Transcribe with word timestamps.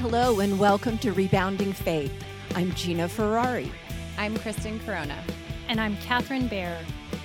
Hello, 0.00 0.40
and 0.40 0.58
welcome 0.58 0.96
to 0.96 1.12
Rebounding 1.12 1.74
Faith. 1.74 2.24
I'm 2.54 2.72
Gina 2.72 3.06
Ferrari. 3.06 3.70
I'm 4.16 4.34
Kristen 4.38 4.80
Corona. 4.80 5.22
And 5.68 5.78
I'm 5.78 5.94
Catherine 5.98 6.48
Bear. 6.48 6.82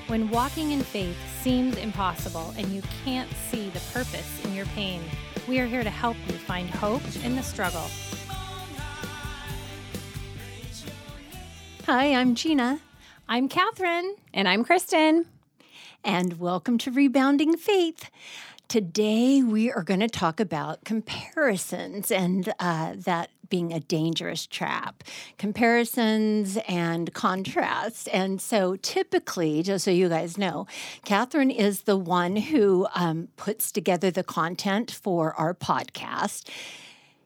When 0.08 0.30
walking 0.30 0.74
in 0.74 0.82
faith 0.82 1.16
seems 1.42 1.78
impossible 1.78 2.54
and 2.58 2.68
you 2.68 2.82
can't 3.06 3.32
see 3.50 3.70
the 3.70 3.80
purpose 3.94 4.44
in 4.44 4.54
your 4.54 4.66
pain, 4.66 5.02
we 5.48 5.62
are 5.62 5.66
here 5.66 5.86
to 5.86 5.90
help 5.90 6.18
you 6.28 6.34
find 6.34 6.70
hope 6.70 7.02
in 7.24 7.38
the 7.38 7.44
struggle. 7.44 7.90
Hi, 11.86 12.14
I'm 12.14 12.36
Gina. 12.36 12.82
I'm 13.30 13.48
Catherine. 13.48 14.16
And 14.34 14.50
I'm 14.50 14.66
Kristen. 14.66 15.28
And 16.04 16.42
welcome 16.42 16.78
to 16.80 16.92
Rebounding 16.92 17.56
Faith. 17.56 18.10
Today, 18.68 19.44
we 19.44 19.72
are 19.72 19.84
going 19.84 20.00
to 20.00 20.08
talk 20.08 20.40
about 20.40 20.84
comparisons 20.86 22.10
and 22.10 22.52
uh, 22.60 22.94
that 22.98 23.30
being 23.48 23.72
a 23.72 23.80
dangerous 23.80 24.48
trap, 24.48 25.04
comparisons 25.38 26.58
and 26.68 27.14
contrasts. 27.14 28.08
And 28.08 28.42
so, 28.42 28.76
typically, 28.78 29.62
just 29.62 29.86
so 29.86 29.92
you 29.92 30.10
guys 30.10 30.38
know, 30.38 30.66
Catherine 31.06 31.52
is 31.52 31.84
the 31.84 31.96
one 31.96 32.36
who 32.38 32.88
um, 32.96 33.28
puts 33.38 33.72
together 33.72 34.10
the 34.10 34.24
content 34.24 34.90
for 34.90 35.34
our 35.36 35.54
podcast. 35.54 36.50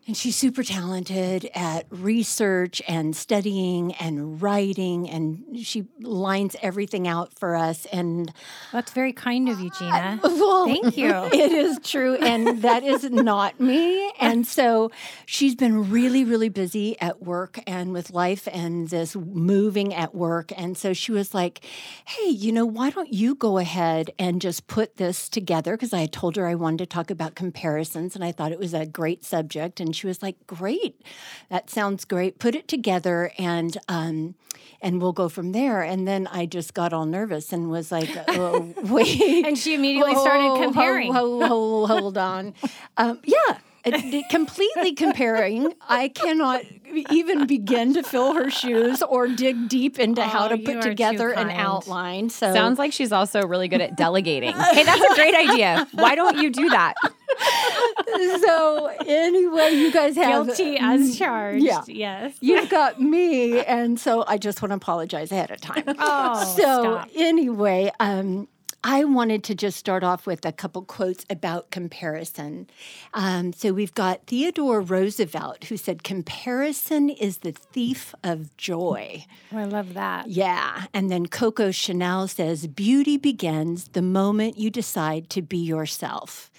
And 0.09 0.17
she's 0.17 0.35
super 0.35 0.63
talented 0.63 1.51
at 1.53 1.85
research 1.91 2.81
and 2.87 3.15
studying 3.15 3.93
and 3.93 4.41
writing, 4.41 5.07
and 5.07 5.55
she 5.61 5.85
lines 6.01 6.55
everything 6.63 7.07
out 7.07 7.37
for 7.37 7.55
us. 7.55 7.85
And 7.93 8.33
that's 8.71 8.91
very 8.91 9.13
kind 9.13 9.47
of 9.49 9.59
you, 9.59 9.69
Gina. 9.77 10.19
Uh, 10.23 10.29
well, 10.31 10.65
Thank 10.65 10.97
you. 10.97 11.13
It 11.31 11.51
is 11.51 11.77
true, 11.83 12.15
and 12.15 12.63
that 12.63 12.81
is 12.83 13.03
not 13.03 13.59
me. 13.59 14.11
And 14.19 14.47
so 14.47 14.89
she's 15.27 15.53
been 15.53 15.91
really, 15.91 16.23
really 16.23 16.49
busy 16.49 16.99
at 16.99 17.21
work 17.21 17.59
and 17.67 17.93
with 17.93 18.09
life 18.09 18.47
and 18.51 18.89
this 18.89 19.15
moving 19.15 19.93
at 19.93 20.15
work. 20.15 20.51
And 20.57 20.75
so 20.75 20.91
she 20.91 21.11
was 21.11 21.35
like, 21.35 21.63
"Hey, 22.05 22.29
you 22.29 22.51
know, 22.51 22.65
why 22.65 22.89
don't 22.89 23.13
you 23.13 23.35
go 23.35 23.59
ahead 23.59 24.09
and 24.17 24.41
just 24.41 24.65
put 24.65 24.97
this 24.97 25.29
together?" 25.29 25.77
Because 25.77 25.93
I 25.93 25.99
had 26.01 26.11
told 26.11 26.35
her 26.35 26.47
I 26.47 26.55
wanted 26.55 26.79
to 26.79 26.85
talk 26.87 27.11
about 27.11 27.35
comparisons, 27.35 28.15
and 28.15 28.23
I 28.23 28.31
thought 28.31 28.51
it 28.51 28.57
was 28.57 28.73
a 28.73 28.87
great 28.87 29.23
subject, 29.23 29.79
and 29.79 29.98
she 29.99 30.07
was 30.07 30.21
like, 30.21 30.35
"Great, 30.47 31.01
that 31.49 31.69
sounds 31.69 32.05
great. 32.05 32.39
Put 32.39 32.55
it 32.55 32.67
together, 32.67 33.31
and 33.37 33.77
um, 33.87 34.35
and 34.81 35.01
we'll 35.01 35.13
go 35.13 35.29
from 35.29 35.51
there." 35.51 35.81
And 35.81 36.07
then 36.07 36.27
I 36.27 36.45
just 36.45 36.73
got 36.73 36.93
all 36.93 37.05
nervous 37.05 37.51
and 37.53 37.69
was 37.69 37.91
like, 37.91 38.09
oh, 38.29 38.73
"Wait!" 38.83 39.45
and 39.45 39.57
she 39.57 39.75
immediately 39.75 40.15
started 40.15 40.63
comparing. 40.63 41.13
Hold, 41.13 41.43
hold, 41.43 41.89
hold 41.89 42.17
on. 42.17 42.53
Um, 42.97 43.19
yeah. 43.23 43.59
completely 44.29 44.93
comparing. 44.93 45.73
I 45.87 46.09
cannot 46.09 46.63
even 47.11 47.45
begin 47.47 47.93
to 47.93 48.03
fill 48.03 48.33
her 48.33 48.49
shoes 48.49 49.01
or 49.01 49.27
dig 49.27 49.69
deep 49.69 49.99
into 49.99 50.21
oh, 50.21 50.27
how 50.27 50.47
to 50.47 50.57
put 50.57 50.81
together 50.81 51.29
an 51.31 51.49
outline. 51.49 52.29
So 52.29 52.53
sounds 52.53 52.79
like 52.79 52.93
she's 52.93 53.11
also 53.11 53.45
really 53.45 53.67
good 53.67 53.81
at 53.81 53.95
delegating. 53.95 54.55
hey, 54.73 54.83
that's 54.83 55.01
a 55.01 55.15
great 55.15 55.35
idea. 55.35 55.87
Why 55.93 56.15
don't 56.15 56.37
you 56.37 56.49
do 56.49 56.69
that? 56.69 56.95
so 58.41 58.87
anyway, 59.05 59.71
you 59.71 59.91
guys 59.91 60.15
have 60.15 60.47
guilty 60.47 60.77
as 60.79 61.17
charged. 61.17 61.63
Yeah. 61.63 61.83
Yes. 61.87 62.35
You've 62.41 62.69
got 62.69 63.01
me, 63.01 63.59
and 63.61 63.99
so 63.99 64.23
I 64.27 64.37
just 64.37 64.61
want 64.61 64.71
to 64.71 64.75
apologize 64.75 65.31
ahead 65.31 65.51
of 65.51 65.61
time. 65.61 65.83
Oh, 66.01 66.43
so 66.55 66.63
stop. 66.63 67.09
anyway, 67.15 67.91
um, 67.99 68.47
I 68.83 69.03
wanted 69.03 69.43
to 69.45 69.55
just 69.55 69.77
start 69.77 70.03
off 70.03 70.25
with 70.25 70.45
a 70.45 70.51
couple 70.53 70.83
quotes 70.83 71.25
about 71.29 71.69
comparison. 71.69 72.69
Um, 73.13 73.51
so 73.51 73.73
we've 73.73 73.93
got 73.93 74.25
Theodore 74.27 74.79
Roosevelt 74.81 75.65
who 75.65 75.75
said, 75.75 76.03
Comparison 76.03 77.09
is 77.09 77.39
the 77.39 77.51
thief 77.51 78.15
of 78.23 78.55
joy. 78.55 79.25
Oh, 79.51 79.57
I 79.57 79.65
love 79.65 79.95
that. 79.95 80.29
Yeah. 80.29 80.85
And 80.93 81.11
then 81.11 81.25
Coco 81.27 81.71
Chanel 81.71 82.27
says, 82.29 82.67
Beauty 82.67 83.17
begins 83.17 83.89
the 83.89 84.01
moment 84.01 84.57
you 84.57 84.69
decide 84.69 85.29
to 85.31 85.41
be 85.41 85.57
yourself. 85.57 86.49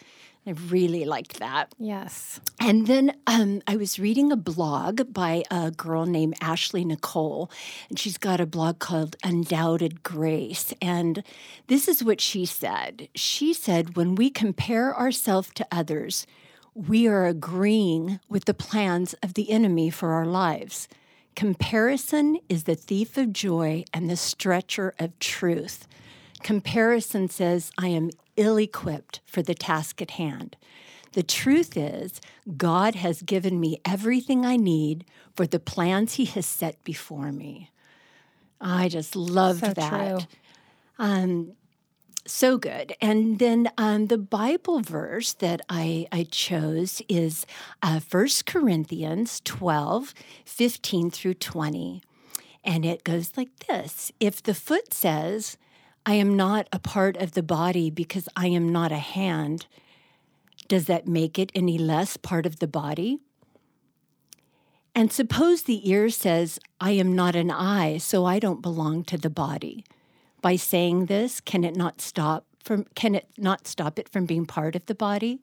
I 0.46 0.50
really 0.50 1.04
liked 1.04 1.38
that. 1.38 1.74
Yes. 1.78 2.40
And 2.58 2.86
then 2.86 3.14
um, 3.26 3.60
I 3.66 3.76
was 3.76 3.98
reading 3.98 4.32
a 4.32 4.36
blog 4.36 5.12
by 5.12 5.44
a 5.50 5.70
girl 5.70 6.06
named 6.06 6.36
Ashley 6.40 6.84
Nicole, 6.84 7.50
and 7.90 7.98
she's 7.98 8.16
got 8.16 8.40
a 8.40 8.46
blog 8.46 8.78
called 8.78 9.16
Undoubted 9.22 10.02
Grace. 10.02 10.72
And 10.80 11.22
this 11.66 11.88
is 11.88 12.02
what 12.02 12.20
she 12.20 12.46
said 12.46 13.08
She 13.14 13.52
said, 13.52 13.96
When 13.96 14.14
we 14.14 14.30
compare 14.30 14.96
ourselves 14.98 15.50
to 15.56 15.66
others, 15.70 16.26
we 16.74 17.06
are 17.06 17.26
agreeing 17.26 18.20
with 18.28 18.46
the 18.46 18.54
plans 18.54 19.14
of 19.22 19.34
the 19.34 19.50
enemy 19.50 19.90
for 19.90 20.12
our 20.12 20.26
lives. 20.26 20.88
Comparison 21.36 22.38
is 22.48 22.64
the 22.64 22.74
thief 22.74 23.16
of 23.16 23.32
joy 23.32 23.84
and 23.92 24.08
the 24.08 24.16
stretcher 24.16 24.94
of 24.98 25.18
truth. 25.18 25.86
Comparison 26.42 27.28
says, 27.28 27.70
I 27.76 27.88
am 27.88 28.10
ill 28.40 28.56
equipped 28.56 29.20
for 29.26 29.42
the 29.42 29.54
task 29.54 30.00
at 30.00 30.12
hand. 30.12 30.56
The 31.12 31.22
truth 31.22 31.76
is, 31.76 32.20
God 32.56 32.94
has 32.94 33.22
given 33.22 33.60
me 33.60 33.80
everything 33.84 34.46
I 34.46 34.56
need 34.56 35.04
for 35.34 35.46
the 35.46 35.58
plans 35.58 36.14
He 36.14 36.24
has 36.26 36.46
set 36.46 36.82
before 36.84 37.32
me. 37.32 37.70
I 38.60 38.88
just 38.88 39.16
loved 39.16 39.60
so 39.60 39.72
that. 39.72 40.26
Um, 40.98 41.52
so 42.26 42.58
good. 42.58 42.94
And 43.00 43.38
then 43.38 43.70
um, 43.78 44.06
the 44.06 44.18
Bible 44.18 44.80
verse 44.80 45.32
that 45.34 45.62
I, 45.68 46.06
I 46.12 46.24
chose 46.30 47.02
is 47.08 47.46
uh, 47.82 48.00
1 48.08 48.28
Corinthians 48.46 49.40
12, 49.44 50.14
15 50.44 51.10
through 51.10 51.34
20. 51.34 52.02
And 52.62 52.84
it 52.84 53.04
goes 53.04 53.32
like 53.36 53.66
this 53.66 54.12
If 54.20 54.42
the 54.42 54.54
foot 54.54 54.92
says, 54.92 55.56
I 56.06 56.15
am 56.15 56.37
not 56.37 56.69
a 56.72 56.78
part 56.78 57.16
of 57.16 57.33
the 57.33 57.43
body 57.43 57.91
because 57.91 58.28
I 58.34 58.49
am 58.49 58.72
not 58.72 58.93
a 58.93 58.99
hand. 58.99 59.66
Does 60.69 60.87
that 60.87 61.06
make 61.06 61.38
it 61.38 61.53
any 61.55 61.78
less 61.78 62.16
part 62.16 62.47
of 62.47 62.59
the 62.59 62.69
body? 62.69 63.19
And 64.94 65.12
suppose 65.12 65.62
the 65.62 65.88
ear 65.88 66.11
says, 66.11 66.59
I 66.81 66.93
am 66.93 67.15
not 67.15 67.37
an 67.37 67.50
eye, 67.50 67.99
so 67.99 68.25
I 68.25 68.38
don't 68.38 68.62
belong 68.62 69.05
to 69.05 69.19
the 69.19 69.31
body. 69.31 69.84
By 70.43 70.56
saying 70.56 71.06
this, 71.06 71.41
can 71.41 71.65
it 71.65 71.77
not 71.77 72.00
stop 72.00 72.47
from 72.62 72.84
can 72.94 73.15
it 73.15 73.27
not 73.38 73.67
stop 73.67 73.99
it 73.99 74.09
from 74.09 74.27
being 74.27 74.47
part 74.47 74.77
of 74.77 74.84
the 74.87 74.94
body? 74.94 75.41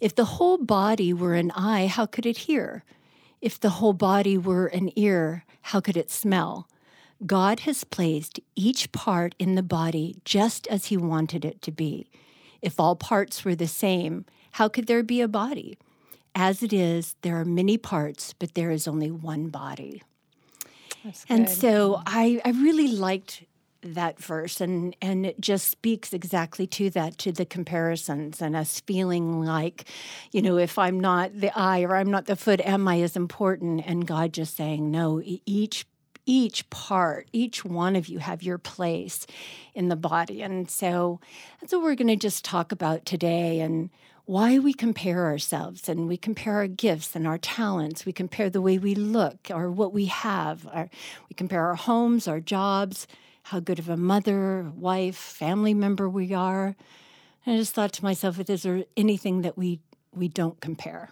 If 0.00 0.14
the 0.14 0.24
whole 0.24 0.58
body 0.58 1.12
were 1.12 1.34
an 1.34 1.50
eye, 1.52 1.86
how 1.86 2.06
could 2.06 2.26
it 2.26 2.38
hear? 2.38 2.84
If 3.40 3.58
the 3.58 3.70
whole 3.70 3.92
body 3.92 4.36
were 4.36 4.66
an 4.66 4.90
ear, 4.96 5.44
how 5.62 5.80
could 5.80 5.96
it 5.96 6.10
smell? 6.10 6.68
God 7.26 7.60
has 7.60 7.84
placed 7.84 8.40
each 8.56 8.92
part 8.92 9.34
in 9.38 9.54
the 9.54 9.62
body 9.62 10.16
just 10.24 10.66
as 10.68 10.86
He 10.86 10.96
wanted 10.96 11.44
it 11.44 11.62
to 11.62 11.70
be. 11.70 12.08
If 12.60 12.78
all 12.78 12.96
parts 12.96 13.44
were 13.44 13.54
the 13.54 13.68
same, 13.68 14.24
how 14.52 14.68
could 14.68 14.86
there 14.86 15.02
be 15.02 15.20
a 15.20 15.28
body? 15.28 15.78
As 16.34 16.62
it 16.62 16.72
is, 16.72 17.14
there 17.22 17.38
are 17.38 17.44
many 17.44 17.76
parts, 17.76 18.34
but 18.38 18.54
there 18.54 18.70
is 18.70 18.88
only 18.88 19.10
one 19.10 19.48
body. 19.48 20.02
And 21.28 21.50
so 21.50 22.00
I, 22.06 22.40
I 22.44 22.50
really 22.50 22.88
liked 22.88 23.44
that 23.82 24.18
verse 24.20 24.60
and 24.60 24.94
and 25.02 25.26
it 25.26 25.40
just 25.40 25.66
speaks 25.66 26.12
exactly 26.12 26.68
to 26.68 26.88
that 26.90 27.18
to 27.18 27.32
the 27.32 27.44
comparisons 27.44 28.40
and 28.40 28.54
us 28.54 28.80
feeling 28.80 29.42
like 29.42 29.86
you 30.30 30.40
know 30.40 30.56
if 30.56 30.78
i'm 30.78 31.00
not 31.00 31.32
the 31.34 31.50
eye 31.58 31.82
or 31.82 31.96
i'm 31.96 32.08
not 32.08 32.26
the 32.26 32.36
foot 32.36 32.60
am 32.60 32.86
i 32.86 33.00
as 33.00 33.16
important 33.16 33.82
and 33.84 34.06
god 34.06 34.32
just 34.32 34.56
saying 34.56 34.88
no 34.88 35.20
each 35.24 35.84
each 36.26 36.68
part, 36.70 37.28
each 37.32 37.64
one 37.64 37.96
of 37.96 38.08
you 38.08 38.18
have 38.18 38.42
your 38.42 38.58
place 38.58 39.26
in 39.74 39.88
the 39.88 39.96
body. 39.96 40.42
And 40.42 40.70
so 40.70 41.20
that's 41.60 41.72
what 41.72 41.82
we're 41.82 41.94
going 41.94 42.08
to 42.08 42.16
just 42.16 42.44
talk 42.44 42.72
about 42.72 43.04
today 43.04 43.60
and 43.60 43.90
why 44.24 44.58
we 44.58 44.72
compare 44.72 45.26
ourselves 45.26 45.88
and 45.88 46.06
we 46.06 46.16
compare 46.16 46.54
our 46.54 46.68
gifts 46.68 47.16
and 47.16 47.26
our 47.26 47.38
talents. 47.38 48.06
We 48.06 48.12
compare 48.12 48.48
the 48.48 48.60
way 48.60 48.78
we 48.78 48.94
look 48.94 49.48
or 49.50 49.70
what 49.70 49.92
we 49.92 50.06
have. 50.06 50.66
Our, 50.72 50.88
we 51.28 51.34
compare 51.34 51.66
our 51.66 51.74
homes, 51.74 52.28
our 52.28 52.40
jobs, 52.40 53.08
how 53.44 53.58
good 53.58 53.80
of 53.80 53.88
a 53.88 53.96
mother, 53.96 54.70
wife, 54.76 55.16
family 55.16 55.74
member 55.74 56.08
we 56.08 56.32
are. 56.32 56.76
And 57.44 57.56
I 57.56 57.58
just 57.58 57.74
thought 57.74 57.92
to 57.94 58.04
myself, 58.04 58.38
is 58.38 58.62
there 58.62 58.84
anything 58.96 59.42
that 59.42 59.58
we, 59.58 59.80
we 60.14 60.28
don't 60.28 60.60
compare? 60.60 61.10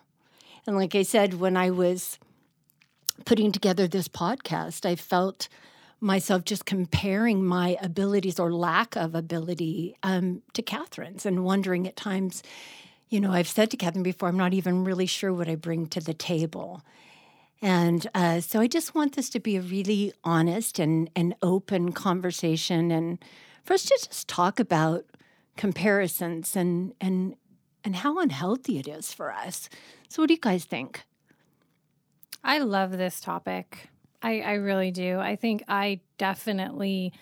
And 0.66 0.76
like 0.76 0.94
I 0.94 1.02
said, 1.02 1.34
when 1.34 1.56
I 1.56 1.70
was 1.70 2.18
putting 3.24 3.52
together 3.52 3.86
this 3.86 4.08
podcast, 4.08 4.86
I 4.86 4.96
felt 4.96 5.48
myself 6.00 6.44
just 6.44 6.64
comparing 6.64 7.44
my 7.44 7.76
abilities 7.82 8.38
or 8.38 8.52
lack 8.52 8.96
of 8.96 9.14
ability 9.14 9.96
um, 10.02 10.42
to 10.54 10.62
Catherine's 10.62 11.26
and 11.26 11.44
wondering 11.44 11.86
at 11.86 11.96
times, 11.96 12.42
you 13.10 13.20
know, 13.20 13.32
I've 13.32 13.48
said 13.48 13.70
to 13.70 13.76
Catherine 13.76 14.02
before, 14.02 14.28
I'm 14.28 14.38
not 14.38 14.54
even 14.54 14.84
really 14.84 15.06
sure 15.06 15.32
what 15.32 15.48
I 15.48 15.56
bring 15.56 15.86
to 15.88 16.00
the 16.00 16.14
table. 16.14 16.82
And 17.62 18.06
uh, 18.14 18.40
so 18.40 18.60
I 18.60 18.66
just 18.66 18.94
want 18.94 19.16
this 19.16 19.28
to 19.30 19.40
be 19.40 19.56
a 19.56 19.60
really 19.60 20.12
honest 20.24 20.78
and, 20.78 21.10
and 21.14 21.34
open 21.42 21.92
conversation 21.92 22.90
and 22.90 23.22
for 23.64 23.74
us 23.74 23.82
to 23.82 23.88
just 23.88 24.28
talk 24.28 24.58
about 24.58 25.04
comparisons 25.58 26.56
and, 26.56 26.94
and, 27.00 27.34
and 27.84 27.96
how 27.96 28.18
unhealthy 28.18 28.78
it 28.78 28.88
is 28.88 29.12
for 29.12 29.30
us. 29.30 29.68
So, 30.08 30.22
what 30.22 30.28
do 30.28 30.34
you 30.34 30.40
guys 30.40 30.64
think? 30.64 31.04
I 32.42 32.58
love 32.58 32.96
this 32.96 33.20
topic. 33.20 33.90
I, 34.22 34.40
I 34.40 34.52
really 34.54 34.90
do. 34.90 35.18
I 35.18 35.36
think 35.36 35.64
I 35.68 36.00
definitely 36.18 37.12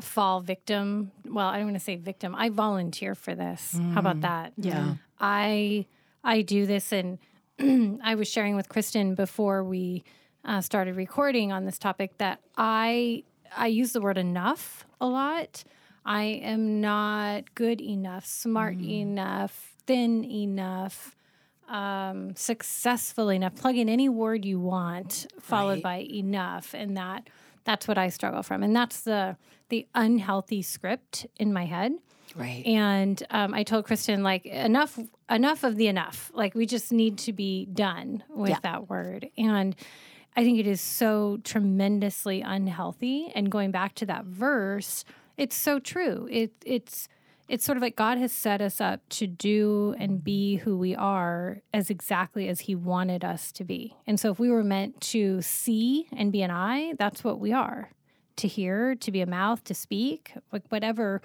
fall 0.00 0.40
victim. 0.40 1.10
Well, 1.24 1.46
I 1.46 1.56
don't 1.56 1.66
want 1.66 1.76
to 1.76 1.84
say 1.84 1.96
victim. 1.96 2.34
I 2.34 2.50
volunteer 2.50 3.14
for 3.14 3.34
this. 3.34 3.78
How 3.94 4.00
about 4.00 4.20
that? 4.20 4.52
Yeah. 4.56 4.94
I 5.18 5.86
I 6.22 6.42
do 6.42 6.66
this, 6.66 6.92
and 6.92 7.18
I 8.04 8.14
was 8.14 8.28
sharing 8.28 8.56
with 8.56 8.68
Kristen 8.68 9.14
before 9.14 9.64
we 9.64 10.04
uh, 10.44 10.60
started 10.60 10.96
recording 10.96 11.52
on 11.52 11.64
this 11.64 11.78
topic 11.78 12.18
that 12.18 12.40
I 12.56 13.24
I 13.56 13.68
use 13.68 13.92
the 13.92 14.00
word 14.00 14.18
enough 14.18 14.86
a 15.00 15.06
lot. 15.06 15.64
I 16.04 16.22
am 16.24 16.80
not 16.80 17.54
good 17.54 17.80
enough, 17.80 18.24
smart 18.26 18.80
enough, 18.80 19.74
thin 19.86 20.24
enough, 20.24 21.15
um, 21.68 22.34
successful 22.36 23.28
enough. 23.30 23.54
Plug 23.56 23.76
in 23.76 23.88
any 23.88 24.08
word 24.08 24.44
you 24.44 24.58
want, 24.60 25.26
followed 25.40 25.82
by 25.82 25.98
enough, 26.10 26.74
and 26.74 26.96
that 26.96 27.28
that's 27.64 27.88
what 27.88 27.98
I 27.98 28.08
struggle 28.08 28.42
from, 28.42 28.62
and 28.62 28.74
that's 28.74 29.00
the 29.02 29.36
the 29.68 29.86
unhealthy 29.94 30.62
script 30.62 31.26
in 31.38 31.52
my 31.52 31.64
head. 31.64 31.92
Right. 32.34 32.64
And 32.66 33.20
um, 33.30 33.54
I 33.54 33.62
told 33.62 33.84
Kristen 33.86 34.22
like 34.22 34.46
enough 34.46 34.98
enough 35.30 35.64
of 35.64 35.76
the 35.76 35.88
enough. 35.88 36.30
Like 36.34 36.54
we 36.54 36.66
just 36.66 36.92
need 36.92 37.18
to 37.18 37.32
be 37.32 37.66
done 37.66 38.22
with 38.28 38.50
Yeah. 38.50 38.58
that 38.62 38.88
word. 38.90 39.28
And 39.38 39.74
I 40.36 40.44
think 40.44 40.58
it 40.58 40.66
is 40.66 40.80
so 40.80 41.38
tremendously 41.44 42.42
unhealthy. 42.42 43.32
And 43.34 43.50
going 43.50 43.70
back 43.70 43.94
to 43.96 44.06
that 44.06 44.24
verse, 44.26 45.04
it's 45.36 45.56
so 45.56 45.78
true. 45.78 46.28
It 46.30 46.52
it's 46.64 47.08
it's 47.48 47.64
sort 47.64 47.76
of 47.76 47.82
like 47.82 47.96
God 47.96 48.18
has 48.18 48.32
set 48.32 48.60
us 48.60 48.80
up 48.80 49.00
to 49.10 49.26
do 49.26 49.94
and 49.98 50.22
be 50.22 50.56
who 50.56 50.76
we 50.76 50.94
are 50.94 51.62
as 51.72 51.90
exactly 51.90 52.48
as 52.48 52.60
He 52.60 52.74
wanted 52.74 53.24
us 53.24 53.52
to 53.52 53.64
be. 53.64 53.96
And 54.06 54.18
so, 54.18 54.30
if 54.30 54.38
we 54.38 54.50
were 54.50 54.64
meant 54.64 55.00
to 55.12 55.40
see 55.42 56.08
and 56.16 56.32
be 56.32 56.42
an 56.42 56.50
eye, 56.50 56.94
that's 56.98 57.22
what 57.22 57.38
we 57.38 57.52
are. 57.52 57.90
To 58.36 58.48
hear, 58.48 58.94
to 58.96 59.10
be 59.10 59.20
a 59.20 59.26
mouth, 59.26 59.64
to 59.64 59.74
speak, 59.74 60.32
like 60.52 60.62
whatever, 60.68 61.22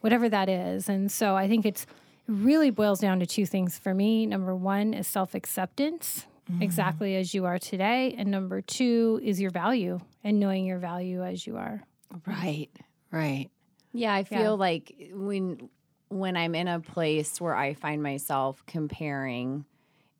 whatever 0.00 0.28
that 0.28 0.48
is. 0.48 0.88
And 0.88 1.10
so, 1.10 1.36
I 1.36 1.48
think 1.48 1.64
it's 1.64 1.82
it 1.82 2.32
really 2.32 2.70
boils 2.70 3.00
down 3.00 3.20
to 3.20 3.26
two 3.26 3.46
things 3.46 3.78
for 3.78 3.94
me. 3.94 4.26
Number 4.26 4.54
one 4.54 4.92
is 4.92 5.06
self 5.06 5.34
acceptance, 5.34 6.26
mm-hmm. 6.50 6.62
exactly 6.62 7.16
as 7.16 7.32
you 7.32 7.44
are 7.44 7.58
today, 7.58 8.14
and 8.18 8.30
number 8.30 8.60
two 8.60 9.20
is 9.22 9.40
your 9.40 9.50
value 9.50 10.00
and 10.24 10.40
knowing 10.40 10.66
your 10.66 10.78
value 10.78 11.24
as 11.24 11.46
you 11.46 11.56
are. 11.56 11.82
Right. 12.26 12.70
Right. 13.12 13.50
Yeah, 13.92 14.14
I 14.14 14.24
feel 14.24 14.40
Yeah. 14.40 14.50
like 14.50 15.10
when 15.12 15.68
when 16.08 16.36
I'm 16.36 16.54
in 16.56 16.66
a 16.66 16.80
place 16.80 17.40
where 17.40 17.54
I 17.54 17.74
find 17.74 18.02
myself 18.02 18.64
comparing, 18.66 19.64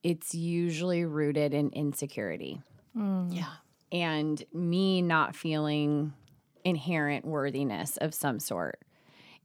it's 0.05 0.35
usually 0.35 1.05
rooted 1.05 1.53
in 1.53 1.71
insecurity 1.71 2.63
Yeah. 2.95 3.55
and 3.91 4.43
me 4.53 5.03
not 5.03 5.35
feeling 5.35 6.13
inherent 6.65 7.25
worthiness 7.25 7.97
of 7.97 8.15
some 8.15 8.39
sort. 8.39 8.79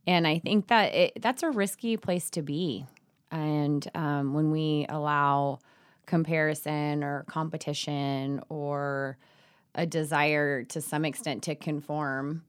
And 0.05 0.27
I 0.27 0.37
think 0.37 0.67
that 0.67 0.93
it, 0.93 1.13
that's 1.19 1.41
a 1.41 1.49
risky 1.49 1.97
place 1.97 2.29
to 2.31 2.43
be. 2.43 2.85
And 3.31 3.87
um, 3.95 4.33
when 4.35 4.51
we 4.51 4.85
allow 4.87 5.59
comparison 6.05 7.03
or 7.03 7.23
competition 7.23 8.41
or 8.49 9.17
a 9.73 9.87
desire 9.87 10.63
to 10.65 10.79
some 10.79 11.05
extent 11.05 11.41
to 11.43 11.55
conform, 11.55 12.43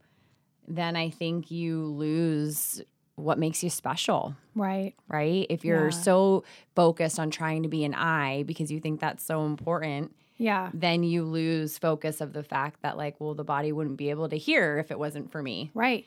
then 0.68 0.96
eye 0.96 1.10
think 1.10 1.50
you 1.50 1.84
lose 1.86 2.82
what 3.16 3.38
makes 3.38 3.62
you 3.62 3.70
special 3.70 4.34
Right. 4.54 4.94
right? 5.08 5.46
If 5.48 5.64
you're 5.64 5.86
Yeah. 5.86 5.90
so 5.90 6.44
focused 6.74 7.18
on 7.18 7.30
trying 7.30 7.62
to 7.62 7.68
be 7.68 7.84
an 7.84 7.94
I 7.94 8.42
because 8.44 8.70
you 8.70 8.78
think 8.80 9.00
that's 9.00 9.24
so 9.24 9.44
important, 9.46 10.14
Yeah. 10.38 10.70
then 10.74 11.02
you 11.02 11.24
lose 11.24 11.78
focus 11.78 12.20
of 12.20 12.32
the 12.34 12.42
fact 12.42 12.82
that 12.82 12.96
like, 12.98 13.18
well, 13.20 13.34
the 13.34 13.44
body 13.44 13.72
wouldn't 13.72 13.96
be 13.96 14.10
able 14.10 14.28
to 14.28 14.36
hear 14.36 14.78
if 14.78 14.90
it 14.90 14.98
wasn't 14.98 15.30
for 15.32 15.42
me. 15.42 15.70
Right. 15.74 16.04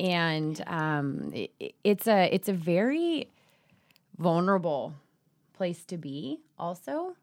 And 0.00 0.62
um, 0.66 1.32
it, 1.34 1.50
it's 1.84 2.06
a 2.06 2.32
it's 2.32 2.48
a 2.48 2.52
very 2.52 3.28
vulnerable 4.18 4.94
place 5.54 5.84
to 5.86 5.96
be, 5.98 6.38
also. 6.58 7.16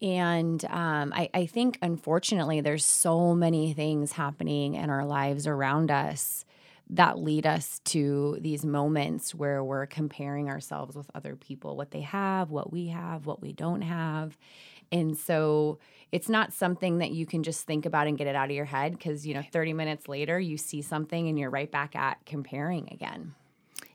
And 0.00 0.64
um, 0.66 1.12
I, 1.14 1.28
I 1.34 1.46
think, 1.46 1.78
unfortunately, 1.82 2.60
there's 2.60 2.84
so 2.84 3.34
many 3.34 3.72
things 3.72 4.12
happening 4.12 4.74
in 4.74 4.90
our 4.90 5.04
lives 5.04 5.46
around 5.46 5.90
us 5.90 6.44
that 6.90 7.18
lead 7.18 7.46
us 7.46 7.80
to 7.84 8.38
these 8.40 8.64
moments 8.64 9.34
where 9.34 9.62
we're 9.62 9.86
comparing 9.86 10.48
ourselves 10.48 10.96
with 10.96 11.10
other 11.14 11.36
people, 11.36 11.76
what 11.76 11.90
they 11.90 12.00
have, 12.00 12.50
what 12.50 12.72
we 12.72 12.88
have, 12.88 13.26
what 13.26 13.42
we 13.42 13.52
don't 13.52 13.82
have. 13.82 14.38
And 14.90 15.16
so 15.16 15.78
it's 16.12 16.28
not 16.28 16.52
something 16.52 16.98
that 16.98 17.10
you 17.10 17.26
can 17.26 17.42
just 17.42 17.66
think 17.66 17.84
about 17.84 18.06
and 18.06 18.16
get 18.16 18.26
it 18.26 18.34
out 18.34 18.46
of 18.46 18.56
your 18.56 18.64
head 18.64 18.92
because, 18.92 19.26
you 19.26 19.34
know, 19.34 19.42
30 19.52 19.74
minutes 19.74 20.08
later, 20.08 20.40
you 20.40 20.56
see 20.56 20.80
something 20.80 21.28
and 21.28 21.38
you're 21.38 21.50
right 21.50 21.70
back 21.70 21.94
at 21.94 22.24
comparing 22.24 22.88
again. 22.90 23.34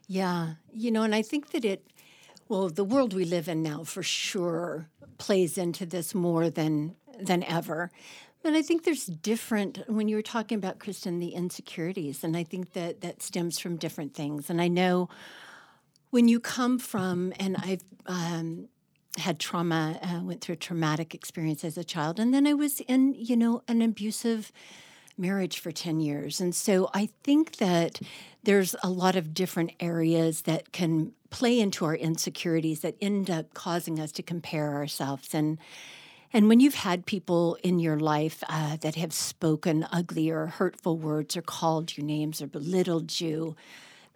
Yeah, 0.07 0.55
you 0.71 0.91
know, 0.91 1.01
and 1.01 1.15
I 1.15 1.23
think 1.23 1.51
that 1.51 1.65
it, 1.65 1.83
well, 2.47 2.69
the 2.69 2.83
world 2.83 3.13
we 3.13 3.25
live 3.25 3.47
in 3.47 3.63
now 3.63 3.83
for 3.83 4.03
sure 4.03 4.89
plays 5.23 5.57
into 5.57 5.85
this 5.85 6.13
more 6.13 6.49
than 6.49 6.95
than 7.17 7.43
ever. 7.43 7.89
But 8.41 8.53
I 8.53 8.61
think 8.61 8.83
there's 8.83 9.05
different 9.05 9.81
when 9.87 10.09
you 10.09 10.17
were 10.17 10.21
talking 10.21 10.57
about 10.57 10.79
Kristen 10.79 11.19
the 11.19 11.29
insecurities, 11.29 12.25
and 12.25 12.35
I 12.35 12.43
think 12.43 12.73
that 12.73 12.99
that 12.99 13.23
stems 13.23 13.57
from 13.57 13.77
different 13.77 14.13
things. 14.13 14.49
And 14.49 14.61
I 14.61 14.67
know 14.67 15.07
when 16.09 16.27
you 16.27 16.41
come 16.41 16.77
from, 16.77 17.31
and 17.39 17.55
I've 17.57 17.83
um, 18.05 18.67
had 19.17 19.39
trauma, 19.39 19.97
uh, 20.03 20.25
went 20.25 20.41
through 20.41 20.53
a 20.53 20.57
traumatic 20.67 21.15
experience 21.15 21.63
as 21.63 21.77
a 21.77 21.85
child, 21.85 22.19
and 22.19 22.33
then 22.33 22.45
I 22.45 22.53
was 22.53 22.81
in, 22.81 23.13
you 23.13 23.37
know, 23.37 23.61
an 23.69 23.81
abusive 23.81 24.51
marriage 25.17 25.59
for 25.59 25.71
10 25.71 26.01
years. 26.01 26.41
And 26.41 26.53
so 26.53 26.89
I 26.93 27.07
think 27.23 27.57
that 27.57 28.01
there's 28.43 28.75
a 28.83 28.89
lot 28.89 29.15
of 29.15 29.33
different 29.33 29.71
areas 29.79 30.41
that 30.41 30.73
can 30.73 31.13
play 31.33 31.59
into 31.59 31.83
our 31.83 31.95
insecurities 31.95 32.81
that 32.81 32.95
end 33.01 33.27
up 33.27 33.55
causing 33.55 33.99
us 33.99 34.11
to 34.11 34.21
compare 34.21 34.75
ourselves. 34.75 35.33
And 35.33 35.57
and 36.35 36.47
when 36.47 36.59
you've 36.59 36.73
had 36.73 37.05
people 37.05 37.57
in 37.63 37.77
your 37.77 37.99
life 37.99 38.43
uh, 38.49 38.77
that 38.77 38.95
have 38.95 39.13
spoken 39.13 39.85
ugly 39.91 40.31
or 40.31 40.47
hurtful 40.47 40.97
words 40.97 41.37
or 41.37 41.43
called 41.43 41.95
you 41.95 42.03
names 42.03 42.41
or 42.41 42.47
belittled 42.47 43.19
you, 43.19 43.55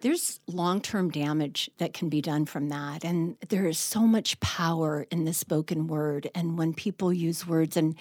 there's 0.00 0.40
long 0.48 0.80
term 0.80 1.10
damage 1.10 1.70
that 1.78 1.92
can 1.92 2.08
be 2.08 2.20
done 2.20 2.44
from 2.46 2.68
that. 2.70 3.04
And 3.04 3.36
there 3.48 3.66
is 3.66 3.78
so 3.78 4.00
much 4.00 4.38
power 4.40 5.06
in 5.12 5.24
the 5.24 5.32
spoken 5.32 5.86
word. 5.86 6.28
And 6.34 6.58
when 6.58 6.72
people 6.74 7.12
use 7.12 7.46
words 7.46 7.76
in 7.76 7.96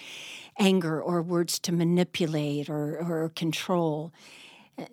anger 0.58 1.02
or 1.02 1.22
words 1.22 1.60
to 1.60 1.72
manipulate 1.72 2.70
or, 2.70 2.98
or 3.00 3.32
control, 3.36 4.12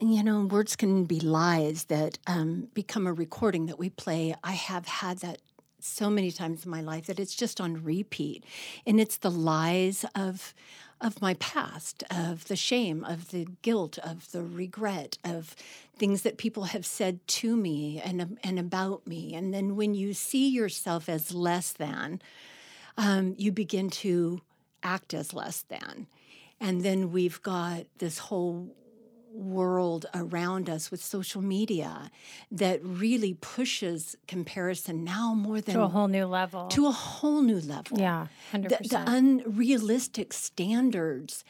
you 0.00 0.22
know, 0.22 0.46
words 0.46 0.76
can 0.76 1.04
be 1.04 1.20
lies 1.20 1.84
that 1.84 2.18
um, 2.26 2.68
become 2.74 3.06
a 3.06 3.12
recording 3.12 3.66
that 3.66 3.78
we 3.78 3.90
play. 3.90 4.34
I 4.42 4.52
have 4.52 4.86
had 4.86 5.18
that 5.18 5.38
so 5.78 6.08
many 6.08 6.30
times 6.30 6.64
in 6.64 6.70
my 6.70 6.80
life 6.80 7.06
that 7.06 7.20
it's 7.20 7.34
just 7.34 7.60
on 7.60 7.84
repeat. 7.84 8.44
And 8.86 8.98
it's 9.00 9.18
the 9.18 9.30
lies 9.30 10.04
of 10.14 10.54
of 11.00 11.20
my 11.20 11.34
past, 11.34 12.02
of 12.10 12.46
the 12.46 12.56
shame, 12.56 13.04
of 13.04 13.30
the 13.30 13.46
guilt, 13.60 13.98
of 13.98 14.30
the 14.32 14.42
regret, 14.42 15.18
of 15.22 15.54
things 15.96 16.22
that 16.22 16.38
people 16.38 16.64
have 16.64 16.86
said 16.86 17.26
to 17.26 17.56
me 17.56 18.00
and 18.02 18.38
and 18.42 18.58
about 18.58 19.06
me. 19.06 19.34
And 19.34 19.52
then 19.52 19.76
when 19.76 19.94
you 19.94 20.14
see 20.14 20.48
yourself 20.48 21.08
as 21.08 21.34
less 21.34 21.72
than, 21.72 22.22
um, 22.96 23.34
you 23.36 23.52
begin 23.52 23.90
to 23.90 24.40
act 24.82 25.12
as 25.12 25.34
less 25.34 25.62
than. 25.62 26.06
And 26.60 26.82
then 26.82 27.12
we've 27.12 27.42
got 27.42 27.84
this 27.98 28.18
whole 28.18 28.74
world 29.34 30.06
around 30.14 30.70
us 30.70 30.90
with 30.92 31.02
social 31.02 31.42
media 31.42 32.10
that 32.52 32.78
really 32.84 33.34
pushes 33.34 34.16
comparison 34.28 35.02
now 35.02 35.34
more 35.34 35.60
than 35.60 35.74
To 35.74 35.82
a 35.82 35.88
whole 35.88 36.06
new 36.08 36.26
level. 36.26 36.68
to 36.68 36.86
a 36.86 36.92
whole 36.92 37.42
new 37.42 37.60
level. 37.60 37.98
yeah. 37.98 38.28
100%. 38.52 38.68
The, 38.68 38.88
the 38.88 39.04
unrealistic 39.06 40.32
standards 40.32 41.44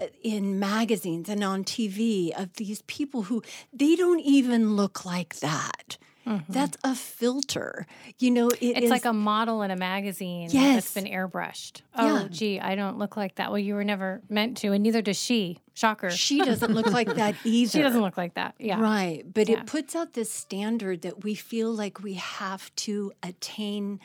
uh, 0.00 0.06
in 0.22 0.58
magazines 0.58 1.28
and 1.28 1.42
on 1.42 1.64
TV 1.64 2.30
of 2.40 2.52
these 2.54 2.82
people 2.82 3.22
who 3.24 3.42
they 3.72 3.96
don't 3.96 4.20
even 4.20 4.76
look 4.76 5.04
like 5.04 5.36
that. 5.40 5.96
Mm-hmm. 6.26 6.52
That's 6.52 6.76
a 6.82 6.94
filter. 6.94 7.86
You 8.18 8.30
know, 8.32 8.48
it 8.48 8.58
It's 8.60 8.80
is- 8.86 8.90
like 8.90 9.04
a 9.04 9.12
model 9.12 9.62
in 9.62 9.70
a 9.70 9.76
magazine 9.76 10.48
Yes. 10.50 10.74
that's 10.92 10.94
been 10.94 11.04
airbrushed. 11.12 11.82
Oh, 11.94 12.22
Yeah. 12.22 12.28
gee, 12.28 12.60
I 12.60 12.74
don't 12.74 12.98
look 12.98 13.16
like 13.16 13.36
that. 13.36 13.50
Well, 13.50 13.58
you 13.60 13.74
were 13.74 13.84
never 13.84 14.22
meant 14.28 14.56
to, 14.58 14.72
and 14.72 14.82
neither 14.82 15.02
does 15.02 15.16
she. 15.18 15.58
Shocker. 15.74 16.10
she 16.10 16.38
doesn't 16.40 16.72
look 16.72 16.86
like 16.86 17.14
that 17.16 17.34
either. 17.44 17.70
She 17.70 17.82
doesn't 17.82 18.00
look 18.00 18.16
like 18.16 18.34
that. 18.34 18.54
Yeah. 18.58 18.80
Right. 18.80 19.22
But 19.32 19.48
Yeah. 19.48 19.60
it 19.60 19.66
puts 19.66 19.94
out 19.94 20.14
this 20.14 20.32
standard 20.32 21.02
that 21.02 21.22
we 21.22 21.34
feel 21.34 21.70
like 21.72 22.02
we 22.02 22.14
have 22.14 22.74
to 22.76 23.12
attain 23.22 24.00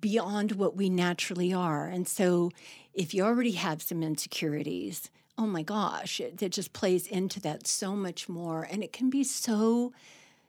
beyond 0.00 0.52
what 0.52 0.76
we 0.76 0.88
naturally 0.88 1.52
are. 1.52 1.86
And 1.86 2.08
so 2.08 2.50
if 2.94 3.14
you 3.14 3.22
already 3.22 3.52
have 3.52 3.82
some 3.82 4.02
insecurities, 4.02 5.10
oh 5.36 5.46
my 5.46 5.62
gosh, 5.62 6.20
it, 6.20 6.42
it 6.42 6.52
just 6.52 6.72
plays 6.72 7.06
into 7.06 7.38
that 7.40 7.66
so 7.66 7.94
much 7.94 8.28
more. 8.28 8.66
And 8.70 8.82
it 8.82 8.92
can 8.92 9.10
be 9.10 9.22
so, 9.24 9.92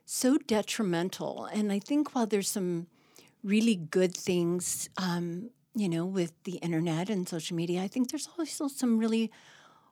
so 0.06 0.38
detrimental. 0.38 1.46
And 1.46 1.72
I 1.72 1.80
think 1.80 2.14
while 2.16 2.28
there's 2.28 2.50
some 2.50 2.88
really 3.44 3.76
good 3.76 4.16
things 4.16 4.90
um, 4.98 5.50
you 5.76 5.90
know, 5.90 6.06
with 6.06 6.32
the 6.46 6.54
internet 6.58 7.10
and 7.10 7.28
social 7.28 7.56
media, 7.56 7.82
I 7.84 7.88
think 7.88 8.10
there's 8.10 8.30
also 8.40 8.68
some 8.68 8.98
really 8.98 9.30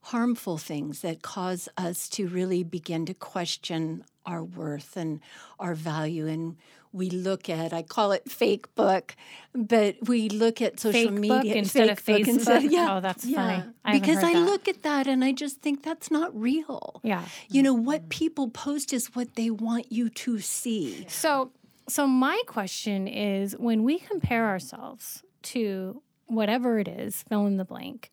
harmful 0.04 0.58
things 0.58 1.02
that 1.02 1.22
cause 1.22 1.70
us 1.78 2.10
to 2.10 2.28
really 2.28 2.64
begin 2.64 3.06
to 3.06 3.14
question 3.14 4.04
our 4.26 4.44
worth 4.44 4.96
and 4.96 5.20
our 5.60 5.76
value. 5.76 6.28
And 6.28 6.56
we 6.94 7.10
look 7.10 7.50
at, 7.50 7.74
I 7.74 7.82
call 7.82 8.12
it 8.12 8.30
fake 8.30 8.74
book, 8.76 9.16
but 9.54 9.98
we 10.08 10.30
look 10.30 10.62
at 10.62 10.80
social 10.80 11.10
Fake 11.10 11.20
media 11.20 11.56
instead 11.56 11.90
of 11.90 12.00
Facebook? 12.00 12.70
yeah, 12.70 12.98
Oh, 12.98 13.02
that's 13.02 13.26
yeah. 13.26 13.36
funny. 13.36 13.74
I 13.84 14.00
because 14.00 14.24
I 14.24 14.34
that. 14.34 14.40
look 14.40 14.68
at 14.68 14.84
that 14.84 15.08
and 15.08 15.24
I 15.24 15.32
just 15.32 15.62
think 15.62 15.84
that's 15.84 16.12
not 16.12 16.40
real. 16.40 17.02
Yeah. 17.04 17.26
You 17.50 17.64
know, 17.64 17.74
what 17.74 18.02
mm-hmm. 18.02 18.10
people 18.10 18.50
post 18.50 18.94
is 18.94 19.08
what 19.16 19.36
they 19.36 19.50
want 19.50 19.92
you 19.92 20.10
to 20.10 20.40
see. 20.40 21.06
So, 21.10 21.52
so 21.90 22.06
my 22.08 22.40
question 22.46 23.08
is 23.08 23.58
when 23.58 23.84
we 23.84 23.98
compare 23.98 24.48
ourselves 24.48 25.24
to 25.44 26.02
whatever 26.28 26.78
it 26.78 26.88
is, 26.88 27.24
fill 27.28 27.48
in 27.48 27.58
the 27.58 27.66
blank, 27.66 28.12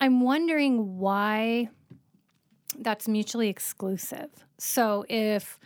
I'm 0.00 0.20
wondering 0.22 0.98
why 0.98 1.68
that's 2.78 3.06
mutually 3.06 3.48
exclusive. 3.48 4.30
So 4.58 5.04
if 5.08 5.58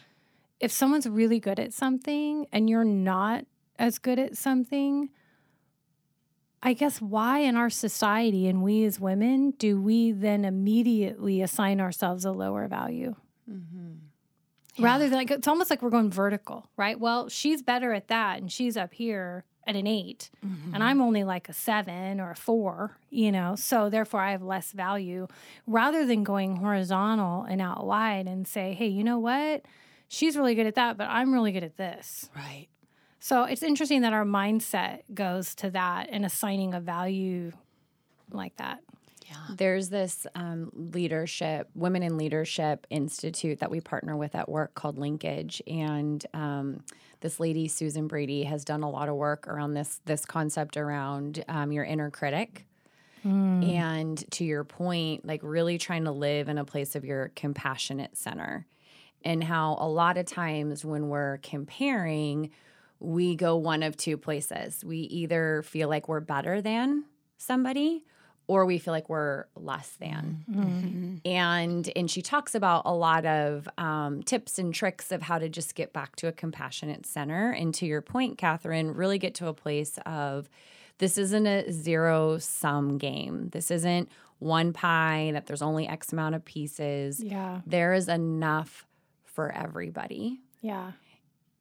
if 0.61 0.71
someone's 0.71 1.09
really 1.09 1.41
good 1.41 1.59
at 1.59 1.73
something 1.73 2.47
and 2.53 2.71
you're 2.71 2.85
not 2.85 3.45
as 3.79 3.99
good 3.99 4.19
at 4.19 4.37
something, 4.37 5.11
I 6.63 6.73
guess 6.73 7.01
why 7.01 7.41
in 7.41 7.57
our 7.57 7.71
society 7.71 8.49
and 8.49 8.63
we 8.63 8.85
as 8.85 8.99
women 8.99 9.53
do 9.53 9.81
we 9.81 10.13
then 10.13 10.45
immediately 10.45 11.43
assign 11.43 11.81
ourselves 11.81 12.25
a 12.25 12.33
lower 12.33 12.67
value? 12.69 13.15
Mm-hmm. 13.51 14.83
Rather 14.83 15.09
than 15.09 15.19
like 15.19 15.31
it's 15.31 15.49
almost 15.49 15.71
like 15.71 15.83
we're 15.83 15.91
going 15.91 16.11
vertical, 16.11 16.67
right? 16.77 16.99
Well, 16.99 17.29
she's 17.29 17.63
better 17.63 17.93
at 17.93 18.09
that 18.09 18.41
and 18.41 18.51
she's 18.51 18.77
up 18.77 18.93
here 18.93 19.45
at 19.67 19.75
an 19.75 19.87
8 19.87 20.31
and 20.43 20.51
mm-hmm. 20.53 20.83
I'm 20.83 21.01
only 21.01 21.25
like 21.25 21.49
a 21.49 21.53
seven 21.53 22.21
or 22.21 22.31
a 22.31 22.37
four, 22.37 22.99
you 23.11 23.33
know, 23.33 23.57
so 23.57 23.91
therefore 23.91 24.21
I 24.21 24.31
have 24.31 24.43
less 24.43 24.73
value 24.73 25.27
rather 25.67 26.07
than 26.07 26.25
going 26.25 26.57
horizontal 26.57 27.43
and 27.43 27.61
out 27.61 27.87
wide 27.87 28.27
and 28.27 28.47
say, 28.47 28.75
hey, 28.75 28.87
you 28.87 29.03
know 29.03 29.19
what? 29.19 29.65
She's 30.09 30.37
really 30.37 30.55
good 30.55 30.67
at 30.67 30.77
that, 30.77 30.97
but 30.97 31.09
I'm 31.09 31.33
really 31.33 31.53
good 31.53 31.65
at 31.65 31.77
this. 31.77 32.31
Right. 32.35 32.69
So 33.19 33.45
it's 33.45 33.63
interesting 33.63 34.03
that 34.03 34.13
our 34.13 34.25
mindset 34.25 35.01
goes 35.13 35.55
to 35.57 35.71
that 35.71 36.09
and 36.11 36.25
assigning 36.25 36.75
a 36.75 36.81
value 36.81 37.53
like 38.31 38.57
that. 38.57 38.83
Yeah. 39.27 39.35
There's 39.57 39.89
this 39.89 40.27
um, 40.37 40.71
leadership, 40.73 41.69
Women 41.75 42.05
in 42.05 42.17
Leadership 42.17 42.87
Institute 42.91 43.59
that 43.59 43.71
we 43.71 43.81
partner 43.81 44.17
with 44.17 44.37
at 44.37 44.49
work 44.49 44.75
called 44.75 44.99
Linkage, 44.99 45.61
and 45.67 46.25
um, 46.33 46.85
this 47.21 47.41
lady 47.41 47.67
Susan 47.67 48.07
Brady 48.07 48.45
has 48.45 48.65
done 48.65 48.85
a 48.85 48.91
lot 48.91 49.09
of 49.09 49.17
work 49.17 49.49
around 49.49 49.75
this 49.75 50.01
this 50.05 50.25
concept 50.25 50.77
around 50.77 51.45
um, 51.49 51.73
your 51.73 51.85
inner 51.85 52.11
critic. 52.11 52.65
And 53.65 54.31
to 54.33 54.45
your 54.45 54.63
point, 54.63 55.27
like 55.27 55.41
really 55.43 55.79
trying 55.79 56.05
to 56.05 56.13
live 56.13 56.49
in 56.49 56.59
a 56.59 56.65
place 56.65 56.95
of 56.95 57.05
your 57.05 57.33
compassionate 57.35 58.17
center, 58.17 58.67
and 59.27 59.43
how 59.43 59.77
a 59.81 59.89
lot 59.89 60.17
of 60.17 60.25
times 60.25 60.85
when 60.85 61.09
we're 61.09 61.39
comparing, 61.39 62.51
we 63.01 63.35
go 63.35 63.57
one 63.57 63.83
of 63.83 63.97
two 63.97 64.17
places. 64.17 64.85
We 64.85 64.99
either 64.99 65.63
feel 65.63 65.89
like 65.89 66.09
we're 66.09 66.21
better 66.21 66.63
than 66.63 67.05
somebody 67.37 68.05
or 68.47 68.65
we 68.65 68.79
feel 68.79 68.93
like 68.93 69.09
we're 69.09 69.47
less 69.57 69.89
than. 69.99 70.45
And 71.25 71.91
and 71.97 72.09
she 72.09 72.23
talks 72.23 72.55
about 72.55 72.83
a 72.85 72.95
lot 72.95 73.27
of 73.27 73.69
um, 73.77 74.23
tips 74.23 74.61
and 74.61 74.73
tricks 74.73 75.11
of 75.11 75.23
how 75.23 75.39
to 75.41 75.49
just 75.49 75.75
get 75.75 75.93
back 75.93 76.15
to 76.17 76.29
a 76.29 76.33
compassionate 76.33 77.05
center. 77.05 77.51
And 77.51 77.75
to 77.75 77.87
your 77.87 78.03
point, 78.03 78.39
Catherine, 78.39 78.95
really 78.95 79.19
get 79.19 79.35
to 79.37 79.49
a 79.49 79.53
place 79.53 79.99
of 80.07 80.49
this 80.99 81.19
isn't 81.19 81.47
a 81.47 81.73
zero 81.73 82.39
sum 82.39 82.97
game. 82.99 83.49
This 83.51 83.73
isn't 83.73 84.09
one 84.39 84.73
pie 84.73 85.31
that 85.33 85.47
there's 85.47 85.63
only 85.63 85.89
X 85.89 86.13
amount 86.13 86.37
of 86.37 86.45
pieces. 86.45 87.21
Yeah. 87.23 87.63
There 87.67 87.95
is 87.95 88.09
enough 88.09 88.86
for 89.37 89.53
everybody. 89.53 90.41
Yeah. 90.63 90.93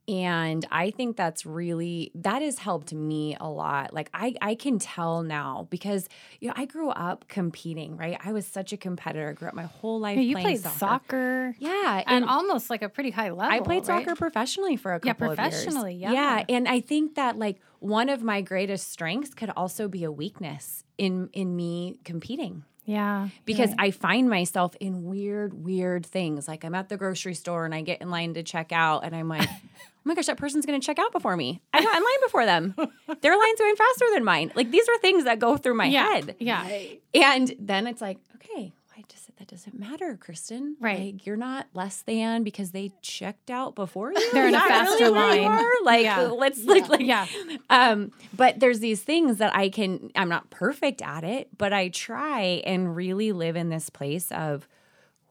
And 0.07 0.63
I 0.71 0.91
think 0.91 1.17
that's 1.17 1.47
really 1.47 2.11
that 2.13 2.43
has 2.43 2.59
helped 2.59 2.93
me 2.93 3.35
a 3.39 3.49
lot. 3.49 3.91
Like 3.91 4.11
I 4.13 4.35
I 4.39 4.53
can 4.53 4.77
tell 4.77 5.23
now 5.23 5.67
because 5.71 6.07
you 6.39 6.47
know 6.47 6.53
I 6.55 6.65
grew 6.65 6.89
up 6.89 7.27
competing, 7.27 7.97
right? 7.97 8.15
I 8.23 8.31
was 8.31 8.45
such 8.45 8.71
a 8.71 8.77
competitor. 8.77 9.29
I 9.29 9.33
grew 9.33 9.47
up 9.47 9.55
my 9.55 9.63
whole 9.63 9.99
life 9.99 10.19
you 10.19 10.33
playing 10.35 10.61
played 10.61 10.73
soccer. 10.73 11.55
Yeah, 11.57 12.03
and 12.05 12.23
almost 12.23 12.69
like 12.69 12.83
a 12.83 12.89
pretty 12.89 13.09
high 13.09 13.31
level. 13.31 13.51
I 13.51 13.61
played 13.61 13.87
right? 13.87 14.05
soccer 14.05 14.15
professionally 14.15 14.75
for 14.75 14.93
a 14.93 14.99
Yeah, 15.03 15.13
couple 15.13 15.31
of 15.31 15.39
years. 15.39 15.49
professionally, 15.49 15.95
yeah. 15.95 16.11
Yeah, 16.11 16.43
and 16.49 16.67
I 16.67 16.81
think 16.81 17.15
that 17.15 17.39
like 17.39 17.57
one 17.79 18.09
of 18.09 18.21
my 18.21 18.41
greatest 18.41 18.91
strengths 18.91 19.33
could 19.33 19.49
also 19.57 19.87
be 19.87 20.03
a 20.03 20.11
weakness 20.11 20.83
in 20.99 21.29
in 21.33 21.55
me 21.55 21.97
competing 22.03 22.63
Yeah. 22.85 23.29
because 23.45 23.69
right. 23.69 23.87
I 23.87 23.91
find 23.91 24.29
myself 24.29 24.75
in 24.79 25.05
weird, 25.05 25.53
weird 25.53 26.05
things. 26.05 26.47
Like 26.47 26.63
I'm 26.63 26.75
at 26.75 26.89
the 26.89 26.97
grocery 26.97 27.33
store 27.33 27.65
and 27.65 27.73
I 27.73 27.81
get 27.81 28.01
in 28.01 28.09
line 28.09 28.35
to 28.35 28.43
check 28.43 28.71
out, 28.71 29.03
and 29.03 29.15
I'm 29.15 29.27
like, 29.27 29.47
oh 29.49 30.01
my 30.03 30.15
gosh, 30.15 30.27
that 30.27 30.37
person's 30.37 30.65
going 30.65 30.79
to 30.79 30.85
check 30.85 30.99
out 30.99 31.11
before 31.11 31.35
me. 31.35 31.61
I 31.73 31.81
got 31.81 31.95
in 31.95 32.03
line 32.03 32.21
before 32.23 32.45
them. 32.45 32.75
Their 33.21 33.37
line's 33.37 33.59
going 33.59 33.75
faster 33.75 34.05
than 34.13 34.23
mine. 34.23 34.51
Like 34.55 34.71
these 34.71 34.87
are 34.87 34.97
things 34.99 35.23
that 35.25 35.39
go 35.39 35.57
through 35.57 35.75
my 35.75 35.85
yeah. 35.85 36.13
head. 36.13 36.35
Yeah. 36.39 36.67
And 37.13 37.53
then 37.59 37.87
it's 37.87 38.01
like, 38.01 38.19
okay, 38.35 38.71
why 38.93 39.03
does 39.07 39.27
it, 39.27 39.34
that 39.47 39.55
doesn't 39.55 39.77
matter, 39.79 40.17
Kristen? 40.19 40.75
Right. 40.79 41.13
Like, 41.13 41.25
you're 41.25 41.35
not 41.37 41.67
less 41.73 42.01
than 42.01 42.43
because 42.43 42.71
they 42.71 42.91
checked 43.01 43.49
out 43.51 43.75
before 43.75 44.11
you. 44.15 44.31
They're 44.33 44.47
in 44.47 44.55
a 44.55 44.59
faster 44.59 45.05
really 45.05 45.41
line. 45.41 45.67
Like, 45.83 46.03
Yeah. 46.03 46.21
let's 46.21 46.63
like, 46.63 46.89
like 46.89 47.01
Yeah. 47.01 47.27
um, 47.69 48.11
but 48.33 48.59
there's 48.59 48.79
these 48.79 49.01
things 49.03 49.37
that 49.37 49.55
I 49.55 49.69
can, 49.69 50.11
I'm 50.15 50.29
not 50.29 50.49
perfect 50.49 51.01
at 51.01 51.23
it, 51.23 51.49
but 51.57 51.73
I 51.73 51.89
try 51.89 52.61
and 52.65 52.95
really 52.95 53.31
live 53.31 53.55
in 53.55 53.69
this 53.69 53.89
place 53.89 54.31
of 54.31 54.67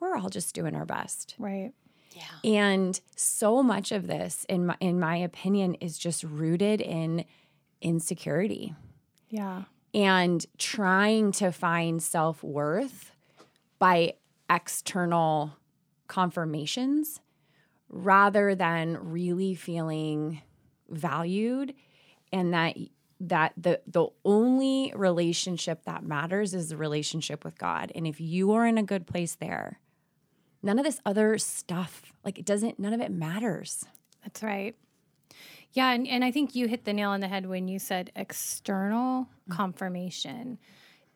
we're 0.01 0.17
all 0.17 0.29
just 0.29 0.55
doing 0.55 0.75
our 0.77 0.85
best. 0.85 1.35
Right. 1.39 1.73
Yeah. 2.13 2.23
And 2.67 3.01
so 3.17 3.63
much 3.63 3.91
of 3.91 4.07
this, 4.07 4.45
in 4.49 4.67
my, 4.67 4.77
in 4.81 5.01
my 5.01 5.17
opinion, 5.17 5.75
is 5.77 5.99
just 5.99 6.23
rooted 6.23 6.81
in 6.81 7.25
insecurity 7.81 8.75
Yeah. 9.31 9.65
and 9.93 10.45
trying 10.59 11.33
to 11.33 11.51
find 11.51 12.01
self 12.03 12.43
worth 12.45 13.11
by 13.85 14.15
external 14.49 15.59
confirmations 16.09 17.21
rather 17.91 18.55
than 18.55 19.11
really 19.11 19.55
feeling 19.55 20.41
valued 20.89 21.75
and 22.33 22.55
that 22.55 22.75
that 23.21 23.53
the 23.59 23.83
the 23.87 24.07
only 24.25 24.91
relationship 24.97 25.85
that 25.85 26.03
matters 26.03 26.55
is 26.55 26.71
the 26.71 26.79
relationship 26.79 27.45
with 27.45 27.59
God 27.59 27.93
and 27.95 28.07
if 28.07 28.23
you 28.23 28.53
are 28.53 28.67
in 28.67 28.79
a 28.79 28.83
good 28.83 29.07
place 29.07 29.35
there 29.35 29.81
none 30.63 30.79
of 30.79 30.85
this 30.87 30.99
other 31.05 31.37
stuff 31.37 32.15
like 32.25 32.39
it 32.39 32.47
doesn't 32.47 32.79
none 32.79 32.95
of 32.95 33.03
it 33.03 33.11
matters 33.11 33.85
That's 34.23 34.43
right. 34.43 34.75
Yeah, 35.73 35.93
and, 35.93 36.09
and 36.09 36.25
I 36.25 36.31
think 36.31 36.55
you 36.55 36.69
hit 36.69 36.85
the 36.85 36.93
nail 36.93 37.11
on 37.11 37.21
the 37.21 37.29
head 37.29 37.47
when 37.47 37.69
you 37.69 37.79
said 37.79 38.11
external 38.17 39.25
mm. 39.25 39.55
confirmation. 39.55 40.59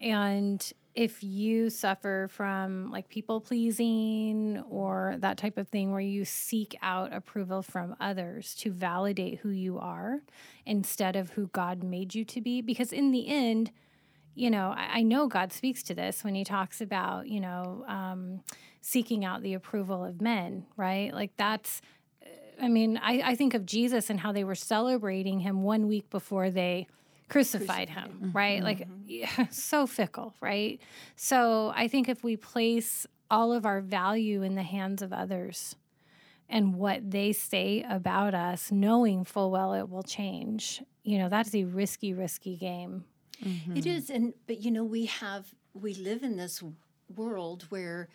And 0.00 0.72
if 0.94 1.22
you 1.22 1.70
suffer 1.70 2.28
from 2.30 2.90
like 2.90 3.08
people 3.08 3.40
pleasing 3.40 4.62
or 4.68 5.16
that 5.18 5.36
type 5.36 5.56
of 5.56 5.68
thing 5.68 5.92
where 5.92 6.00
you 6.00 6.24
seek 6.24 6.76
out 6.82 7.12
approval 7.12 7.62
from 7.62 7.94
others 8.00 8.54
to 8.56 8.72
validate 8.72 9.38
who 9.38 9.50
you 9.50 9.78
are 9.78 10.20
instead 10.66 11.14
of 11.14 11.30
who 11.30 11.46
God 11.48 11.82
made 11.82 12.14
you 12.14 12.24
to 12.24 12.40
be, 12.40 12.60
because 12.60 12.92
in 12.92 13.12
the 13.12 13.28
end, 13.28 13.70
you 14.34 14.50
know, 14.50 14.74
I, 14.76 14.98
I 14.98 15.02
know 15.02 15.28
God 15.28 15.52
speaks 15.52 15.82
to 15.84 15.94
this 15.94 16.24
when 16.24 16.34
he 16.34 16.44
talks 16.44 16.80
about, 16.80 17.28
you 17.28 17.40
know, 17.40 17.84
um, 17.86 18.40
seeking 18.80 19.24
out 19.24 19.42
the 19.42 19.54
approval 19.54 20.04
of 20.04 20.20
men, 20.20 20.66
right? 20.76 21.12
Like 21.12 21.32
that's 21.36 21.80
I 22.60 22.68
mean, 22.68 22.98
I, 23.02 23.22
I 23.24 23.34
think 23.36 23.54
of 23.54 23.64
Jesus 23.66 24.10
and 24.10 24.18
how 24.20 24.32
they 24.32 24.44
were 24.44 24.54
celebrating 24.54 25.40
him 25.40 25.62
one 25.62 25.86
week 25.86 26.10
before 26.10 26.50
they 26.50 26.88
crucified 27.28 27.90
him, 27.90 28.30
right? 28.34 28.62
Like, 28.62 28.86
yeah, 29.06 29.26
mm-hmm. 29.26 29.44
so 29.50 29.86
fickle, 29.86 30.34
right? 30.40 30.80
So 31.16 31.72
I 31.74 31.88
think 31.88 32.08
if 32.08 32.24
we 32.24 32.36
place 32.36 33.06
all 33.30 33.52
of 33.52 33.66
our 33.66 33.80
value 33.80 34.42
in 34.42 34.54
the 34.54 34.62
hands 34.62 35.02
of 35.02 35.12
others 35.12 35.76
and 36.48 36.74
what 36.76 37.10
they 37.10 37.32
say 37.32 37.84
about 37.88 38.34
us, 38.34 38.72
knowing 38.72 39.24
full 39.24 39.50
well 39.50 39.74
it 39.74 39.88
will 39.88 40.02
change, 40.02 40.82
you 41.02 41.18
know, 41.18 41.28
that's 41.28 41.54
a 41.54 41.64
risky, 41.64 42.14
risky 42.14 42.56
game. 42.56 43.04
Mm-hmm. 43.44 43.76
It 43.76 43.86
is, 43.86 44.10
and 44.10 44.34
but 44.46 44.62
you 44.62 44.70
know 44.70 44.84
we 44.84 45.06
have 45.06 45.54
we 45.72 45.94
live 45.94 46.22
in 46.22 46.36
this 46.36 46.62
world 47.14 47.64
where 47.68 48.08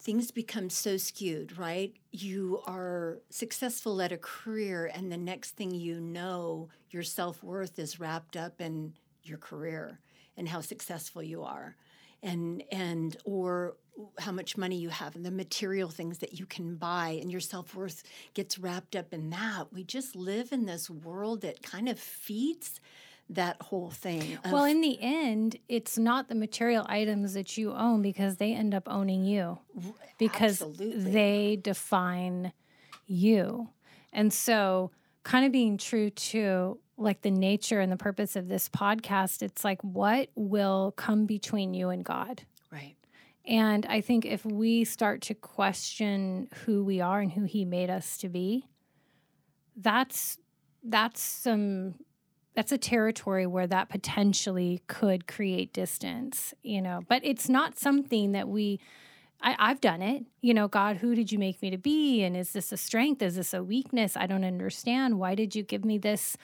things 0.00 0.30
become 0.30 0.70
so 0.70 0.96
skewed, 0.96 1.58
right? 1.58 1.94
You 2.10 2.62
are 2.66 3.18
successful 3.28 4.00
at 4.00 4.12
a 4.12 4.16
career, 4.16 4.90
and 4.94 5.12
the 5.12 5.16
next 5.16 5.52
thing 5.52 5.72
you 5.74 6.00
know, 6.00 6.68
your 6.90 7.02
self 7.02 7.42
worth 7.42 7.78
is 7.78 8.00
wrapped 8.00 8.36
up 8.36 8.60
in 8.60 8.94
your 9.22 9.38
career 9.38 10.00
and 10.36 10.48
how 10.48 10.60
successful 10.62 11.22
you 11.22 11.42
are, 11.42 11.76
and 12.22 12.62
and 12.72 13.16
or 13.24 13.76
how 14.18 14.32
much 14.32 14.56
money 14.56 14.76
you 14.76 14.88
have 14.88 15.14
and 15.14 15.26
the 15.26 15.30
material 15.30 15.90
things 15.90 16.18
that 16.18 16.38
you 16.38 16.46
can 16.46 16.76
buy 16.76 17.18
and 17.20 17.30
your 17.30 17.40
self-worth 17.40 18.02
gets 18.32 18.58
wrapped 18.58 18.96
up 18.96 19.12
in 19.12 19.28
that 19.28 19.64
we 19.72 19.84
just 19.84 20.16
live 20.16 20.52
in 20.52 20.64
this 20.64 20.88
world 20.88 21.42
that 21.42 21.62
kind 21.62 21.88
of 21.88 21.98
feeds 21.98 22.80
that 23.30 23.62
whole 23.62 23.90
thing. 23.90 24.38
of- 24.44 24.52
Well, 24.52 24.64
in 24.64 24.80
the 24.80 24.98
end, 25.00 25.56
it's 25.68 25.96
not 25.96 26.28
the 26.28 26.34
material 26.34 26.84
items 26.88 27.34
that 27.34 27.56
you 27.56 27.72
own 27.72 28.02
because 28.02 28.36
they 28.36 28.52
end 28.52 28.74
up 28.74 28.84
owning 28.86 29.24
you 29.24 29.58
because 30.18 30.60
absolutely. 30.62 31.10
they 31.10 31.58
define 31.62 32.52
you. 33.06 33.68
And 34.12 34.32
so, 34.32 34.90
kind 35.22 35.46
of 35.46 35.52
being 35.52 35.78
true 35.78 36.10
to 36.10 36.78
like 36.96 37.22
the 37.22 37.30
nature 37.30 37.80
and 37.80 37.90
the 37.90 37.96
purpose 37.96 38.36
of 38.36 38.48
this 38.48 38.68
podcast, 38.68 39.42
it's 39.42 39.64
like 39.64 39.80
what 39.82 40.28
will 40.34 40.92
come 40.96 41.26
between 41.26 41.72
you 41.72 41.88
and 41.88 42.04
God? 42.04 42.42
right. 42.72 42.96
And 43.46 43.86
I 43.86 44.00
think 44.02 44.26
if 44.26 44.44
we 44.44 44.84
start 44.84 45.22
to 45.22 45.34
question 45.34 46.48
who 46.64 46.84
we 46.84 47.00
are 47.00 47.20
and 47.20 47.32
who 47.32 47.44
he 47.44 47.64
made 47.64 47.88
us 47.90 48.18
to 48.18 48.28
be, 48.28 48.66
that's 49.76 50.38
that's 50.82 51.20
some 51.20 51.94
that's 52.54 52.72
a 52.72 52.78
territory 52.78 53.46
where 53.46 53.66
that 53.66 53.88
potentially 53.88 54.82
could 54.86 55.26
create 55.26 55.72
distance, 55.72 56.52
you 56.62 56.82
know. 56.82 57.02
But 57.08 57.22
it's 57.24 57.48
not 57.48 57.78
something 57.78 58.32
that 58.32 58.48
we 58.48 58.80
I, 59.42 59.56
I've 59.58 59.80
done 59.80 60.02
it. 60.02 60.24
You 60.42 60.54
know, 60.54 60.68
God, 60.68 60.98
who 60.98 61.14
did 61.14 61.32
you 61.32 61.38
make 61.38 61.62
me 61.62 61.70
to 61.70 61.78
be? 61.78 62.22
And 62.22 62.36
is 62.36 62.52
this 62.52 62.72
a 62.72 62.76
strength? 62.76 63.22
Is 63.22 63.36
this 63.36 63.54
a 63.54 63.62
weakness? 63.62 64.16
I 64.16 64.26
don't 64.26 64.44
understand. 64.44 65.18
Why 65.18 65.34
did 65.34 65.54
you 65.54 65.62
give 65.62 65.84
me 65.84 65.98
this? 65.98 66.36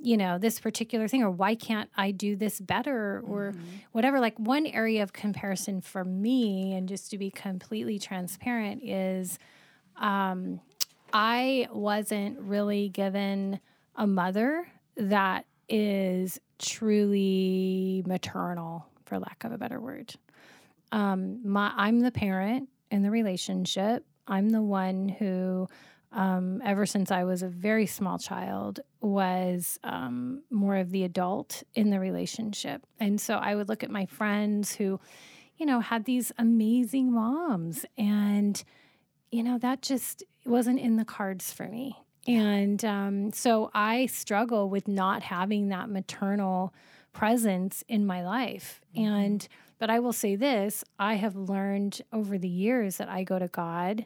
you 0.00 0.16
know 0.16 0.38
this 0.38 0.60
particular 0.60 1.08
thing 1.08 1.22
or 1.22 1.30
why 1.30 1.54
can't 1.54 1.90
i 1.96 2.10
do 2.10 2.36
this 2.36 2.60
better 2.60 3.20
or 3.26 3.52
whatever 3.92 4.20
like 4.20 4.38
one 4.38 4.66
area 4.66 5.02
of 5.02 5.12
comparison 5.12 5.80
for 5.80 6.04
me 6.04 6.72
and 6.74 6.88
just 6.88 7.10
to 7.10 7.18
be 7.18 7.30
completely 7.30 7.98
transparent 7.98 8.82
is 8.84 9.38
um, 9.96 10.60
i 11.12 11.66
wasn't 11.72 12.38
really 12.38 12.88
given 12.88 13.58
a 13.96 14.06
mother 14.06 14.68
that 14.96 15.44
is 15.68 16.40
truly 16.58 18.02
maternal 18.06 18.86
for 19.04 19.18
lack 19.18 19.44
of 19.44 19.52
a 19.52 19.58
better 19.58 19.80
word 19.80 20.14
um, 20.92 21.40
my 21.48 21.72
i'm 21.76 22.00
the 22.00 22.10
parent 22.10 22.68
in 22.90 23.02
the 23.02 23.10
relationship 23.10 24.04
i'm 24.26 24.50
the 24.50 24.62
one 24.62 25.08
who 25.08 25.68
um, 26.12 26.62
ever 26.64 26.86
since 26.86 27.10
I 27.10 27.24
was 27.24 27.42
a 27.42 27.48
very 27.48 27.86
small 27.86 28.18
child, 28.18 28.80
was 29.00 29.78
um, 29.84 30.42
more 30.50 30.76
of 30.76 30.90
the 30.90 31.04
adult 31.04 31.62
in 31.74 31.90
the 31.90 32.00
relationship. 32.00 32.82
And 32.98 33.20
so 33.20 33.34
I 33.34 33.54
would 33.54 33.68
look 33.68 33.84
at 33.84 33.90
my 33.90 34.06
friends 34.06 34.74
who, 34.74 35.00
you 35.56 35.66
know, 35.66 35.80
had 35.80 36.04
these 36.04 36.32
amazing 36.38 37.12
moms. 37.12 37.84
And, 37.96 38.62
you 39.30 39.42
know, 39.42 39.58
that 39.58 39.82
just 39.82 40.22
wasn't 40.46 40.80
in 40.80 40.96
the 40.96 41.04
cards 41.04 41.52
for 41.52 41.68
me. 41.68 41.98
And 42.28 42.84
um, 42.84 43.32
so 43.32 43.70
I 43.72 44.04
struggle 44.06 44.68
with 44.68 44.86
not 44.86 45.22
having 45.22 45.68
that 45.68 45.88
maternal 45.88 46.74
presence 47.14 47.82
in 47.88 48.04
my 48.04 48.22
life. 48.22 48.82
And, 48.94 49.48
but 49.78 49.88
I 49.88 49.98
will 50.00 50.12
say 50.12 50.36
this 50.36 50.84
I 50.98 51.14
have 51.14 51.34
learned 51.34 52.02
over 52.12 52.36
the 52.36 52.48
years 52.48 52.98
that 52.98 53.08
I 53.08 53.24
go 53.24 53.38
to 53.38 53.48
God 53.48 54.04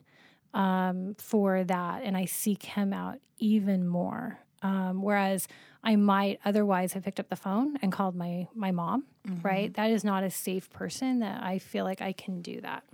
um, 0.54 1.16
for 1.18 1.64
that, 1.64 2.02
and 2.04 2.16
I 2.16 2.26
seek 2.26 2.62
Him 2.62 2.92
out 2.92 3.18
even 3.38 3.88
more. 3.88 4.38
Um, 4.62 5.02
whereas 5.02 5.48
I 5.82 5.96
might 5.96 6.38
otherwise 6.44 6.92
have 6.92 7.02
picked 7.02 7.18
up 7.18 7.28
the 7.28 7.34
phone 7.34 7.76
and 7.82 7.90
called 7.90 8.14
my 8.14 8.46
my 8.54 8.70
mom. 8.70 9.04
Right, 9.42 9.74
that 9.74 9.90
is 9.90 10.04
not 10.04 10.22
a 10.22 10.30
safe 10.30 10.70
person 10.70 11.18
that 11.18 11.42
I 11.42 11.58
feel 11.58 11.84
like 11.84 12.00
I 12.00 12.12
can 12.12 12.40
do 12.42 12.60
that 12.60 12.84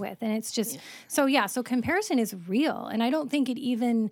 with, 0.00 0.18
and 0.20 0.32
it's 0.32 0.52
just 0.52 0.78
so 1.08 1.26
yeah. 1.26 1.46
So 1.46 1.62
comparison 1.62 2.18
is 2.18 2.34
real, 2.46 2.86
and 2.86 3.02
I 3.02 3.10
don't 3.10 3.30
think 3.30 3.48
it 3.48 3.58
even 3.58 4.10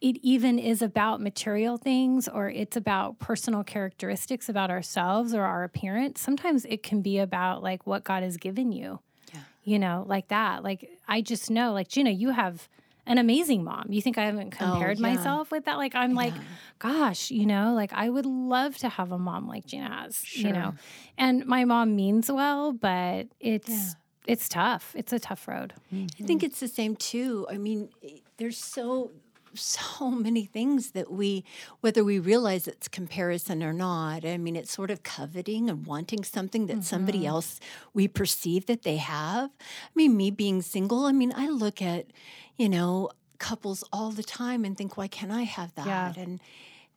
it 0.00 0.16
even 0.22 0.58
is 0.58 0.80
about 0.80 1.20
material 1.20 1.76
things 1.76 2.26
or 2.26 2.48
it's 2.48 2.76
about 2.76 3.18
personal 3.18 3.62
characteristics 3.62 4.48
about 4.48 4.70
ourselves 4.70 5.34
or 5.34 5.42
our 5.42 5.62
appearance. 5.62 6.22
Sometimes 6.22 6.64
it 6.64 6.82
can 6.82 7.02
be 7.02 7.18
about 7.18 7.62
like 7.62 7.86
what 7.86 8.02
God 8.02 8.22
has 8.22 8.38
given 8.38 8.72
you 8.72 9.00
yeah. 9.32 9.40
you 9.64 9.78
know, 9.78 10.04
like 10.06 10.28
that. 10.28 10.62
Like 10.62 10.88
I 11.08 11.20
just 11.20 11.50
know, 11.50 11.72
like 11.72 11.88
Gina, 11.88 12.10
you 12.10 12.30
have 12.30 12.68
an 13.06 13.18
amazing 13.18 13.64
mom. 13.64 13.86
You 13.88 14.00
think 14.02 14.18
I 14.18 14.24
haven't 14.26 14.54
oh, 14.60 14.64
compared 14.64 14.98
yeah. 14.98 15.14
myself 15.14 15.50
with 15.50 15.64
that? 15.64 15.76
Like 15.78 15.94
I'm 15.94 16.14
like, 16.14 16.34
gosh, 16.78 17.30
you 17.30 17.46
know, 17.46 17.74
like 17.74 17.92
I 17.92 18.08
would 18.08 18.26
love 18.26 18.76
to 18.78 18.88
have 18.88 19.12
a 19.12 19.18
mom 19.18 19.48
like 19.48 19.66
Gina 19.66 19.88
has, 20.02 20.36
you 20.36 20.52
know. 20.52 20.74
And 21.18 21.46
my 21.46 21.64
mom 21.64 21.96
means 21.96 22.30
well, 22.30 22.72
but 22.72 23.28
it's 23.40 23.96
it's 24.26 24.48
tough. 24.48 24.94
It's 24.96 25.12
a 25.12 25.18
tough 25.18 25.48
road. 25.48 25.72
I 25.92 26.06
think 26.24 26.42
it's 26.42 26.60
the 26.60 26.68
same 26.68 26.94
too. 26.96 27.46
I 27.50 27.56
mean, 27.58 27.88
there's 28.36 28.58
so 28.58 29.10
so 29.54 30.10
many 30.12 30.44
things 30.44 30.92
that 30.92 31.10
we 31.10 31.44
whether 31.80 32.04
we 32.04 32.20
realize 32.20 32.68
it's 32.68 32.86
comparison 32.86 33.64
or 33.64 33.72
not 33.72 34.24
i 34.24 34.36
mean 34.38 34.54
it's 34.54 34.70
sort 34.70 34.92
of 34.92 35.02
coveting 35.02 35.68
and 35.68 35.84
wanting 35.86 36.22
something 36.22 36.66
that 36.68 36.84
somebody 36.84 37.26
else 37.26 37.58
we 37.92 38.06
perceive 38.06 38.66
that 38.66 38.82
they 38.84 38.96
have 38.98 39.50
i 39.60 39.90
mean 39.96 40.16
me 40.16 40.30
being 40.30 40.62
single 40.62 41.04
i 41.04 41.10
mean 41.10 41.32
i 41.36 41.48
look 41.48 41.82
at 41.82 42.06
you 42.56 42.68
know 42.68 43.10
couples 43.38 43.82
all 43.92 44.12
the 44.12 44.22
time 44.22 44.64
and 44.64 44.78
think 44.78 44.96
why 44.96 45.08
can't 45.08 45.32
i 45.32 45.42
have 45.42 45.74
that 45.74 45.86
Yeah. 45.88 46.12
and 46.16 46.38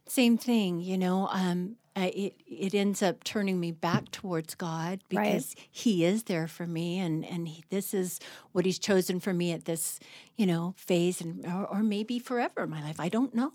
same 0.08 0.38
thing 0.38 0.80
you 0.80 0.96
know 1.00 1.28
um 1.32 1.78
I, 1.96 2.06
it 2.08 2.34
it 2.48 2.74
ends 2.74 3.04
up 3.04 3.24
turning 3.24 3.60
me 3.60 3.72
back 3.72 4.10
towards 4.12 4.56
God 4.56 5.02
Right. 5.12 5.24
because 5.26 5.56
He 5.70 6.04
is 6.06 6.24
there 6.24 6.48
for 6.48 6.66
me, 6.66 6.98
and 7.00 7.24
and 7.24 7.48
he, 7.48 7.64
this 7.70 7.94
is 7.94 8.20
what 8.52 8.66
He's 8.66 8.80
chosen 8.80 9.20
for 9.20 9.32
me 9.34 9.52
at 9.52 9.66
this, 9.66 10.00
you 10.36 10.48
know, 10.48 10.74
phase, 10.76 11.22
and 11.22 11.46
or, 11.46 11.68
or 11.68 11.84
maybe 11.84 12.18
forever 12.18 12.64
in 12.64 12.70
my 12.72 12.82
life. 12.84 13.00
I 13.00 13.10
don't 13.10 13.36
know. 13.36 13.54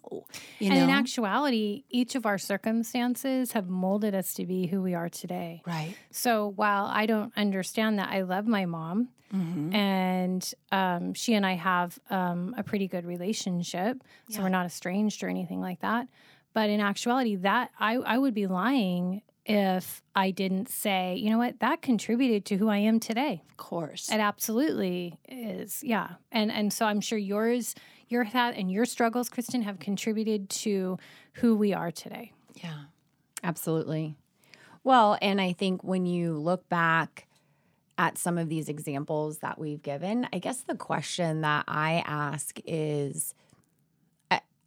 You 0.60 0.70
and 0.70 0.74
know, 0.76 0.84
in 0.84 0.90
actuality, 0.90 1.82
each 1.90 2.14
of 2.14 2.26
our 2.26 2.38
circumstances 2.38 3.52
have 3.52 3.68
molded 3.68 4.14
us 4.14 4.34
to 4.34 4.46
be 4.46 4.66
who 4.68 4.82
we 4.82 4.94
are 4.94 5.08
today. 5.08 5.62
right? 5.66 5.94
So 6.12 6.52
while 6.54 6.86
I 6.86 7.06
don't 7.06 7.32
understand 7.36 7.98
that, 7.98 8.08
I 8.10 8.22
love 8.22 8.46
my 8.46 8.66
mom, 8.66 9.08
and 9.72 10.54
um, 10.72 11.14
she 11.14 11.34
and 11.34 11.44
I 11.44 11.54
have 11.54 11.98
um, 12.10 12.54
a 12.56 12.62
pretty 12.62 12.88
good 12.88 13.04
relationship. 13.04 14.02
So 14.30 14.42
we're 14.42 14.48
not 14.48 14.66
estranged 14.66 15.22
or 15.22 15.28
anything 15.28 15.60
like 15.60 15.80
that. 15.80 16.08
But 16.58 16.70
in 16.70 16.80
actuality, 16.80 17.36
that 17.36 17.70
I, 17.78 17.98
I 17.98 18.18
would 18.18 18.34
be 18.34 18.48
lying 18.48 19.22
if 19.46 20.02
I 20.16 20.32
didn't 20.32 20.68
say, 20.68 21.14
you 21.14 21.30
know 21.30 21.38
what, 21.38 21.60
that 21.60 21.82
contributed 21.82 22.44
to 22.46 22.56
who 22.56 22.68
I 22.68 22.78
am 22.78 22.98
today. 22.98 23.44
Of 23.48 23.56
course. 23.56 24.10
It 24.10 24.18
absolutely 24.18 25.20
is, 25.28 25.84
yeah. 25.84 26.14
And 26.32 26.50
and 26.50 26.72
so 26.72 26.84
I'm 26.84 27.00
sure 27.00 27.16
yours, 27.16 27.76
your 28.08 28.24
that 28.32 28.56
and 28.56 28.72
your 28.72 28.86
struggles, 28.86 29.28
Kristen, 29.28 29.62
have 29.62 29.78
contributed 29.78 30.50
to 30.64 30.98
who 31.34 31.54
we 31.54 31.72
are 31.72 31.92
today. 31.92 32.32
yeah. 32.56 32.86
Absolutely. 33.44 34.16
Well, 34.82 35.16
and 35.22 35.40
I 35.40 35.52
think 35.52 35.84
when 35.84 36.06
you 36.06 36.38
look 36.38 36.68
back 36.68 37.28
at 37.98 38.18
some 38.18 38.36
of 38.36 38.48
these 38.48 38.68
examples 38.68 39.38
that 39.38 39.60
we've 39.60 39.80
given, 39.80 40.26
I 40.32 40.40
guess 40.40 40.62
the 40.62 40.74
question 40.74 41.42
that 41.42 41.66
I 41.68 42.02
ask 42.04 42.58
is 42.66 43.32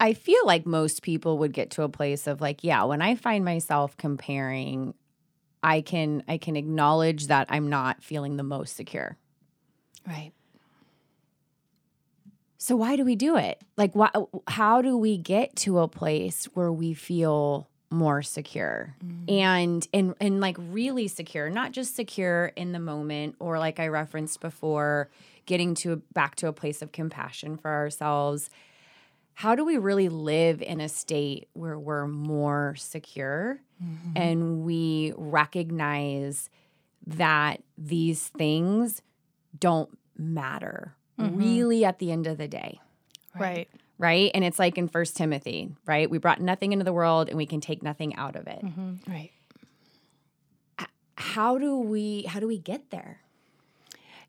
I, 0.06 0.14
feel 0.14 0.46
like 0.46 0.66
most 0.66 1.02
people 1.02 1.38
would 1.40 1.54
get 1.54 1.72
to 1.72 1.84
a 1.84 1.90
place 1.90 2.28
of 2.28 2.42
like, 2.42 2.64
yeah, 2.64 2.84
when 2.84 3.02
I 3.02 3.16
find 3.16 3.46
myself 3.46 3.96
comparing, 3.98 4.94
I 5.64 5.82
can 5.82 6.24
I 6.28 6.38
can 6.38 6.56
acknowledge 6.56 7.28
that 7.28 7.48
I'm 7.50 7.70
not 7.70 8.04
feeling 8.04 8.38
the 8.38 8.44
most 8.44 8.76
secure. 8.76 9.18
Right. 10.08 10.32
So 12.58 12.76
why 12.76 12.96
do 12.96 13.06
we 13.06 13.16
do 13.16 13.38
it? 13.38 13.62
Like 13.78 13.96
why, 13.96 14.10
how 14.48 14.82
do 14.82 14.98
we 14.98 15.18
get 15.18 15.56
to 15.58 15.80
a 15.80 15.88
place 15.88 16.46
where 16.54 16.72
we 16.72 16.94
feel 16.94 17.68
more 17.90 18.22
secure 18.22 18.96
mm-hmm. 19.04 19.30
and 19.30 19.88
and 19.94 20.16
and 20.20 20.40
like 20.40 20.56
really 20.58 21.08
secure, 21.08 21.50
not 21.50 21.74
just 21.74 21.96
secure 21.96 22.54
in 22.56 22.72
the 22.72 22.80
moment 22.80 23.36
or 23.40 23.60
like 23.60 23.80
I 23.80 23.88
referenced 23.88 24.40
before, 24.40 25.10
getting 25.46 25.76
to 25.76 25.98
back 26.14 26.36
to 26.36 26.48
a 26.48 26.54
place 26.54 26.82
of 26.82 26.92
compassion 26.92 27.58
for 27.58 27.70
ourselves. 27.70 28.50
How 29.42 29.56
do 29.56 29.66
we 29.66 29.80
really 29.80 30.08
live 30.08 30.62
in 30.62 30.80
a 30.80 30.88
state 30.88 31.50
where 31.54 31.80
we're 31.80 32.06
more 32.06 32.76
secure? 32.78 33.60
Mm-hmm. 33.84 34.12
And 34.16 34.62
we 34.62 35.14
recognize 35.18 36.48
that 37.08 37.64
these 37.76 38.28
things 38.28 39.02
don't 39.58 39.98
matter 40.16 40.96
mm-hmm. 41.20 41.40
really 41.40 41.84
at 41.84 41.98
the 41.98 42.12
end 42.12 42.28
of 42.28 42.38
the 42.38 42.48
day. 42.48 42.82
Right. 43.36 43.68
right? 43.98 44.30
And 44.36 44.44
it's 44.44 44.60
like 44.60 44.78
in 44.78 44.88
first 44.88 45.18
timothy 45.18 45.72
right? 45.88 46.08
We 46.08 46.20
brought 46.20 46.40
nothing 46.40 46.72
into 46.72 46.86
the 46.86 46.94
world 46.94 47.28
and 47.28 47.36
we 47.36 47.48
can 47.48 47.62
take 47.62 47.82
nothing 47.82 48.16
out 48.18 48.36
of 48.36 48.46
it. 48.46 48.64
Mm-hmm. 48.64 49.12
Right. 49.12 49.32
how 51.16 51.58
do 51.58 51.80
we 51.80 52.26
how 52.28 52.40
do 52.40 52.48
we 52.48 52.60
get 52.60 52.92
there? 52.92 53.22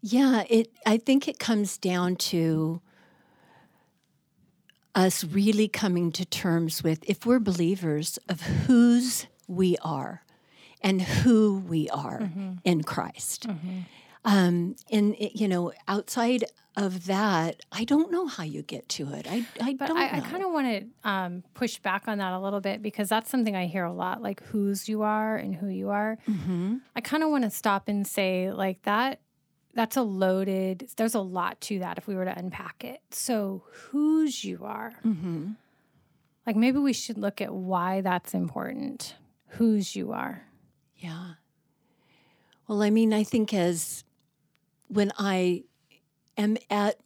Yeah, 0.01 0.45
it 0.49 0.73
I 0.87 0.97
think 0.97 1.29
it 1.29 1.39
comes 1.39 1.77
down 1.77 2.17
to 2.17 2.81
us 4.95 5.25
really 5.25 5.69
coming 5.69 6.13
to 6.13 6.25
terms 6.25 6.83
with 6.83 7.03
if 7.09 7.25
we're 7.27 7.39
believers 7.41 8.19
of 8.29 8.43
whose 8.67 9.27
we 9.49 9.77
are 9.83 10.23
and 10.83 11.01
who 11.03 11.59
we 11.67 11.89
are 11.91 12.31
in 12.65 12.83
Christ. 12.83 13.47
Um, 14.25 14.77
and 14.91 15.15
it, 15.17 15.39
you 15.41 15.49
know, 15.49 15.73
outside 15.89 16.45
of 16.77 17.07
that, 17.07 17.61
I 17.73 17.85
don't 17.85 18.11
know 18.13 18.27
how 18.29 18.45
you 18.45 18.63
get 18.63 18.89
to 18.91 19.13
it. 19.13 19.27
I, 19.29 19.45
I 19.61 19.75
But 19.75 19.89
don't 19.89 19.97
I, 19.97 20.19
I 20.19 20.21
kind 20.21 20.43
of 20.45 20.53
want 20.53 20.67
to 20.69 21.09
um, 21.11 21.43
push 21.55 21.79
back 21.79 22.05
on 22.07 22.19
that 22.19 22.33
a 22.33 22.39
little 22.39 22.61
bit 22.61 22.83
because 22.83 23.09
that's 23.09 23.29
something 23.31 23.57
I 23.57 23.67
hear 23.67 23.85
a 23.85 23.93
lot, 23.93 24.23
like 24.23 24.43
whose 24.45 24.89
you 24.89 25.03
are 25.03 25.37
and 25.37 25.55
who 25.55 25.69
you 25.69 25.91
are. 25.91 26.19
hmm 26.25 26.77
I 26.95 27.01
kind 27.01 27.23
of 27.23 27.31
want 27.31 27.45
to 27.45 27.51
stop 27.51 27.89
and 27.89 28.07
say, 28.07 28.53
like 28.53 28.83
that. 28.83 29.21
That's 29.75 29.97
a 29.97 30.03
loaded. 30.03 30.89
There's 30.97 31.15
a 31.15 31.21
lot 31.21 31.61
to 31.63 31.79
that 31.81 31.97
if 31.99 32.07
we 32.07 32.15
were 32.15 32.25
to 32.27 32.39
unpack 32.39 32.85
it. 32.85 33.01
So 33.11 33.65
whose 33.91 34.45
you 34.45 34.61
are, 34.65 34.93
hmm 35.03 35.51
like 36.45 36.57
maybe 36.57 36.79
we 36.79 36.93
should 36.93 37.19
look 37.19 37.41
at 37.41 37.55
why 37.55 38.01
that's 38.01 38.35
important. 38.35 39.15
Whose 39.47 39.95
you 39.95 40.11
are. 40.13 40.43
Yeah. 40.97 41.35
Well, 42.67 42.83
I 42.83 42.91
mean, 42.91 43.13
I 43.13 43.23
think 43.23 43.55
as 43.55 44.03
when 44.89 45.13
I 45.19 45.63
am 46.37 46.57
at 46.69 46.97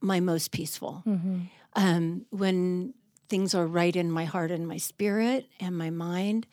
my 0.00 0.20
most 0.20 0.50
peaceful, 0.50 1.02
Mm-hmm. 1.06 1.40
um, 1.74 2.24
when 2.30 2.94
things 3.28 3.54
are 3.54 3.66
right 3.66 3.94
in 3.94 4.10
my 4.10 4.24
heart 4.24 4.50
and 4.50 4.66
my 4.66 4.78
spirit 4.78 5.46
and 5.60 5.76
my 5.76 5.90
mind, 5.90 6.46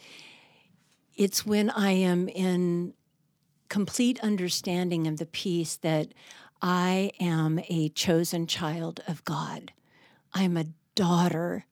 it's 1.16 1.46
when 1.46 1.70
I 1.70 1.92
am 1.92 2.28
in 2.28 2.94
complete 3.74 4.20
understanding 4.20 5.08
of 5.08 5.18
the 5.18 5.26
peace 5.26 5.78
that 5.78 6.10
I 6.62 7.10
am 7.20 7.60
a 7.70 7.90
chosen 7.90 8.46
child 8.46 9.02
of 9.08 9.26
God. 9.26 9.74
I'm 10.32 10.58
a 10.58 10.68
daughter 10.94 11.66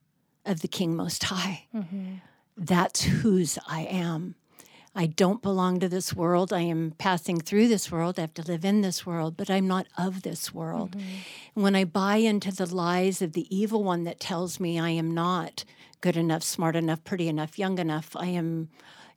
of 0.43 0.61
the 0.61 0.67
King 0.67 0.95
Most 0.95 1.25
High. 1.25 1.67
Mm-hmm. 1.75 2.15
That's 2.57 3.03
whose 3.03 3.59
I 3.67 3.81
am. 3.81 4.33
I 4.95 5.05
don't 5.05 5.43
belong 5.43 5.79
to 5.79 5.87
this 5.87 6.11
world. 6.11 6.51
I 6.51 6.61
am 6.61 6.95
passing 6.97 7.39
through 7.39 7.67
this 7.67 7.91
world. 7.91 8.17
I 8.17 8.21
have 8.21 8.33
to 8.33 8.41
live 8.51 8.65
in 8.65 8.81
this 8.81 9.05
world, 9.05 9.37
but 9.37 9.51
I'm 9.51 9.67
not 9.67 9.85
of 9.95 10.23
this 10.23 10.51
world. 10.51 10.95
And 10.95 11.63
when 11.63 11.75
I 11.75 11.83
buy 11.83 12.15
into 12.15 12.51
the 12.51 12.65
lies 12.65 13.21
of 13.21 13.33
the 13.33 13.45
evil 13.55 13.83
one 13.83 14.05
that 14.05 14.19
tells 14.19 14.59
me 14.59 14.79
I 14.79 14.89
am 14.89 15.13
not 15.13 15.65
good 16.01 16.17
enough, 16.17 16.41
smart 16.41 16.75
enough, 16.75 17.03
pretty 17.03 17.27
enough, 17.27 17.59
young 17.59 17.77
enough, 17.77 18.15
I 18.15 18.25
am, 18.25 18.69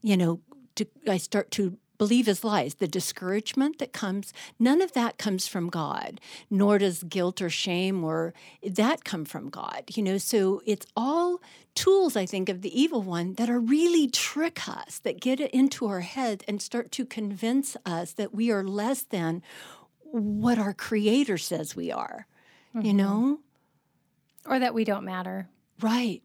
you 0.03 0.19
know, 0.19 0.41
to, 0.75 0.87
I 1.09 1.17
start 1.17 1.51
to 1.53 1.79
believe 1.99 2.27
his 2.27 2.45
lies. 2.45 2.75
The 2.75 2.89
discouragement 2.89 3.79
that 3.79 3.93
comes, 3.93 4.33
none 4.59 4.81
of 4.81 4.93
that 4.93 5.19
comes 5.19 5.47
from 5.47 5.71
God, 5.71 6.21
nor 6.51 6.79
does 6.79 7.03
guilt 7.03 7.41
or 7.41 7.51
shame 7.51 8.05
or 8.05 8.35
that 8.63 9.05
come 9.05 9.25
from 9.25 9.51
God. 9.51 9.85
You 9.95 10.03
know, 10.03 10.19
so 10.19 10.63
it's 10.67 10.87
all 10.97 11.41
tools, 11.75 12.17
I 12.17 12.27
think, 12.27 12.49
of 12.49 12.63
the 12.63 12.81
evil 12.81 13.03
one 13.03 13.35
that 13.35 13.51
are 13.51 13.61
really 13.61 14.09
trick 14.09 14.69
us, 14.69 14.99
that 15.01 15.21
get 15.21 15.41
it 15.41 15.51
into 15.53 15.87
our 15.87 16.01
head 16.01 16.45
and 16.47 16.63
start 16.63 16.91
to 16.93 17.05
convince 17.05 17.77
us 17.85 18.13
that 18.13 18.35
we 18.35 18.51
are 18.51 18.65
less 18.65 19.03
than 19.03 19.43
what 20.03 20.59
our 20.59 20.73
creator 20.73 21.39
says 21.39 21.75
we 21.75 21.91
are. 21.91 22.27
You 22.75 22.81
mm-hmm. 22.81 22.97
know? 22.97 23.39
Or 24.47 24.59
that 24.59 24.75
we 24.75 24.85
don't 24.85 25.05
matter. 25.05 25.49
Right. 25.81 26.23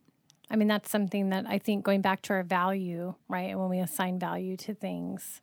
I 0.49 0.55
mean, 0.55 0.67
that's 0.67 0.89
something 0.89 1.29
that 1.29 1.45
I 1.47 1.59
think 1.59 1.85
going 1.85 2.01
back 2.01 2.21
to 2.23 2.33
our 2.33 2.43
value, 2.43 3.13
right? 3.27 3.49
And 3.49 3.59
when 3.59 3.69
we 3.69 3.79
assign 3.79 4.19
value 4.19 4.57
to 4.57 4.73
things, 4.73 5.41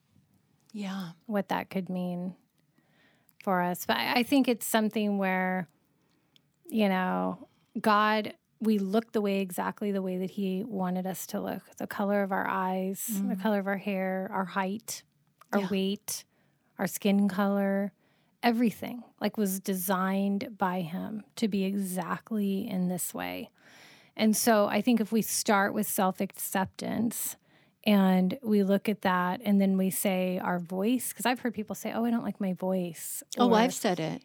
Yeah. 0.77 1.12
what 1.25 1.49
that 1.49 1.71
could 1.71 1.89
mean 1.89 2.35
for 3.43 3.62
us. 3.62 3.87
But 3.87 3.97
I 3.97 4.23
think 4.23 4.47
it's 4.47 4.67
something 4.67 5.17
where, 5.17 5.69
you 6.69 6.91
know, 6.91 7.49
God, 7.81 8.35
we 8.61 8.79
look 8.79 9.12
the 9.12 9.23
way 9.23 9.41
exactly 9.41 9.91
the 9.91 10.03
way 10.03 10.19
that 10.19 10.33
He 10.33 10.65
wanted 10.65 11.07
us 11.07 11.27
to 11.29 11.41
look 11.41 11.62
the 11.79 11.87
color 11.87 12.23
of 12.23 12.31
our 12.31 12.47
eyes, 12.47 13.07
the 13.07 13.37
mm. 13.37 13.43
color 13.43 13.59
of 13.59 13.67
our 13.67 13.79
hair, 13.79 14.29
our 14.31 14.45
height, 14.45 15.03
our 15.53 15.61
Yeah. 15.61 15.69
weight, 15.71 16.25
our 16.79 16.87
skin 16.87 17.27
color. 17.27 17.93
Everything 18.43 19.03
like 19.19 19.39
was 19.39 19.59
designed 19.61 20.59
by 20.59 20.83
him 20.83 21.25
to 21.37 21.49
be 21.49 21.65
exactly 21.65 22.69
in 22.69 22.89
this 22.89 23.15
way. 23.15 23.51
And 24.15 24.37
so 24.37 24.67
I 24.67 24.83
think 24.83 25.01
if 25.01 25.11
we 25.11 25.23
start 25.23 25.73
with 25.73 25.89
self 25.89 26.21
acceptance 26.21 27.37
and 27.87 28.38
we 28.42 28.62
look 28.62 28.88
at 28.88 29.03
that 29.03 29.40
and 29.44 29.61
then 29.61 29.79
we 29.79 29.90
say 29.90 30.38
our 30.42 30.59
voice, 30.59 31.09
because 31.11 31.25
I've 31.27 31.40
heard 31.40 31.55
people 31.55 31.75
say, 31.75 31.92
Oh, 31.94 32.05
I 32.05 32.11
don't 32.11 32.25
like 32.25 32.40
my 32.40 32.53
voice. 32.55 33.22
Oh, 33.38 33.51
Or- 33.51 33.57
I've 33.57 33.75
said 33.75 34.01
it. 34.01 34.22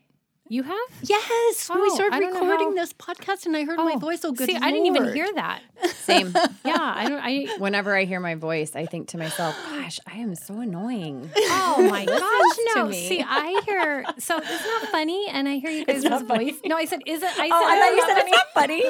You 0.50 0.63
have? 0.63 0.89
Yes. 1.04 1.69
when 1.69 1.82
we 1.82 1.88
Oh, 1.89 1.95
started 1.95 2.13
I 2.13 2.19
don't 2.19 2.34
know 2.34 2.41
recording 2.41 2.69
how- 2.76 2.84
this 2.84 2.91
podcast 2.91 3.45
and 3.45 3.56
I 3.56 3.63
heard 3.63 3.78
my 3.78 3.93
Oh, 3.95 4.00
voice. 4.00 4.26
Oh, 4.26 4.34
good 4.34 4.47
See, 4.50 4.58
I 4.58 4.69
didn't 4.69 4.88
even 4.88 5.13
hear 5.13 5.32
that. 5.36 5.62
Same. 6.04 6.34
Yeah, 6.65 6.76
I 6.78 7.08
don't. 7.08 7.19
I 7.24 7.45
Whenever 7.58 7.95
I 7.95 8.04
hear 8.04 8.19
my 8.19 8.36
voice, 8.36 8.76
I 8.76 8.86
think 8.86 9.08
to 9.10 9.17
myself, 9.17 9.56
gosh, 9.65 9.97
I 10.06 10.17
am 10.17 10.36
so 10.36 10.56
annoying. 10.60 11.30
oh 11.38 11.88
my 11.89 12.04
gosh, 12.06 12.58
no. 12.76 12.91
See, 12.91 13.24
I 13.26 13.62
hear. 13.65 14.04
So 14.19 14.38
it's 14.39 14.50
not 14.65 14.89
funny, 14.91 15.26
and 15.32 15.47
I 15.47 15.56
hear 15.56 15.71
you 15.71 15.86
guys' 15.86 16.04
not 16.04 16.28
funny. 16.28 16.52
voice. 16.52 16.60
No, 16.65 16.76
I 16.76 16.84
said, 16.86 17.00
is 17.06 17.24
it? 17.24 17.30
I 17.30 17.30
oh, 17.30 17.38
said, 17.38 17.50
Oh, 17.54 17.65
I 17.69 17.80
thought 17.80 17.95
you 17.95 18.02
said 18.02 18.13
not 18.13 18.28
it's 18.28 18.32
not 18.32 18.47
funny. 18.54 18.84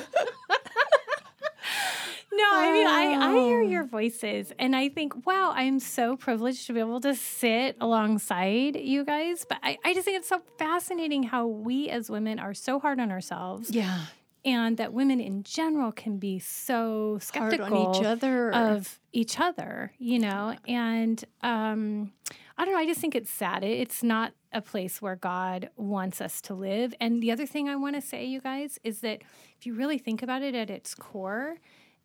No, 2.34 2.44
I 2.54 2.72
mean, 2.72 2.88
I, 2.88 3.28
I 3.30 3.34
hear 3.46 3.62
Oh. 3.62 3.68
your 3.68 3.84
voices 3.86 4.54
and 4.58 4.76
I 4.76 4.88
think, 4.90 5.26
wow, 5.26 5.52
I'm 5.54 5.80
so 5.80 6.16
privileged 6.16 6.66
to 6.68 6.74
be 6.74 6.80
able 6.80 7.02
to 7.02 7.14
sit 7.14 7.76
alongside 7.82 8.76
you 8.78 9.04
guys. 9.04 9.46
But 9.48 9.60
I, 9.62 9.78
I 9.84 9.94
just 9.94 10.06
think 10.06 10.18
it's 10.18 10.30
so 10.30 10.42
fascinating 10.58 11.24
how 11.24 11.46
we 11.48 11.90
as 11.90 12.10
women 12.10 12.40
are 12.40 12.54
so 12.54 12.80
hard 12.80 13.00
on 13.02 13.12
ourselves 13.12 13.70
Yeah. 13.72 14.06
and 14.46 14.78
that 14.78 14.94
women 14.94 15.20
in 15.20 15.44
general 15.44 15.92
can 15.92 16.18
be 16.20 16.40
so 16.40 17.12
Hard 17.14 17.24
skeptical 17.24 17.88
on 17.88 17.96
each 17.96 18.04
other. 18.06 18.54
of 18.54 19.00
each 19.12 19.40
other, 19.40 19.92
you 20.00 20.18
know? 20.20 20.56
And 20.68 21.24
um, 21.44 22.14
I 22.58 22.64
don't 22.64 22.74
know, 22.74 22.80
I 22.80 22.86
just 22.86 23.02
think 23.02 23.14
it's 23.16 23.30
sad. 23.32 23.64
It- 23.66 23.80
It's 23.82 24.04
not 24.04 24.32
a 24.54 24.62
place 24.62 25.02
where 25.02 25.16
God 25.18 25.70
wants 25.76 26.22
us 26.22 26.40
to 26.44 26.54
live. 26.54 26.94
And 27.02 27.22
the 27.22 27.32
other 27.32 27.46
thing 27.46 27.68
I 27.70 27.76
want 27.76 27.96
to 27.96 28.02
say, 28.02 28.26
you 28.26 28.40
guys, 28.42 28.80
is 28.86 29.00
that 29.02 29.22
if 29.58 29.66
you 29.66 29.74
really 29.74 29.98
think 29.98 30.22
about 30.24 30.42
it 30.42 30.56
at 30.56 30.70
its 30.70 30.94
core, 30.96 31.56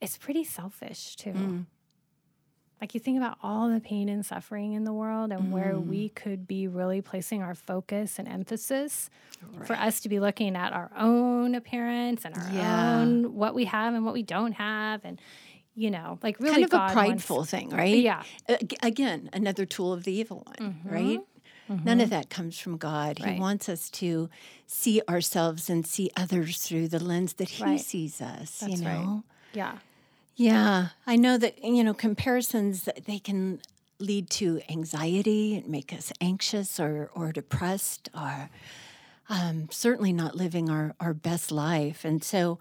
it's 0.00 0.16
pretty 0.16 0.44
selfish 0.44 1.16
too. 1.16 1.32
Mm. 1.32 1.66
Like 2.80 2.92
you 2.92 3.00
think 3.00 3.16
about 3.16 3.38
all 3.42 3.70
the 3.70 3.80
pain 3.80 4.08
and 4.10 4.24
suffering 4.24 4.74
in 4.74 4.84
the 4.84 4.92
world 4.92 5.32
and 5.32 5.50
where 5.50 5.72
Mm. 5.72 5.86
we 5.86 6.08
could 6.10 6.46
be 6.46 6.68
really 6.68 7.00
placing 7.00 7.42
our 7.42 7.54
focus 7.54 8.18
and 8.18 8.28
emphasis 8.28 9.08
for 9.64 9.74
us 9.76 10.00
to 10.00 10.08
be 10.10 10.20
looking 10.20 10.54
at 10.56 10.72
our 10.74 10.90
own 10.96 11.54
appearance 11.54 12.24
and 12.26 12.36
our 12.36 12.50
Yeah. 12.52 12.98
own 13.00 13.34
what 13.34 13.54
we 13.54 13.64
have 13.64 13.94
and 13.94 14.04
what 14.04 14.12
we 14.12 14.22
don't 14.22 14.52
have 14.52 15.04
and 15.04 15.18
you 15.74 15.90
know 15.90 16.18
like 16.22 16.38
really 16.38 16.52
kind 16.54 16.64
of 16.64 16.70
God 16.70 16.76
a 16.76 16.80
wants- 16.80 16.92
prideful 16.94 17.44
thing, 17.44 17.70
right? 17.70 17.96
yeah 17.98 18.22
Ag- 18.48 18.76
Again, 18.82 19.30
another 19.32 19.64
tool 19.64 19.92
of 19.94 20.04
the 20.04 20.12
evil 20.12 20.46
one, 20.58 20.80
right? 20.84 21.20
None 21.68 22.00
of 22.00 22.10
that 22.10 22.30
comes 22.30 22.58
from 22.58 22.76
God. 22.76 23.16
Mm-hmm. 23.16 23.24
Right. 23.24 23.34
He 23.34 23.40
wants 23.40 23.68
us 23.68 23.90
to 23.90 24.28
see 24.66 25.02
ourselves 25.08 25.68
and 25.68 25.84
see 25.84 26.10
others 26.16 26.58
through 26.58 26.86
the 26.88 27.02
lens 27.02 27.32
that 27.34 27.48
He 27.48 27.64
Right. 27.64 27.80
sees 27.80 28.20
us. 28.20 28.60
That's 28.60 28.80
you 28.80 28.86
right. 28.86 29.00
know. 29.04 29.24
Yeah 29.56 29.78
Yeah, 30.36 30.88
I 31.06 31.16
know 31.16 31.38
that 31.38 31.64
you 31.64 31.82
know 31.82 31.94
comparisons 31.94 32.88
they 33.06 33.18
can 33.18 33.60
lead 33.98 34.28
to 34.28 34.60
anxiety 34.68 35.56
and 35.56 35.68
make 35.68 35.92
us 35.92 36.12
anxious 36.20 36.78
or 36.78 37.10
or 37.14 37.32
depressed 37.32 38.10
or 38.14 38.50
um, 39.28 39.68
certainly 39.70 40.12
not 40.12 40.36
living 40.36 40.68
our 40.70 40.94
our 41.00 41.14
best 41.14 41.50
life. 41.50 42.04
And 42.04 42.22
so 42.22 42.58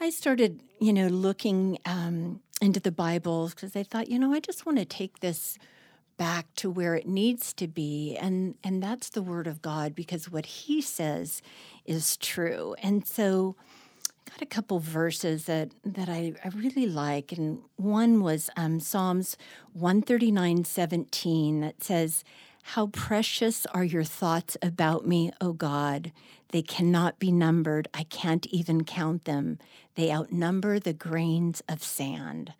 I 0.00 0.10
started 0.10 0.60
you 0.78 0.92
know 0.92 1.08
looking 1.08 1.78
um, 1.84 2.40
into 2.60 2.80
the 2.80 2.92
Bible 2.92 3.48
because 3.48 3.74
I 3.76 3.82
thought 3.82 4.08
you 4.08 4.18
know 4.18 4.32
I 4.32 4.40
just 4.40 4.64
want 4.66 4.78
to 4.78 4.84
take 4.84 5.20
this 5.20 5.58
back 6.16 6.46
to 6.56 6.70
where 6.70 6.94
it 6.96 7.06
needs 7.06 7.52
to 7.54 7.68
be 7.68 8.16
and 8.20 8.54
and 8.64 8.82
that's 8.82 9.08
the 9.10 9.22
word 9.22 9.46
of 9.46 9.62
God 9.62 9.94
because 9.94 10.30
what 10.30 10.46
he 10.46 10.80
says 10.80 11.42
is 11.84 12.16
true. 12.16 12.74
And 12.82 13.06
so 13.06 13.56
got 14.28 14.42
a 14.42 14.46
couple 14.46 14.78
verses 14.78 15.44
that 15.46 15.70
that 15.84 16.08
I, 16.08 16.34
I 16.44 16.48
really 16.48 16.86
like, 16.86 17.32
and 17.32 17.62
one 17.76 18.22
was 18.22 18.50
um, 18.56 18.80
Psalms 18.80 19.36
one 19.72 20.02
thirty 20.02 20.30
nine 20.30 20.64
seventeen 20.64 21.60
that 21.60 21.82
says, 21.82 22.24
"How 22.62 22.88
precious 22.88 23.66
are 23.66 23.84
your 23.84 24.04
thoughts 24.04 24.56
about 24.62 25.06
me, 25.06 25.32
O 25.40 25.52
God! 25.52 26.12
They 26.50 26.62
cannot 26.62 27.18
be 27.18 27.32
numbered. 27.32 27.88
I 27.94 28.04
can't 28.04 28.46
even 28.46 28.84
count 28.84 29.24
them. 29.24 29.58
They 29.94 30.12
outnumber 30.12 30.78
the 30.78 30.92
grains 30.92 31.62
of 31.68 31.82
sand." 31.82 32.54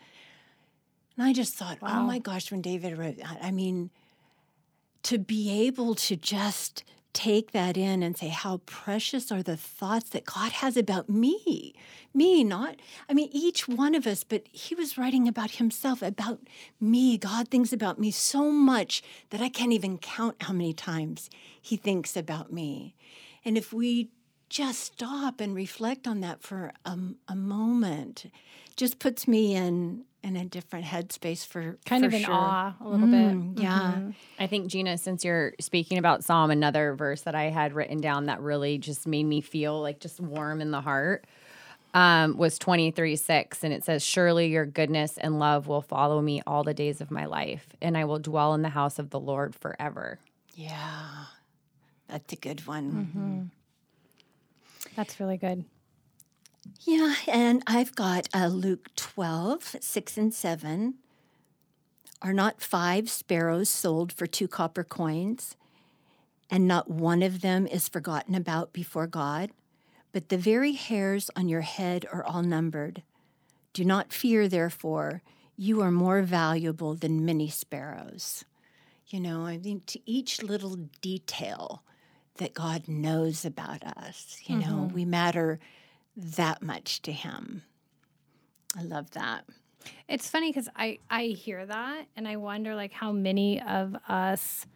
And 1.16 1.26
I 1.26 1.32
just 1.32 1.54
thought, 1.54 1.78
oh 1.82 2.02
my 2.02 2.20
gosh, 2.20 2.52
when 2.52 2.62
David 2.62 2.96
wrote 2.96 3.16
that, 3.16 3.38
I 3.42 3.50
mean, 3.50 3.90
to 5.02 5.18
be 5.18 5.66
able 5.66 5.96
to 5.96 6.14
just 6.14 6.84
take 7.18 7.50
that 7.50 7.76
in 7.76 8.00
and 8.00 8.16
say 8.16 8.28
how 8.28 8.58
precious 8.58 9.32
are 9.32 9.42
the 9.42 9.56
thoughts 9.56 10.10
that 10.10 10.24
God 10.24 10.52
has 10.52 10.76
about 10.76 11.08
me. 11.08 11.74
Me, 12.14 12.44
not, 12.44 12.76
I 13.10 13.12
mean, 13.12 13.28
each 13.32 13.66
one 13.66 13.96
of 13.96 14.06
us, 14.06 14.22
but 14.22 14.46
he 14.52 14.76
was 14.76 14.96
writing 14.96 15.26
about 15.26 15.50
himself, 15.52 16.00
about 16.00 16.38
me. 16.80 17.18
God 17.18 17.48
thinks 17.48 17.72
about 17.72 17.98
me 17.98 18.12
so 18.12 18.52
much 18.52 19.02
that 19.30 19.40
I 19.40 19.48
can't 19.48 19.72
even 19.72 19.98
count 19.98 20.36
how 20.42 20.52
many 20.52 20.72
times 20.72 21.28
he 21.60 21.76
thinks 21.76 22.16
about 22.16 22.52
me. 22.52 22.94
And 23.44 23.58
if 23.58 23.72
we 23.72 24.10
just 24.48 24.78
stop 24.78 25.40
and 25.40 25.56
reflect 25.56 26.06
on 26.06 26.20
that 26.20 26.40
for 26.44 26.72
a, 26.84 26.96
a 27.26 27.34
moment, 27.34 28.30
just 28.76 29.00
puts 29.00 29.26
me 29.26 29.56
in 29.56 30.04
in 30.22 30.36
a 30.36 30.44
different 30.44 30.84
headspace 30.86 31.46
for 31.46 31.78
Kind 31.86 32.02
for 32.02 32.08
of 32.08 32.14
in 32.14 32.22
sure. 32.24 32.34
awe 32.34 32.74
a 32.80 32.88
little 32.88 33.06
bit. 33.06 33.34
Mm, 33.34 33.60
Yeah. 33.60 33.98
I 34.38 34.46
think 34.46 34.66
Gina, 34.68 34.98
since 34.98 35.24
you're 35.24 35.54
speaking 35.60 35.98
about 35.98 36.24
Psalm, 36.24 36.50
another 36.50 36.94
verse 36.94 37.22
that 37.22 37.34
I 37.34 37.44
had 37.44 37.72
written 37.72 38.00
down 38.00 38.26
that 38.26 38.40
really 38.40 38.78
just 38.78 39.06
made 39.06 39.24
me 39.24 39.40
feel 39.40 39.80
like 39.80 40.00
just 40.00 40.18
warm 40.20 40.60
in 40.60 40.70
the 40.72 40.80
heart 40.80 41.24
um, 41.94 42.36
was 42.36 42.58
23 42.58 43.14
6. 43.16 43.64
And 43.64 43.72
it 43.72 43.84
says, 43.84 44.02
Surely 44.04 44.48
your 44.48 44.66
goodness 44.66 45.18
and 45.18 45.38
love 45.38 45.68
will 45.68 45.82
follow 45.82 46.20
me 46.20 46.42
all 46.46 46.64
the 46.64 46.74
days 46.74 47.00
of 47.00 47.10
my 47.10 47.24
life, 47.26 47.66
and 47.80 47.96
I 47.96 48.04
will 48.04 48.18
dwell 48.18 48.54
in 48.54 48.62
the 48.62 48.68
house 48.70 48.98
of 48.98 49.10
the 49.10 49.20
Lord 49.20 49.54
forever. 49.54 50.18
Yeah. 50.54 51.24
That's 52.08 52.32
a 52.32 52.36
good 52.36 52.66
one. 52.66 53.50
That's 54.96 55.20
really 55.20 55.36
good. 55.36 55.64
Yeah, 56.80 57.14
and 57.26 57.62
I've 57.66 57.94
got 57.94 58.28
uh, 58.34 58.46
Luke 58.46 58.94
12, 58.96 59.76
6 59.80 60.16
and 60.16 60.34
7. 60.34 60.94
Are 62.20 62.32
not 62.32 62.60
five 62.60 63.08
sparrows 63.08 63.68
sold 63.68 64.12
for 64.12 64.26
two 64.26 64.48
copper 64.48 64.84
coins? 64.84 65.56
And 66.50 66.66
not 66.66 66.90
one 66.90 67.22
of 67.22 67.42
them 67.42 67.66
is 67.66 67.88
forgotten 67.88 68.34
about 68.34 68.72
before 68.72 69.06
God? 69.06 69.50
But 70.12 70.30
the 70.30 70.38
very 70.38 70.72
hairs 70.72 71.30
on 71.36 71.48
your 71.48 71.60
head 71.60 72.06
are 72.12 72.24
all 72.24 72.42
numbered. 72.42 73.02
Do 73.72 73.84
not 73.84 74.12
fear, 74.12 74.48
therefore, 74.48 75.22
you 75.56 75.80
are 75.82 75.90
more 75.90 76.22
valuable 76.22 76.94
than 76.94 77.24
many 77.24 77.48
sparrows. 77.48 78.44
You 79.08 79.20
know, 79.20 79.46
I 79.46 79.58
mean, 79.58 79.82
to 79.86 80.00
each 80.10 80.42
little 80.42 80.76
detail 81.00 81.82
that 82.38 82.54
God 82.54 82.88
knows 82.88 83.44
about 83.44 83.82
us, 83.84 84.38
you 84.46 84.56
know, 84.56 84.90
we 84.92 85.04
matter 85.04 85.58
that 86.18 86.62
much 86.62 87.00
to 87.02 87.12
Him. 87.12 87.62
I 88.76 88.82
love 88.82 89.12
that. 89.12 89.44
It's 90.08 90.28
funny 90.28 90.50
because 90.50 90.68
I 90.76 90.98
I 91.08 91.26
hear 91.26 91.64
that 91.64 92.06
and 92.16 92.26
I 92.26 92.36
wonder 92.36 92.74
like 92.74 92.92
how 92.92 93.12
many 93.12 93.62
of 93.62 93.96
us 94.08 94.66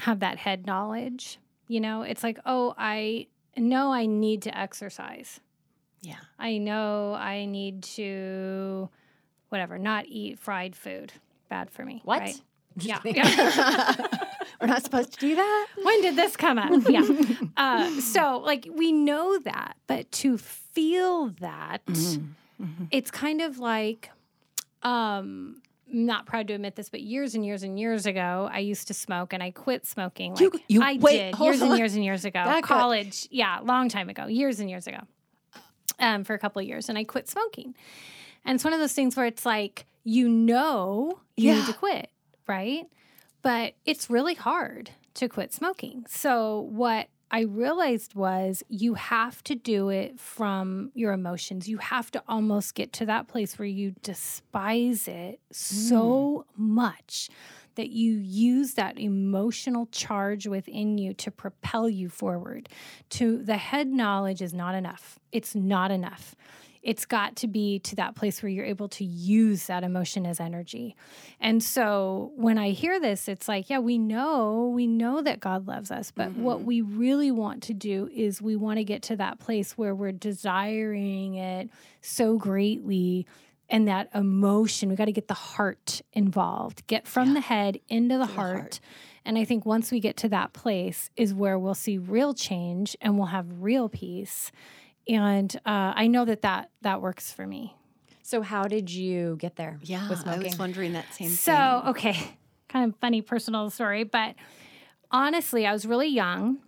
have 0.00 0.20
that 0.20 0.38
head 0.38 0.66
knowledge. 0.66 1.38
You 1.68 1.80
know, 1.80 2.02
it's 2.02 2.22
like, 2.22 2.38
oh, 2.46 2.74
I 2.76 3.26
know 3.56 3.92
I 3.92 4.06
need 4.06 4.42
to 4.42 4.56
exercise. 4.56 5.40
Yeah. 6.02 6.16
I 6.38 6.58
know 6.58 7.14
I 7.14 7.46
need 7.46 7.82
to, 7.82 8.88
whatever, 9.48 9.78
not 9.78 10.04
eat 10.06 10.38
fried 10.38 10.76
food. 10.76 11.12
Bad 11.48 11.70
for 11.70 11.84
me. 11.84 12.02
What? 12.04 12.20
right? 12.20 12.40
Yeah. 12.78 13.00
yeah. 13.04 13.94
We're 14.60 14.66
not 14.68 14.82
supposed 14.82 15.12
to 15.14 15.18
do 15.20 15.34
that. 15.36 15.66
when 15.82 16.00
did 16.02 16.16
this 16.16 16.36
come 16.36 16.58
up? 16.58 16.70
Yeah. 16.88 17.06
Uh, 17.56 17.88
so, 18.00 18.38
like, 18.44 18.68
we 18.70 18.92
know 18.92 19.38
that, 19.38 19.76
but 19.86 20.10
to 20.12 20.36
feel 20.36 21.28
that, 21.40 21.80
it's 22.90 23.10
kind 23.10 23.40
of 23.40 23.58
like, 23.58 24.10
um, 24.82 25.62
I'm 25.90 26.04
not 26.06 26.26
proud 26.26 26.48
to 26.48 26.54
admit 26.54 26.76
this, 26.76 26.88
but 26.88 27.00
years 27.00 27.34
and 27.34 27.44
years 27.46 27.62
and 27.62 27.78
years 27.78 28.04
ago, 28.06 28.48
I 28.52 28.58
used 28.58 28.88
to 28.88 28.94
smoke 28.94 29.32
and 29.32 29.42
I 29.42 29.50
quit 29.52 29.86
smoking. 29.86 30.32
Like, 30.32 30.40
You- 30.40 30.60
you- 30.68 30.82
I 30.82 30.98
wait, 31.00 31.32
did 31.32 31.38
years 31.40 31.62
and 31.62 31.78
years 31.78 31.94
and 31.94 32.04
years 32.04 32.24
ago. 32.24 32.40
Up. 32.40 32.64
College, 32.64 33.26
yeah, 33.30 33.60
long 33.62 33.88
time 33.88 34.08
ago, 34.10 34.26
years 34.26 34.60
and 34.60 34.68
years 34.68 34.86
ago, 34.86 35.00
um, 35.98 36.24
for 36.24 36.34
a 36.34 36.38
couple 36.38 36.60
of 36.60 36.66
years, 36.68 36.88
and 36.88 36.98
I 36.98 37.04
quit 37.04 37.28
smoking. 37.28 37.74
And 38.44 38.54
it's 38.56 38.64
one 38.64 38.72
of 38.74 38.80
those 38.80 38.92
things 38.92 39.16
where 39.16 39.26
it's 39.26 39.46
like 39.46 39.86
you 40.04 40.28
know 40.28 41.20
you 41.36 41.54
need 41.54 41.66
to 41.66 41.72
quit, 41.72 42.10
right? 42.46 42.84
But 43.46 43.74
it's 43.84 44.10
really 44.10 44.34
hard 44.34 44.90
to 45.14 45.28
quit 45.28 45.52
smoking. 45.52 46.04
So 46.08 46.68
what 46.70 47.08
I 47.30 47.40
realized 47.40 48.14
was 48.14 48.62
you 48.68 48.94
have 48.94 49.42
to 49.44 49.54
do 49.54 49.88
it 49.88 50.18
from 50.20 50.90
your 50.94 51.12
emotions. 51.12 51.68
You 51.68 51.78
have 51.78 52.10
to 52.12 52.22
almost 52.28 52.74
get 52.74 52.92
to 52.94 53.06
that 53.06 53.28
place 53.28 53.58
where 53.58 53.66
you 53.66 53.94
despise 54.02 55.08
it 55.08 55.40
so 55.52 56.44
mm. 56.48 56.58
much 56.58 57.28
that 57.74 57.90
you 57.90 58.14
use 58.14 58.74
that 58.74 58.98
emotional 58.98 59.86
charge 59.86 60.46
within 60.46 60.98
you 60.98 61.14
to 61.14 61.30
propel 61.30 61.88
you 61.88 62.08
forward. 62.08 62.68
To 63.10 63.42
the 63.42 63.58
head 63.58 63.88
knowledge 63.88 64.42
is 64.42 64.54
not 64.54 64.74
enough. 64.74 65.18
It's 65.30 65.54
not 65.54 65.90
enough 65.90 66.34
it's 66.86 67.04
got 67.04 67.34
to 67.34 67.48
be 67.48 67.80
to 67.80 67.96
that 67.96 68.14
place 68.14 68.40
where 68.40 68.48
you're 68.48 68.64
able 68.64 68.88
to 68.88 69.04
use 69.04 69.66
that 69.66 69.82
emotion 69.82 70.24
as 70.24 70.38
energy. 70.38 70.94
And 71.40 71.60
so 71.60 72.30
when 72.36 72.58
I 72.58 72.70
hear 72.70 73.00
this, 73.00 73.26
it's 73.26 73.48
like, 73.48 73.68
yeah, 73.68 73.80
we 73.80 73.98
know, 73.98 74.70
we 74.72 74.86
know 74.86 75.20
that 75.20 75.40
God 75.40 75.66
loves 75.66 75.90
us, 75.90 76.12
but 76.12 76.28
mm-hmm. 76.28 76.44
what 76.44 76.62
we 76.62 76.82
really 76.82 77.32
want 77.32 77.64
to 77.64 77.74
do 77.74 78.08
is 78.14 78.40
we 78.40 78.54
want 78.54 78.78
to 78.78 78.84
get 78.84 79.02
to 79.02 79.16
that 79.16 79.40
place 79.40 79.72
where 79.72 79.96
we're 79.96 80.12
desiring 80.12 81.34
it 81.34 81.70
so 82.02 82.38
greatly. 82.38 83.26
And 83.68 83.88
that 83.88 84.08
emotion, 84.14 84.88
we 84.88 84.94
got 84.94 85.06
to 85.06 85.12
get 85.12 85.26
the 85.26 85.34
heart 85.34 86.02
involved, 86.12 86.86
get 86.86 87.08
from 87.08 87.34
the 87.34 87.40
head 87.40 87.80
into 87.88 88.16
the 88.16 88.26
heart. 88.26 88.58
heart. 88.58 88.80
And 89.24 89.36
I 89.36 89.44
think 89.44 89.66
once 89.66 89.90
we 89.90 89.98
get 89.98 90.16
to 90.18 90.28
that 90.28 90.52
place 90.52 91.10
is 91.16 91.34
where 91.34 91.58
we'll 91.58 91.74
see 91.74 91.98
real 91.98 92.32
change 92.32 92.96
and 93.00 93.18
we'll 93.18 93.26
have 93.26 93.46
real 93.60 93.88
peace 93.88 94.52
and 95.08 95.54
uh, 95.64 95.92
I 95.94 96.06
know 96.06 96.24
that, 96.24 96.42
that 96.42 96.70
that 96.82 97.00
works 97.02 97.32
for 97.32 97.46
me. 97.46 97.74
So, 98.22 98.42
how 98.42 98.64
did 98.64 98.90
you 98.90 99.36
get 99.38 99.56
there 99.56 99.78
Yeah, 99.82 100.08
with 100.08 100.26
I 100.26 100.38
was 100.38 100.58
wondering 100.58 100.92
that 100.94 101.12
same 101.14 101.28
So 101.30 101.52
thing. 101.52 101.90
okay, 101.90 102.38
kind 102.68 102.92
of 102.92 102.98
funny 103.00 103.22
personal 103.22 103.70
story, 103.70 104.04
but 104.04 104.34
honestly, 105.10 105.66
I 105.66 105.72
was 105.72 105.86
really 105.86 106.08
young. 106.08 106.58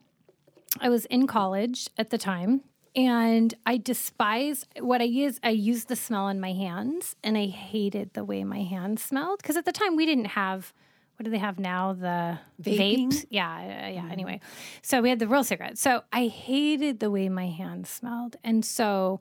I 0.80 0.88
was 0.88 1.04
in 1.06 1.26
college 1.26 1.88
at 1.98 2.10
the 2.10 2.18
time, 2.18 2.62
and 2.94 3.54
I 3.66 3.76
despised 3.76 4.68
what 4.80 5.00
I 5.00 5.04
used. 5.04 5.40
I 5.42 5.50
used 5.50 5.88
the 5.88 5.96
smell 5.96 6.28
in 6.28 6.40
my 6.40 6.52
hands, 6.52 7.16
and 7.24 7.36
I 7.36 7.46
hated 7.46 8.14
the 8.14 8.22
way 8.24 8.44
my 8.44 8.62
hands 8.62 9.02
smelled 9.02 9.40
because 9.42 9.56
at 9.56 9.64
the 9.64 9.72
time 9.72 9.96
we 9.96 10.06
didn't 10.06 10.26
have. 10.26 10.72
What 11.18 11.24
do 11.24 11.30
they 11.30 11.38
have 11.38 11.58
now? 11.58 11.94
The 11.94 12.38
Vaping? 12.62 13.08
vapes. 13.08 13.26
Yeah, 13.28 13.88
yeah. 13.88 14.08
Anyway, 14.10 14.40
so 14.82 15.02
we 15.02 15.08
had 15.08 15.18
the 15.18 15.26
real 15.26 15.42
cigarettes. 15.42 15.80
So 15.80 16.02
I 16.12 16.28
hated 16.28 17.00
the 17.00 17.10
way 17.10 17.28
my 17.28 17.48
hands 17.48 17.90
smelled, 17.90 18.36
and 18.44 18.64
so 18.64 19.20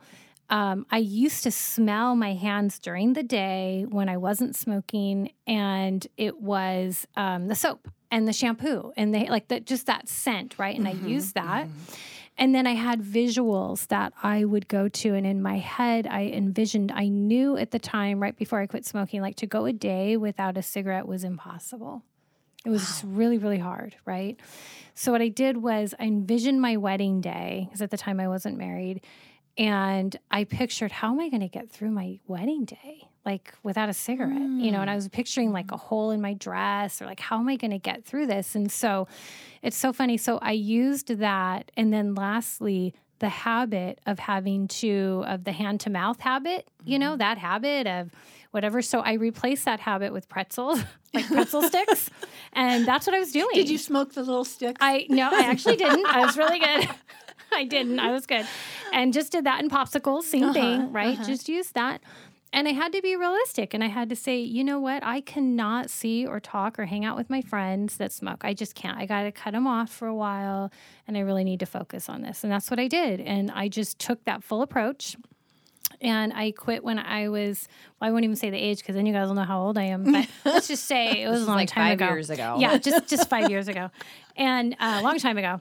um, 0.50 0.86
I 0.92 1.00
used 1.00 1.44
to 1.44 1.52
smell 1.52 2.16
my 2.16 2.34
hands 2.34 2.78
during 2.78 3.14
the 3.14 3.24
day 3.24 3.86
when 3.90 4.10
I 4.10 4.18
wasn't 4.18 4.56
smoking, 4.56 5.32
and 5.48 6.06
it 6.18 6.40
was 6.40 7.08
um, 7.16 7.48
the 7.48 7.56
soap 7.56 7.88
and 8.12 8.28
the 8.28 8.34
shampoo 8.34 8.94
and 8.96 9.14
they 9.14 9.28
like 9.28 9.50
that 9.50 9.66
just 9.66 9.88
that 9.88 10.08
scent, 10.08 10.58
right? 10.58 10.78
And 10.78 10.88
I 10.88 10.92
used 10.92 11.36
that. 11.36 11.68
And 12.38 12.54
then 12.54 12.68
I 12.68 12.74
had 12.74 13.02
visuals 13.02 13.88
that 13.88 14.14
I 14.22 14.46
would 14.46 14.68
go 14.68 14.88
to, 14.88 15.16
and 15.16 15.26
in 15.26 15.42
my 15.42 15.58
head, 15.58 16.06
I 16.06 16.26
envisioned, 16.26 16.92
I 16.92 17.08
knew 17.08 17.58
at 17.58 17.72
the 17.72 17.80
time, 17.80 18.22
right 18.22 18.38
before 18.38 18.60
I 18.60 18.68
quit 18.68 18.86
smoking, 18.86 19.22
like 19.22 19.36
to 19.38 19.48
go 19.48 19.66
a 19.66 19.74
day 19.74 20.18
without 20.18 20.56
a 20.56 20.62
cigarette 20.62 21.08
was 21.08 21.24
impossible. 21.24 22.04
It 22.64 22.70
was 22.70 22.82
just 22.82 23.04
really, 23.04 23.40
really 23.40 23.58
hard, 23.58 23.96
right? 24.06 24.40
So, 24.94 25.12
what 25.12 25.22
I 25.22 25.30
did 25.30 25.58
was 25.58 25.96
I 26.00 26.04
envisioned 26.04 26.62
my 26.62 26.78
wedding 26.78 27.22
day, 27.22 27.66
because 27.66 27.82
at 27.82 27.90
the 27.90 27.98
time 27.98 28.20
I 28.20 28.28
wasn't 28.28 28.58
married, 28.58 29.02
and 29.58 30.16
I 30.30 30.44
pictured 30.44 30.92
how 30.92 31.12
am 31.14 31.20
I 31.20 31.30
going 31.30 31.42
to 31.42 31.48
get 31.48 31.72
through 31.72 31.92
my 31.92 32.20
wedding 32.28 32.66
day? 32.66 33.08
Like 33.28 33.54
without 33.62 33.90
a 33.90 33.94
cigarette, 33.94 34.40
you 34.40 34.72
know, 34.72 34.80
and 34.80 34.90
I 34.90 34.94
mm. 34.94 34.96
was 34.96 35.10
picturing 35.10 35.52
like 35.52 35.72
a 35.74 35.78
hole 35.78 36.12
in 36.12 36.22
my 36.22 36.34
dress 36.34 37.02
or 37.02 37.06
like, 37.06 37.20
how 37.20 37.38
am 37.38 37.50
I 37.50 37.58
going 37.58 37.72
to 37.72 37.78
get 37.78 38.06
through 38.06 38.28
this? 38.28 38.56
And 38.56 38.72
so 38.72 39.10
it's 39.62 39.76
so 39.76 39.92
funny. 39.92 40.16
So 40.16 40.40
I 40.42 40.54
used 40.54 41.10
that. 41.10 41.70
And 41.76 41.92
then 41.92 42.16
lastly, 42.16 42.94
the 43.20 43.28
habit 43.28 44.00
of 44.06 44.20
having 44.20 44.70
to, 44.70 45.26
of 45.28 45.44
the 45.44 45.52
hand 45.52 45.82
to 45.82 45.90
mouth 45.90 46.22
habit, 46.22 46.70
you 46.86 46.98
know, 46.98 47.12
mm-hmm. 47.12 47.18
that 47.18 47.38
habit 47.38 47.86
of 47.86 48.12
whatever. 48.52 48.82
So 48.82 49.02
I 49.02 49.14
replaced 49.14 49.66
that 49.66 49.82
habit 49.82 50.14
with 50.14 50.30
pretzels, 50.30 50.82
like 51.14 51.28
pretzel 51.28 51.64
sticks. 51.64 52.10
And 52.54 52.88
that's 52.88 53.06
what 53.06 53.16
I 53.16 53.20
was 53.20 53.32
doing. 53.32 53.54
Did 53.54 53.70
you 53.70 53.78
smoke 53.78 54.14
the 54.14 54.24
little 54.24 54.46
sticks? 54.46 54.80
I 54.82 55.06
no, 55.10 55.30
I 55.32 55.42
actually 55.42 55.76
didn't. 55.86 56.08
I 56.08 56.26
was 56.26 56.36
really 56.38 56.58
good. 56.58 56.90
I 57.52 57.66
didn't. 57.66 58.00
I 58.00 58.12
was 58.12 58.26
good. 58.26 58.48
And 58.92 59.14
just 59.14 59.32
did 59.32 59.46
that 59.46 59.62
in 59.62 59.70
popsicles, 59.70 60.24
same 60.24 60.54
thing, 60.54 60.82
uh-huh, 60.82 60.88
right? 60.92 61.20
Uh-huh. 61.20 61.28
Just 61.28 61.50
use 61.50 61.70
that. 61.72 62.02
And 62.54 62.68
I 62.68 62.72
had 62.72 62.94
to 62.94 63.02
be 63.02 63.16
realistic 63.16 63.74
and 63.74 63.84
I 63.84 63.88
had 63.88 64.10
to 64.10 64.16
say, 64.16 64.40
you 64.40 64.64
know 64.64 64.80
what? 64.80 65.04
I 65.04 65.22
cannot 65.22 65.90
see 65.90 66.26
or 66.26 66.40
talk 66.40 66.80
or 66.80 66.86
hang 66.86 67.04
out 67.04 67.18
with 67.18 67.30
my 67.30 67.42
friends 67.42 67.98
that 67.98 68.12
smoke. 68.12 68.42
I 68.44 68.54
just 68.54 68.74
can't. 68.74 68.98
I 68.98 69.06
got 69.06 69.24
to 69.24 69.32
cut 69.32 69.52
them 69.52 69.68
off 69.68 69.92
for 69.92 70.08
a 70.08 70.16
while 70.16 70.72
and 71.08 71.18
I 71.18 71.22
really 71.22 71.44
need 71.44 71.60
to 71.60 71.66
focus 71.66 72.08
on 72.10 72.22
this. 72.22 72.44
And 72.44 72.52
that's 72.52 72.72
what 72.72 72.80
I 72.80 72.88
did. 72.88 73.20
And 73.20 73.52
I 73.52 73.68
just 73.68 74.00
took 74.00 74.24
that 74.26 74.44
full 74.44 74.62
approach. 74.62 75.18
And 76.00 76.32
I 76.34 76.52
quit 76.52 76.84
when 76.84 77.00
I 77.00 77.28
was, 77.30 77.68
well, 78.00 78.10
I 78.10 78.12
won't 78.12 78.24
even 78.24 78.36
say 78.36 78.50
the 78.50 78.58
age 78.58 78.80
because 78.80 78.96
then 78.96 79.06
you 79.06 79.14
guys 79.14 79.28
will 79.28 79.36
know 79.36 79.44
how 79.44 79.62
old 79.62 79.78
I 79.78 79.84
am. 79.86 80.12
But 80.12 80.28
let's 80.46 80.68
just 80.68 80.86
say 80.86 81.24
it 81.24 81.30
was 81.30 81.44
a 81.44 81.46
long 81.46 81.56
like 81.58 81.70
time 81.70 81.92
five 81.92 81.94
ago. 81.94 82.06
years 82.14 82.30
ago. 82.30 82.58
Yeah, 82.60 82.78
just 82.78 83.08
just 83.10 83.30
five 83.30 83.50
years 83.50 83.68
ago, 83.68 83.90
and 84.36 84.76
uh, 84.80 85.00
a 85.00 85.02
long 85.02 85.18
time 85.18 85.38
ago. 85.38 85.60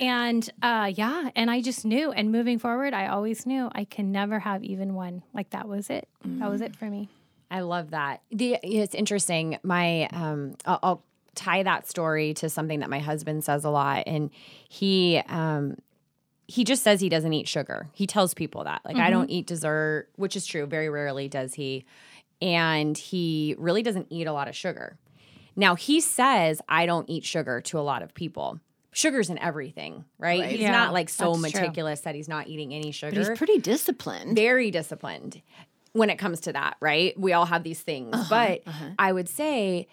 And 0.00 0.48
uh, 0.62 0.90
yeah, 0.94 1.30
and 1.36 1.50
I 1.50 1.60
just 1.60 1.84
knew. 1.84 2.12
And 2.12 2.32
moving 2.32 2.58
forward, 2.58 2.94
I 2.94 3.06
always 3.08 3.46
knew 3.46 3.70
I 3.72 3.84
can 3.84 4.10
never 4.12 4.40
have 4.40 4.64
even 4.64 4.94
one. 4.94 5.22
Like 5.32 5.50
that 5.50 5.68
was 5.68 5.90
it. 5.90 6.08
That 6.24 6.50
was 6.50 6.60
it 6.60 6.74
for 6.74 6.86
me. 6.86 7.08
I 7.50 7.60
love 7.60 7.90
that. 7.90 8.22
The 8.30 8.58
it's 8.62 8.94
interesting. 8.94 9.58
My 9.62 10.06
um, 10.12 10.56
I'll, 10.64 10.78
I'll 10.82 11.04
tie 11.34 11.62
that 11.62 11.88
story 11.88 12.34
to 12.34 12.48
something 12.48 12.80
that 12.80 12.90
my 12.90 12.98
husband 12.98 13.44
says 13.44 13.64
a 13.64 13.70
lot, 13.70 14.04
and 14.06 14.30
he 14.68 15.22
um, 15.28 15.76
he 16.48 16.64
just 16.64 16.82
says 16.82 17.00
he 17.00 17.08
doesn't 17.08 17.32
eat 17.32 17.46
sugar. 17.48 17.88
He 17.92 18.06
tells 18.06 18.34
people 18.34 18.64
that 18.64 18.80
like 18.84 18.96
I 18.96 19.10
don't 19.10 19.30
eat 19.30 19.46
dessert, 19.46 20.08
which 20.16 20.34
is 20.36 20.46
true. 20.46 20.66
Very 20.66 20.88
rarely 20.88 21.28
does 21.28 21.54
he. 21.54 21.84
and 22.40 22.98
he 22.98 23.54
really 23.58 23.82
doesn't 23.82 24.06
eat 24.10 24.26
a 24.26 24.32
lot 24.32 24.48
of 24.48 24.56
sugar. 24.56 24.98
Now, 25.54 25.74
he 25.74 26.00
says, 26.00 26.60
I 26.68 26.86
don't 26.86 27.08
eat 27.10 27.24
sugar 27.24 27.60
to 27.60 27.78
a 27.78 27.80
lot 27.82 28.02
of 28.02 28.14
people. 28.14 28.58
Sugar's 28.92 29.30
in 29.30 29.38
everything, 29.38 30.04
right? 30.18 30.40
Right. 30.40 30.50
He's 30.50 30.60
Yeah, 30.60 30.70
not 30.72 30.92
like 30.92 31.08
so 31.08 31.32
that's 31.36 31.52
true. 31.52 31.60
meticulous 31.62 32.00
that 32.02 32.14
he's 32.14 32.28
not 32.28 32.48
eating 32.48 32.74
any 32.74 32.88
But 32.88 32.94
sugar 32.94 33.18
he's 33.18 33.38
pretty 33.38 33.58
disciplined. 33.58 34.36
very 34.36 34.70
disciplined 34.70 35.40
when 35.92 36.10
it 36.10 36.16
comes 36.18 36.40
to 36.42 36.52
that, 36.52 36.76
right? 36.80 37.18
We 37.18 37.32
all 37.32 37.46
have 37.46 37.62
these 37.64 37.80
things. 37.80 38.14
Uh-huh, 38.14 38.26
but 38.28 38.62
I 38.98 39.12
would 39.12 39.28
say 39.28 39.88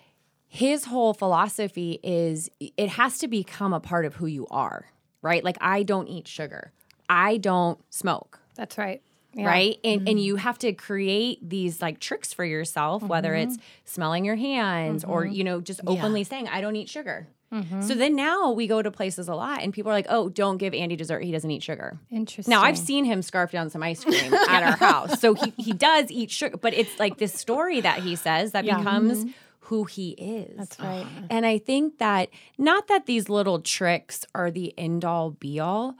his 0.47 0.85
whole 0.85 1.13
philosophy 1.13 1.99
is 2.03 2.49
it 2.59 2.89
has 2.89 3.19
to 3.19 3.27
become 3.27 3.73
a 3.73 3.79
part 3.79 4.05
of 4.05 4.15
who 4.15 4.25
you 4.25 4.47
are, 4.51 4.85
right? 5.21 5.43
Like 5.43 5.57
I 5.61 5.83
don't 5.83 6.07
eat 6.07 6.27
sugar. 6.27 6.71
I 7.09 7.37
don't 7.37 7.79
smoke. 7.89 8.39
That's 8.55 8.77
right. 8.77 9.01
Yeah. 9.33 9.45
Right. 9.47 9.79
And 9.83 10.01
Mm-hmm. 10.01 10.07
and 10.09 10.19
you 10.19 10.35
have 10.37 10.57
to 10.59 10.73
create 10.73 11.47
these 11.47 11.81
like 11.81 11.99
tricks 11.99 12.33
for 12.33 12.43
yourself, 12.43 13.03
whether 13.03 13.35
it's 13.35 13.57
smelling 13.85 14.25
your 14.25 14.35
hands 14.35 15.03
or, 15.03 15.25
you 15.25 15.43
know, 15.43 15.61
just 15.61 15.81
openly 15.85 16.23
saying, 16.23 16.47
I 16.47 16.61
don't 16.61 16.75
eat 16.75 16.89
sugar. 16.89 17.27
Mm-hmm. 17.53 17.81
So 17.81 17.95
then 17.95 18.15
now 18.15 18.51
we 18.51 18.67
go 18.67 18.81
to 18.81 18.91
places 18.91 19.27
a 19.27 19.33
lot 19.35 19.61
and 19.63 19.73
people 19.73 19.91
are 19.91 19.95
like, 19.95 20.05
oh, 20.09 20.29
don't 20.29 20.57
give 20.57 20.73
Andy 20.73 20.95
dessert. 20.95 21.23
He 21.23 21.31
doesn't 21.31 21.49
eat 21.49 21.63
sugar. 21.63 21.97
Interesting. 22.11 22.51
Now 22.51 22.61
I've 22.61 22.77
seen 22.77 23.05
him 23.05 23.21
scarf 23.21 23.51
down 23.51 23.69
some 23.71 23.81
ice 23.83 24.03
cream 24.03 24.33
at 24.49 24.63
our 24.63 24.77
house, 24.77 25.19
so 25.19 25.33
he 25.35 25.53
he 25.57 25.73
does 25.73 26.11
eat 26.11 26.29
sugar, 26.31 26.57
but 26.57 26.73
it's 26.75 26.99
like 26.99 27.17
this 27.17 27.33
story 27.33 27.81
that 27.81 27.99
he 27.99 28.15
says 28.15 28.51
that 28.51 28.65
Yeah. 28.65 28.77
becomes 28.77 29.25
who 29.61 29.83
he 29.83 30.11
is. 30.11 30.57
That's 30.57 30.79
right. 30.79 31.05
And 31.29 31.45
I 31.45 31.57
think 31.59 31.97
that 31.99 32.29
not 32.57 32.87
that 32.87 33.05
these 33.05 33.29
little 33.29 33.59
tricks 33.61 34.25
are 34.33 34.49
the 34.51 34.73
end 34.77 35.05
all 35.05 35.31
be 35.31 35.59
all, 35.59 35.95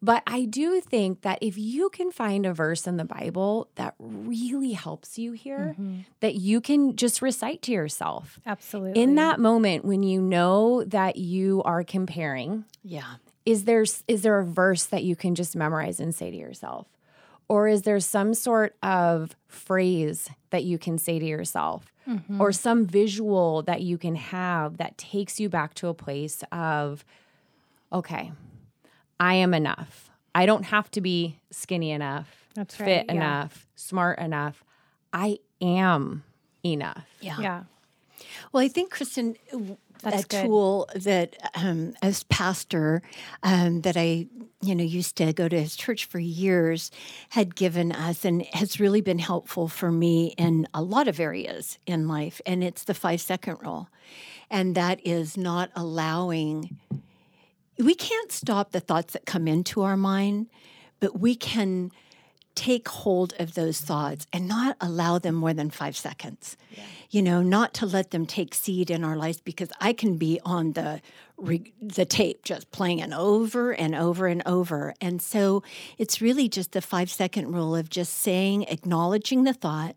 but 0.00 0.22
I 0.26 0.44
do 0.44 0.80
think 0.80 1.22
that 1.22 1.38
if 1.40 1.58
you 1.58 1.90
can 1.90 2.12
find 2.12 2.46
a 2.46 2.54
verse 2.54 2.86
in 2.86 2.96
the 2.96 3.04
Bible 3.04 3.68
that 3.74 3.94
really 3.98 4.72
helps 4.72 5.18
you 5.18 5.32
here, 5.32 5.74
mm-hmm. 5.78 6.00
that 6.20 6.36
you 6.36 6.60
can 6.60 6.96
just 6.96 7.20
recite 7.20 7.62
to 7.62 7.72
yourself. 7.72 8.38
Absolutely. 8.46 9.00
In 9.00 9.16
that 9.16 9.40
moment 9.40 9.84
when 9.84 10.02
you 10.02 10.20
know 10.20 10.84
that 10.84 11.16
you 11.16 11.62
are 11.64 11.82
comparing, 11.82 12.64
yeah. 12.84 13.14
is 13.44 13.64
there 13.64 13.84
is 14.06 14.22
there 14.22 14.38
a 14.38 14.44
verse 14.44 14.84
that 14.84 15.04
you 15.04 15.16
can 15.16 15.34
just 15.34 15.56
memorize 15.56 15.98
and 15.98 16.14
say 16.14 16.30
to 16.30 16.36
yourself 16.36 16.86
or 17.48 17.66
is 17.66 17.82
there 17.82 17.98
some 17.98 18.34
sort 18.34 18.76
of 18.82 19.34
phrase 19.48 20.28
that 20.50 20.64
you 20.64 20.78
can 20.78 20.98
say 20.98 21.18
to 21.18 21.24
yourself 21.24 21.92
mm-hmm. 22.06 22.40
or 22.40 22.52
some 22.52 22.86
visual 22.86 23.62
that 23.62 23.80
you 23.82 23.98
can 23.98 24.14
have 24.14 24.76
that 24.76 24.96
takes 24.98 25.40
you 25.40 25.48
back 25.48 25.74
to 25.74 25.88
a 25.88 25.94
place 25.94 26.44
of 26.52 27.04
okay 27.92 28.32
i 29.20 29.34
am 29.34 29.54
enough 29.54 30.10
i 30.34 30.46
don't 30.46 30.64
have 30.64 30.90
to 30.90 31.00
be 31.00 31.38
skinny 31.50 31.90
enough 31.90 32.48
That's 32.54 32.74
fit 32.76 32.84
right, 32.84 33.06
yeah. 33.08 33.12
enough 33.14 33.66
smart 33.76 34.18
enough 34.18 34.64
i 35.12 35.38
am 35.60 36.24
enough 36.64 37.04
Yeah. 37.20 37.40
Yeah. 37.40 37.62
Well, 38.52 38.64
I 38.64 38.68
think, 38.68 38.90
Kristen, 38.90 39.36
w- 39.52 39.76
That's 40.02 40.24
a 40.24 40.26
good. 40.26 40.42
tool 40.44 40.88
that 40.96 41.36
um, 41.54 41.94
as 42.02 42.24
pastor 42.24 43.00
um, 43.44 43.82
that 43.82 43.96
I, 43.96 44.26
you 44.60 44.74
know, 44.74 44.82
used 44.82 45.14
to 45.16 45.32
go 45.32 45.48
to 45.48 45.60
his 45.60 45.76
church 45.76 46.04
for 46.06 46.18
years 46.18 46.90
had 47.30 47.54
given 47.54 47.92
us 47.92 48.24
and 48.24 48.42
has 48.54 48.80
really 48.80 49.00
been 49.02 49.20
helpful 49.20 49.68
for 49.68 49.92
me 49.92 50.34
in 50.36 50.66
a 50.74 50.82
lot 50.82 51.06
of 51.06 51.20
areas 51.20 51.78
in 51.86 52.08
life. 52.08 52.40
And 52.44 52.64
it's 52.64 52.84
the 52.84 52.94
five 52.94 53.20
second 53.20 53.58
rule. 53.62 53.88
And 54.50 54.74
that 54.74 55.00
is 55.06 55.36
not 55.36 55.70
allowing, 55.76 56.76
we 57.78 57.94
can't 57.94 58.32
stop 58.32 58.72
the 58.72 58.80
thoughts 58.80 59.12
that 59.12 59.26
come 59.26 59.46
into 59.46 59.82
our 59.82 59.96
mind, 59.96 60.48
but 61.00 61.18
we 61.18 61.34
can 61.34 61.90
take 62.58 62.88
hold 62.88 63.34
of 63.38 63.54
those 63.54 63.80
thoughts 63.80 64.26
and 64.32 64.48
not 64.48 64.76
allow 64.80 65.16
them 65.16 65.36
more 65.36 65.54
than 65.54 65.70
five 65.70 65.96
seconds. 65.96 66.56
You 67.08 67.22
know, 67.22 67.40
not 67.40 67.72
to 67.74 67.86
let 67.86 68.10
them 68.10 68.26
take 68.26 68.52
seed 68.52 68.90
in 68.90 69.04
our 69.04 69.16
lives 69.16 69.40
because 69.40 69.68
I 69.80 69.92
can 69.92 70.16
be 70.16 70.40
on 70.44 70.72
the 70.72 71.00
re- 71.36 71.72
the 71.80 72.04
tape 72.04 72.42
just 72.42 72.72
playing 72.72 72.98
it 72.98 73.12
over 73.12 73.70
and 73.70 73.94
over 73.94 74.26
and 74.26 74.42
over. 74.44 74.92
And 75.00 75.22
so 75.22 75.62
it's 75.98 76.20
really 76.20 76.48
just 76.48 76.72
the 76.72 76.82
five 76.82 77.10
second 77.10 77.52
rule 77.52 77.76
of 77.76 77.90
just 77.90 78.12
saying, 78.14 78.64
acknowledging 78.64 79.44
the 79.44 79.54
thought, 79.54 79.94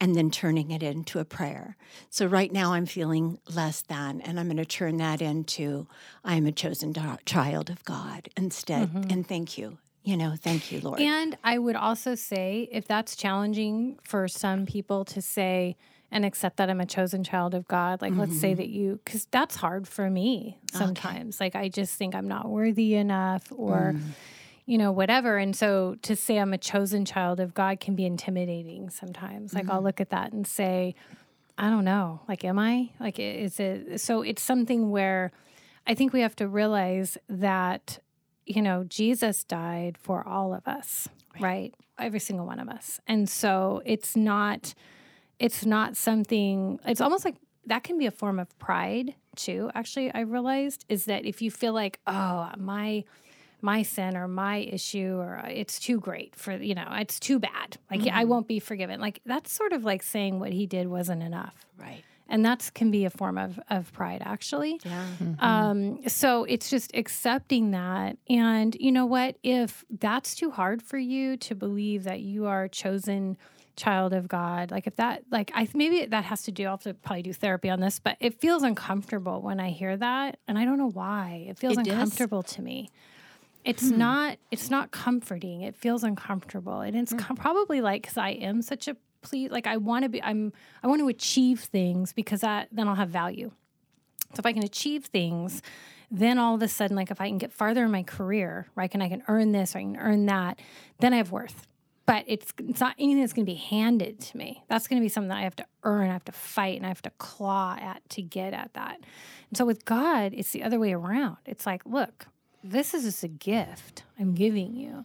and 0.00 0.14
then 0.14 0.30
turning 0.30 0.70
it 0.70 0.82
into 0.82 1.18
a 1.18 1.24
prayer. 1.24 1.76
So 2.10 2.26
right 2.26 2.52
now 2.52 2.72
I'm 2.72 2.86
feeling 2.86 3.38
less 3.54 3.82
than, 3.82 4.20
and 4.20 4.38
I'm 4.40 4.46
going 4.46 4.56
to 4.56 4.64
turn 4.64 4.96
that 4.98 5.22
into 5.22 5.86
I 6.24 6.34
am 6.36 6.46
a 6.46 6.52
chosen 6.52 6.92
da- 6.92 7.16
child 7.24 7.70
of 7.70 7.84
God 7.84 8.28
instead. 8.36 8.90
And 9.10 9.26
thank 9.26 9.56
you. 9.58 9.78
You 10.04 10.16
know, 10.16 10.34
thank 10.36 10.72
you, 10.72 10.80
Lord. 10.80 11.00
And 11.00 11.36
I 11.44 11.58
would 11.58 11.76
also 11.76 12.16
say, 12.16 12.68
if 12.72 12.88
that's 12.88 13.14
challenging 13.14 13.98
for 14.02 14.26
some 14.26 14.66
people 14.66 15.04
to 15.06 15.22
say 15.22 15.76
and 16.10 16.24
accept 16.24 16.56
that 16.56 16.68
I'm 16.68 16.80
a 16.80 16.86
chosen 16.86 17.22
child 17.22 17.54
of 17.54 17.68
God, 17.68 18.02
like 18.02 18.16
let's 18.16 18.32
Mm-hmm. 18.32 18.40
say 18.40 18.54
that 18.54 18.68
you, 18.68 18.98
because 19.04 19.26
that's 19.30 19.54
hard 19.56 19.86
for 19.86 20.10
me 20.10 20.58
sometimes. 20.72 21.38
Like 21.40 21.54
I 21.54 21.68
just 21.68 21.94
think 21.94 22.16
I'm 22.16 22.26
not 22.26 22.48
worthy 22.48 22.94
enough 22.96 23.52
or, 23.54 23.94
Mm. 23.96 24.00
You 24.72 24.78
know, 24.78 24.90
whatever. 24.90 25.36
And 25.36 25.54
so 25.54 25.96
to 26.00 26.16
say 26.16 26.38
I'm 26.38 26.54
a 26.54 26.58
chosen 26.58 27.04
child 27.04 27.40
of 27.40 27.52
God 27.52 27.78
can 27.78 27.94
be 27.94 28.06
intimidating 28.06 28.88
sometimes. 28.88 29.52
Like 29.52 29.64
Mm-hmm. 29.64 29.70
I'll 29.70 29.82
look 29.82 30.00
at 30.00 30.08
that 30.08 30.32
and 30.32 30.46
say, 30.46 30.94
I 31.58 31.68
don't 31.68 31.84
know. 31.84 32.22
Like, 32.26 32.42
am 32.42 32.58
I? 32.58 32.88
Like, 32.98 33.18
is 33.18 33.60
it? 33.60 34.00
So 34.00 34.22
it's 34.22 34.40
something 34.40 34.90
where 34.90 35.30
I 35.86 35.92
think 35.92 36.14
we 36.14 36.22
have 36.22 36.34
to 36.36 36.48
realize 36.48 37.18
that, 37.28 37.98
you 38.46 38.62
know, 38.62 38.84
Jesus 38.84 39.44
died 39.44 39.98
for 39.98 40.26
all 40.26 40.54
of 40.54 40.66
us, 40.66 41.06
right? 41.38 41.74
Every 41.98 42.20
single 42.20 42.46
one 42.46 42.58
of 42.58 42.70
us. 42.70 42.98
And 43.06 43.28
so 43.28 43.82
it's 43.84 44.16
not, 44.16 44.72
it's 45.38 45.66
not 45.66 45.98
something, 45.98 46.80
it's 46.86 47.02
almost 47.02 47.26
like 47.26 47.36
that 47.66 47.84
can 47.84 47.98
be 47.98 48.06
a 48.06 48.10
form 48.10 48.38
of 48.38 48.58
pride 48.58 49.16
too. 49.36 49.70
Actually, 49.74 50.14
I 50.14 50.20
realized 50.20 50.86
is 50.88 51.04
that 51.04 51.26
if 51.26 51.42
you 51.42 51.50
feel 51.50 51.74
like, 51.74 52.00
oh, 52.06 52.52
my, 52.56 53.04
my 53.62 53.82
sin 53.82 54.16
or 54.16 54.26
my 54.28 54.56
issue 54.58 55.16
or 55.18 55.38
uh, 55.44 55.48
it's 55.48 55.78
too 55.78 55.98
great 56.00 56.34
for 56.36 56.52
you 56.56 56.74
know 56.74 56.86
it's 56.92 57.18
too 57.20 57.38
bad. 57.38 57.78
Like 57.90 58.06
i 58.08 58.24
won't 58.24 58.48
be 58.48 58.58
forgiven. 58.60 59.00
Like 59.00 59.20
that's 59.24 59.52
sort 59.52 59.72
of 59.72 59.84
like 59.84 60.02
saying 60.02 60.38
what 60.40 60.52
he 60.52 60.66
did 60.66 60.88
wasn't 60.88 61.22
enough. 61.22 61.54
Right. 61.78 62.02
and 62.28 62.44
that 62.44 62.70
can 62.74 62.90
be 62.90 63.04
a 63.04 63.10
form 63.10 63.38
of 63.38 63.60
of 63.70 63.92
pride 63.92 64.22
actually. 64.24 64.80
Yeah. 64.84 65.06
um 65.38 66.06
so 66.08 66.44
it's 66.44 66.68
just 66.70 66.90
accepting 66.94 67.70
that. 67.70 68.16
And 68.28 68.76
you 68.80 68.90
know 68.92 69.06
what? 69.06 69.36
If 69.42 69.84
that's 69.90 70.34
too 70.34 70.50
hard 70.50 70.82
for 70.82 70.98
you 70.98 71.36
to 71.38 71.54
believe 71.54 72.04
that 72.04 72.20
you 72.20 72.46
are 72.46 72.68
chosen 72.68 73.36
child 73.74 74.12
of 74.12 74.28
god 74.28 74.70
like 74.70 74.86
if 74.86 74.96
that 74.96 75.22
like 75.30 75.50
i 75.54 75.66
maybe 75.72 76.04
that 76.04 76.24
has 76.24 76.42
to 76.42 76.52
do 76.52 76.64
i'll 76.66 76.72
have 76.72 76.82
to 76.82 76.92
probably 76.92 77.22
do 77.22 77.32
therapy 77.32 77.70
on 77.70 77.80
this 77.80 77.98
but 77.98 78.18
it 78.20 78.38
feels 78.38 78.62
uncomfortable 78.62 79.40
when 79.40 79.58
i 79.58 79.70
hear 79.70 79.96
that 79.96 80.36
and 80.46 80.58
i 80.58 80.64
don't 80.66 80.76
know 80.76 80.90
why. 80.90 81.46
It 81.48 81.58
feels 81.58 81.78
It 81.78 81.84
does? 81.86 81.94
uncomfortable 81.94 82.42
to 82.42 82.60
me 82.60 82.90
it's 83.64 83.90
hmm. 83.90 83.98
not 83.98 84.38
it's 84.50 84.70
not 84.70 84.90
comforting. 84.90 85.62
It 85.62 85.76
feels 85.76 86.02
uncomfortable. 86.02 86.80
And 86.80 86.96
it's 86.96 87.12
hmm. 87.12 87.18
com- 87.18 87.36
probably 87.36 87.80
like 87.80 88.02
because 88.02 88.18
i 88.18 88.30
am 88.30 88.62
such 88.62 88.88
a 88.88 88.96
please 89.22 89.50
like 89.50 89.66
i 89.66 89.76
want 89.76 90.02
to 90.02 90.08
be 90.08 90.22
i'm 90.22 90.52
i 90.82 90.88
want 90.88 91.00
to 91.00 91.08
achieve 91.08 91.60
things 91.60 92.12
because 92.12 92.40
that 92.40 92.68
then 92.72 92.88
i'll 92.88 92.94
have 92.94 93.10
value. 93.10 93.50
So 94.34 94.40
if 94.40 94.46
i 94.46 94.52
can 94.52 94.64
achieve 94.64 95.06
things 95.06 95.62
then 96.10 96.38
all 96.38 96.54
of 96.54 96.62
a 96.62 96.68
sudden 96.68 96.96
like 96.96 97.10
if 97.10 97.20
i 97.20 97.28
can 97.28 97.38
get 97.38 97.52
farther 97.52 97.84
in 97.84 97.90
my 97.90 98.02
career 98.02 98.66
right 98.74 98.92
and 98.92 99.02
i 99.02 99.08
can 99.08 99.22
earn 99.28 99.52
this 99.52 99.74
or 99.74 99.78
i 99.78 99.82
can 99.82 99.96
earn 99.96 100.26
that 100.26 100.58
then 101.00 101.14
i 101.14 101.16
have 101.16 101.32
worth. 101.32 101.66
But 102.04 102.24
it's 102.26 102.52
it's 102.58 102.80
not 102.80 102.96
anything 102.98 103.20
that's 103.20 103.32
going 103.32 103.46
to 103.46 103.52
be 103.52 103.56
handed 103.56 104.18
to 104.18 104.36
me. 104.36 104.64
That's 104.68 104.88
going 104.88 105.00
to 105.00 105.04
be 105.04 105.08
something 105.08 105.28
that 105.28 105.38
i 105.38 105.42
have 105.42 105.56
to 105.56 105.66
earn 105.84 106.10
i 106.10 106.12
have 106.12 106.24
to 106.24 106.32
fight 106.32 106.76
and 106.76 106.84
i 106.84 106.88
have 106.88 107.02
to 107.02 107.10
claw 107.18 107.76
at 107.80 108.02
to 108.10 108.22
get 108.22 108.52
at 108.54 108.74
that. 108.74 108.98
And 109.48 109.56
so 109.56 109.64
with 109.64 109.84
god 109.84 110.32
it's 110.34 110.50
the 110.50 110.64
other 110.64 110.80
way 110.80 110.92
around. 110.92 111.36
It's 111.46 111.64
like 111.64 111.86
look 111.86 112.26
this 112.62 112.94
is 112.94 113.04
just 113.04 113.24
a 113.24 113.28
gift 113.28 114.04
I'm 114.18 114.34
giving 114.34 114.74
you 114.74 115.04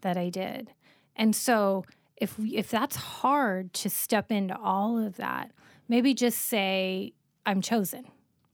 that 0.00 0.16
I 0.16 0.28
did. 0.28 0.70
And 1.14 1.34
so 1.34 1.84
if 2.16 2.38
if 2.38 2.70
that's 2.70 2.96
hard 2.96 3.72
to 3.74 3.90
step 3.90 4.30
into 4.30 4.56
all 4.58 4.98
of 4.98 5.16
that, 5.16 5.50
maybe 5.88 6.14
just 6.14 6.38
say 6.38 7.12
I'm 7.44 7.60
chosen. 7.60 8.04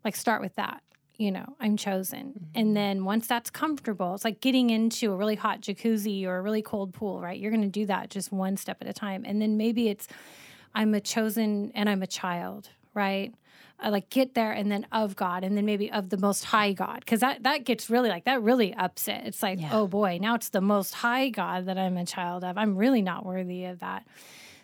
Like 0.04 0.16
start 0.16 0.40
with 0.40 0.54
that. 0.56 0.82
You 1.18 1.30
know, 1.30 1.56
I'm 1.60 1.76
chosen. 1.76 2.28
Mm-hmm. 2.28 2.44
And 2.54 2.76
then 2.76 3.04
once 3.04 3.26
that's 3.26 3.50
comfortable, 3.50 4.14
it's 4.14 4.24
like 4.24 4.40
getting 4.40 4.70
into 4.70 5.12
a 5.12 5.16
really 5.16 5.36
hot 5.36 5.60
jacuzzi 5.60 6.24
or 6.24 6.38
a 6.38 6.42
really 6.42 6.62
cold 6.62 6.92
pool, 6.92 7.20
right? 7.20 7.38
You're 7.38 7.52
going 7.52 7.62
to 7.62 7.68
do 7.68 7.86
that 7.86 8.10
just 8.10 8.32
one 8.32 8.56
step 8.56 8.78
at 8.80 8.88
a 8.88 8.92
time. 8.92 9.24
And 9.24 9.40
then 9.40 9.56
maybe 9.56 9.88
it's 9.88 10.08
I'm 10.74 10.94
a 10.94 11.00
chosen 11.00 11.70
and 11.74 11.88
I'm 11.88 12.02
a 12.02 12.06
child, 12.06 12.70
right? 12.94 13.32
Uh, 13.82 13.90
like 13.90 14.10
get 14.10 14.34
there 14.34 14.52
and 14.52 14.70
then 14.70 14.86
of 14.92 15.16
God 15.16 15.44
and 15.44 15.56
then 15.56 15.66
maybe 15.66 15.90
of 15.90 16.10
the 16.10 16.16
most 16.16 16.44
high 16.44 16.72
God 16.72 17.00
because 17.00 17.20
that 17.20 17.42
that 17.42 17.64
gets 17.64 17.90
really 17.90 18.08
like 18.08 18.24
that 18.24 18.42
really 18.42 18.74
ups 18.74 19.08
it. 19.08 19.22
It's 19.24 19.42
like 19.42 19.58
oh 19.70 19.86
boy, 19.86 20.18
now 20.20 20.34
it's 20.34 20.50
the 20.50 20.60
most 20.60 20.94
high 20.94 21.28
God 21.28 21.66
that 21.66 21.78
I'm 21.78 21.96
a 21.96 22.06
child 22.06 22.44
of. 22.44 22.56
I'm 22.56 22.76
really 22.76 23.02
not 23.02 23.24
worthy 23.26 23.64
of 23.64 23.80
that. 23.80 24.06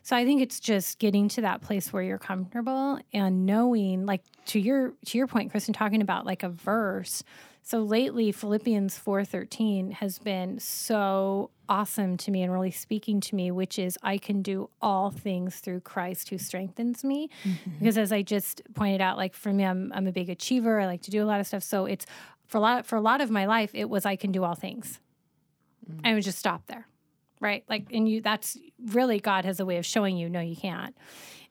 So 0.02 0.16
I 0.16 0.24
think 0.24 0.40
it's 0.40 0.58
just 0.58 0.98
getting 0.98 1.28
to 1.28 1.42
that 1.42 1.60
place 1.60 1.92
where 1.92 2.02
you're 2.02 2.16
comfortable 2.18 2.98
and 3.12 3.44
knowing 3.44 4.06
like 4.06 4.22
to 4.46 4.58
your 4.58 4.94
to 5.06 5.18
your 5.18 5.26
point 5.26 5.50
Kristen 5.50 5.74
talking 5.74 6.00
about 6.00 6.24
like 6.24 6.42
a 6.42 6.48
verse. 6.48 7.22
So 7.62 7.80
lately 7.80 8.32
Philippians 8.32 8.98
4:13 8.98 9.92
has 9.92 10.18
been 10.18 10.60
so 10.60 11.50
awesome 11.68 12.16
to 12.18 12.30
me 12.30 12.42
and 12.42 12.52
really 12.52 12.70
speaking 12.70 13.20
to 13.20 13.34
me, 13.34 13.50
which 13.50 13.78
is 13.78 13.98
I 14.02 14.18
can 14.18 14.42
do 14.42 14.70
all 14.80 15.10
things 15.10 15.56
through 15.56 15.80
Christ 15.80 16.30
who 16.30 16.38
strengthens 16.38 17.04
me. 17.04 17.28
Mm-hmm. 17.44 17.70
Because 17.78 17.98
as 17.98 18.12
I 18.12 18.22
just 18.22 18.62
pointed 18.74 19.00
out, 19.00 19.16
like 19.16 19.34
for 19.34 19.52
me, 19.52 19.64
I'm, 19.64 19.92
I'm 19.94 20.06
a 20.06 20.12
big 20.12 20.30
achiever. 20.30 20.80
I 20.80 20.86
like 20.86 21.02
to 21.02 21.10
do 21.10 21.22
a 21.22 21.26
lot 21.26 21.40
of 21.40 21.46
stuff. 21.46 21.62
So 21.62 21.86
it's 21.86 22.06
for 22.46 22.58
a 22.58 22.60
lot 22.60 22.86
for 22.86 22.96
a 22.96 23.00
lot 23.00 23.20
of 23.20 23.30
my 23.30 23.46
life, 23.46 23.70
it 23.74 23.88
was 23.88 24.06
I 24.06 24.16
can 24.16 24.32
do 24.32 24.44
all 24.44 24.54
things. 24.54 25.00
Mm-hmm. 25.88 26.06
I 26.06 26.14
would 26.14 26.24
just 26.24 26.38
stop 26.38 26.66
there. 26.66 26.86
Right. 27.40 27.64
Like 27.68 27.86
and 27.92 28.08
you 28.08 28.20
that's 28.20 28.56
really 28.86 29.20
God 29.20 29.44
has 29.44 29.60
a 29.60 29.66
way 29.66 29.76
of 29.76 29.86
showing 29.86 30.16
you, 30.16 30.28
no, 30.28 30.40
you 30.40 30.56
can't. 30.56 30.96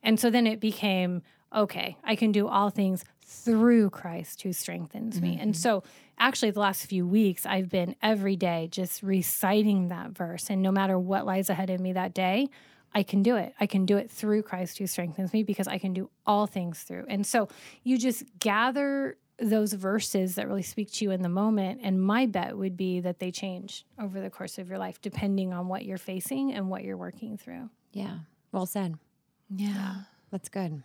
And 0.04 0.20
so 0.20 0.30
then 0.30 0.48
it 0.48 0.60
became, 0.60 1.22
okay, 1.56 1.98
I 2.04 2.16
can 2.16 2.32
do 2.32 2.48
all 2.48 2.70
things 2.70 3.04
through 3.28 3.90
Christ 3.90 4.42
who 4.42 4.54
strengthens 4.54 5.16
mm-hmm. 5.16 5.24
me. 5.24 5.38
And 5.40 5.52
mm-hmm. 5.52 5.60
so 5.60 5.84
actually 6.18 6.52
the 6.52 6.62
last 6.62 6.86
few 6.86 7.06
weeks 7.06 7.46
I've 7.46 7.70
been 7.70 7.96
every 8.02 8.38
day 8.38 8.70
just 8.72 9.04
reciting 9.04 9.90
that 9.90 10.12
verse 10.12 10.50
and 10.50 10.62
no 10.62 10.72
matter 10.72 10.98
what 10.98 11.26
lies 11.26 11.50
ahead 11.50 11.70
of 11.70 11.82
me 11.82 11.94
that 11.94 12.14
day, 12.14 12.48
I 12.96 13.04
can 13.04 13.22
do 13.22 13.36
it. 13.36 13.54
I 13.60 13.68
can 13.68 13.86
do 13.86 13.98
it 13.98 14.10
through 14.10 14.44
Christ 14.44 14.78
who 14.78 14.88
strengthens 14.88 15.34
me 15.34 15.44
because 15.44 15.68
I 15.68 15.78
can 15.78 15.94
do 15.94 16.10
all 16.26 16.48
things 16.48 16.84
through. 16.84 17.06
And 17.10 17.26
so 17.26 17.50
you 17.84 17.98
just 17.98 18.24
gather 18.40 19.18
those 19.40 19.74
verses 19.74 20.36
that 20.36 20.48
really 20.48 20.64
speak 20.64 20.92
to 20.94 21.06
you 21.06 21.12
in 21.12 21.22
the 21.22 21.30
moment. 21.30 21.82
And 21.84 22.02
my 22.02 22.26
bet 22.26 22.58
would 22.58 22.76
be 22.76 23.02
that 23.02 23.20
they 23.20 23.30
change 23.30 23.86
over 24.00 24.20
the 24.20 24.30
course 24.30 24.58
of 24.58 24.70
your 24.70 24.80
life, 24.80 25.02
depending 25.02 25.54
on 25.54 25.68
what 25.68 25.86
you're 25.86 25.98
facing 25.98 26.54
and 26.54 26.70
what 26.70 26.84
you're 26.84 26.98
working 26.98 27.38
through. 27.38 27.70
Yeah. 27.92 28.20
Well 28.52 28.66
said. 28.66 28.96
Yeah. 29.54 29.96
That's 30.32 30.50
good. 30.50 30.82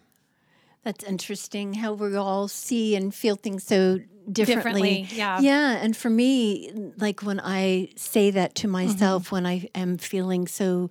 That's 0.84 1.04
interesting 1.04 1.74
how 1.74 1.92
we 1.92 2.16
all 2.16 2.48
see 2.48 2.96
and 2.96 3.14
feel 3.14 3.36
things 3.36 3.62
so 3.64 4.00
differently. 4.30 5.02
differently. 5.02 5.08
Yeah. 5.12 5.40
Yeah. 5.40 5.76
And 5.76 5.96
for 5.96 6.10
me, 6.10 6.72
like 6.96 7.22
when 7.22 7.40
I 7.40 7.90
say 7.96 8.30
that 8.32 8.54
to 8.56 8.68
myself, 8.68 9.26
mm-hmm. 9.26 9.34
when 9.34 9.46
I 9.46 9.68
am 9.74 9.98
feeling 9.98 10.48
so 10.48 10.90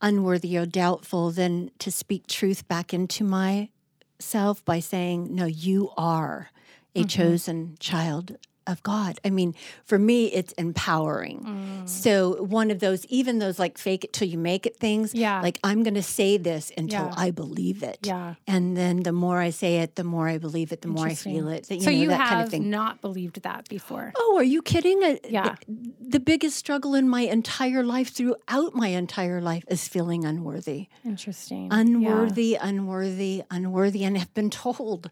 unworthy 0.00 0.56
or 0.56 0.66
doubtful, 0.66 1.30
then 1.30 1.70
to 1.78 1.90
speak 1.90 2.26
truth 2.26 2.66
back 2.68 2.94
into 2.94 3.22
myself 3.22 4.64
by 4.64 4.80
saying, 4.80 5.34
No, 5.34 5.44
you 5.44 5.90
are 5.96 6.50
a 6.94 7.00
mm-hmm. 7.00 7.06
chosen 7.08 7.76
child 7.80 8.36
of 8.66 8.82
God. 8.82 9.18
I 9.24 9.30
mean, 9.30 9.54
for 9.84 9.98
me, 9.98 10.26
it's 10.26 10.52
empowering. 10.52 11.40
Mm. 11.40 11.88
So 11.88 12.42
one 12.42 12.70
of 12.70 12.80
those, 12.80 13.04
even 13.06 13.38
those 13.38 13.58
like 13.58 13.78
fake 13.78 14.04
it 14.04 14.12
till 14.12 14.28
you 14.28 14.38
make 14.38 14.66
it 14.66 14.76
things. 14.76 15.14
Yeah. 15.14 15.40
Like 15.40 15.58
I'm 15.64 15.82
going 15.82 15.94
to 15.94 16.02
say 16.02 16.36
this 16.36 16.72
until 16.76 17.06
yeah. 17.06 17.14
I 17.16 17.30
believe 17.30 17.82
it. 17.82 17.98
Yeah. 18.02 18.34
And 18.46 18.76
then 18.76 19.02
the 19.02 19.12
more 19.12 19.38
I 19.38 19.50
say 19.50 19.78
it, 19.78 19.96
the 19.96 20.04
more 20.04 20.28
I 20.28 20.38
believe 20.38 20.72
it, 20.72 20.82
the 20.82 20.88
more 20.88 21.06
I 21.06 21.14
feel 21.14 21.48
it. 21.48 21.70
You 21.70 21.80
so 21.80 21.90
know, 21.90 21.96
you 21.96 22.10
have 22.10 22.28
kind 22.28 22.42
of 22.42 22.50
thing. 22.50 22.70
not 22.70 23.00
believed 23.00 23.42
that 23.42 23.68
before. 23.68 24.12
Oh, 24.16 24.36
are 24.38 24.42
you 24.42 24.62
kidding? 24.62 25.18
Yeah. 25.28 25.56
The, 25.66 25.92
the 26.00 26.20
biggest 26.20 26.56
struggle 26.56 26.94
in 26.94 27.08
my 27.08 27.22
entire 27.22 27.82
life, 27.82 28.10
throughout 28.10 28.74
my 28.74 28.88
entire 28.88 29.40
life, 29.40 29.64
is 29.68 29.88
feeling 29.88 30.24
unworthy. 30.24 30.88
Interesting. 31.04 31.68
Unworthy, 31.70 32.56
yeah. 32.58 32.66
unworthy, 32.66 33.42
unworthy, 33.50 34.04
and 34.04 34.16
have 34.18 34.32
been 34.34 34.50
told 34.50 35.10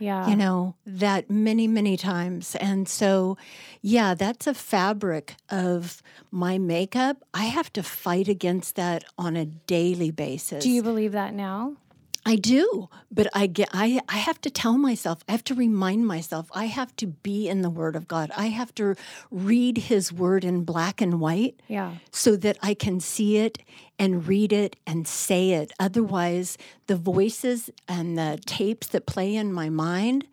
yeah. 0.00 0.28
You 0.28 0.34
know, 0.34 0.74
that 0.86 1.30
many, 1.30 1.68
many 1.68 1.96
times. 1.96 2.56
And 2.56 2.88
so, 2.88 3.36
yeah, 3.82 4.14
that's 4.14 4.46
a 4.46 4.54
fabric 4.54 5.36
of 5.50 6.02
my 6.30 6.58
makeup. 6.58 7.18
I 7.34 7.44
have 7.44 7.72
to 7.74 7.82
fight 7.82 8.26
against 8.26 8.76
that 8.76 9.04
on 9.18 9.36
a 9.36 9.44
daily 9.44 10.10
basis. 10.10 10.64
Do 10.64 10.70
you 10.70 10.82
believe 10.82 11.12
that 11.12 11.34
now? 11.34 11.76
I 12.26 12.36
do, 12.36 12.88
but 13.10 13.28
I 13.34 13.46
get 13.46 13.70
I 13.72 14.00
I 14.08 14.18
have 14.18 14.40
to 14.42 14.50
tell 14.50 14.76
myself, 14.76 15.24
I 15.28 15.32
have 15.32 15.44
to 15.44 15.54
remind 15.54 16.06
myself, 16.06 16.48
I 16.54 16.66
have 16.66 16.94
to 16.96 17.06
be 17.06 17.48
in 17.48 17.62
the 17.62 17.70
word 17.70 17.96
of 17.96 18.06
God. 18.06 18.30
I 18.36 18.46
have 18.46 18.74
to 18.76 18.94
read 19.30 19.78
his 19.78 20.12
word 20.12 20.44
in 20.44 20.64
black 20.64 21.00
and 21.00 21.20
white. 21.20 21.60
Yeah. 21.66 21.94
So 22.10 22.36
that 22.36 22.58
I 22.62 22.74
can 22.74 23.00
see 23.00 23.38
it 23.38 23.58
and 23.98 24.26
read 24.26 24.52
it 24.52 24.76
and 24.86 25.06
say 25.06 25.50
it. 25.52 25.72
Otherwise, 25.78 26.58
the 26.86 26.96
voices 26.96 27.70
and 27.88 28.18
the 28.18 28.40
tapes 28.46 28.86
that 28.88 29.06
play 29.06 29.34
in 29.34 29.52
my 29.52 29.68
mind 29.70 30.26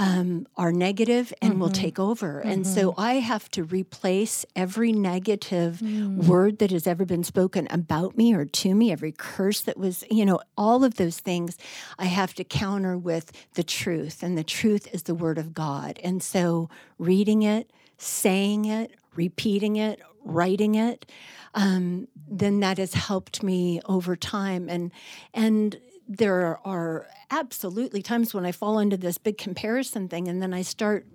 um, 0.00 0.46
are 0.56 0.72
negative 0.72 1.30
and 1.42 1.52
mm-hmm. 1.52 1.60
will 1.60 1.68
take 1.68 1.98
over. 1.98 2.40
Mm-hmm. 2.40 2.48
And 2.48 2.66
so 2.66 2.90
mm-hmm. 2.90 3.00
I 3.00 3.12
have 3.14 3.50
to 3.50 3.64
replace 3.64 4.46
every 4.56 4.92
negative 4.92 5.80
mm. 5.82 6.24
word 6.24 6.58
that 6.60 6.70
has 6.70 6.86
ever 6.86 7.04
been 7.04 7.22
spoken 7.22 7.68
about 7.70 8.16
me 8.16 8.32
or 8.32 8.46
to 8.46 8.74
me, 8.74 8.90
every 8.90 9.12
curse 9.12 9.60
that 9.60 9.76
was, 9.76 10.02
you 10.10 10.24
know, 10.24 10.40
all 10.56 10.84
of 10.84 10.94
those 10.94 11.20
things 11.20 11.58
I 11.98 12.06
have 12.06 12.32
to 12.36 12.44
counter 12.44 12.96
with 12.96 13.30
the 13.54 13.62
truth. 13.62 14.22
And 14.22 14.38
the 14.38 14.44
truth 14.44 14.88
is 14.90 15.02
the 15.02 15.14
word 15.14 15.36
of 15.36 15.52
God. 15.52 16.00
And 16.02 16.22
so 16.22 16.70
reading 16.98 17.42
it, 17.42 17.70
saying 17.98 18.64
it, 18.64 18.94
repeating 19.14 19.76
it, 19.76 20.00
writing 20.24 20.76
it, 20.76 21.04
um, 21.52 22.08
then 22.26 22.60
that 22.60 22.78
has 22.78 22.94
helped 22.94 23.42
me 23.42 23.82
over 23.84 24.16
time. 24.16 24.70
And 24.70 24.92
and 25.34 25.78
there 26.10 26.58
are 26.66 27.06
absolutely 27.30 28.02
times 28.02 28.34
when 28.34 28.44
I 28.44 28.50
fall 28.50 28.80
into 28.80 28.96
this 28.96 29.16
big 29.16 29.38
comparison 29.38 30.08
thing 30.08 30.26
and 30.26 30.42
then 30.42 30.52
I 30.52 30.62
start 30.62 31.06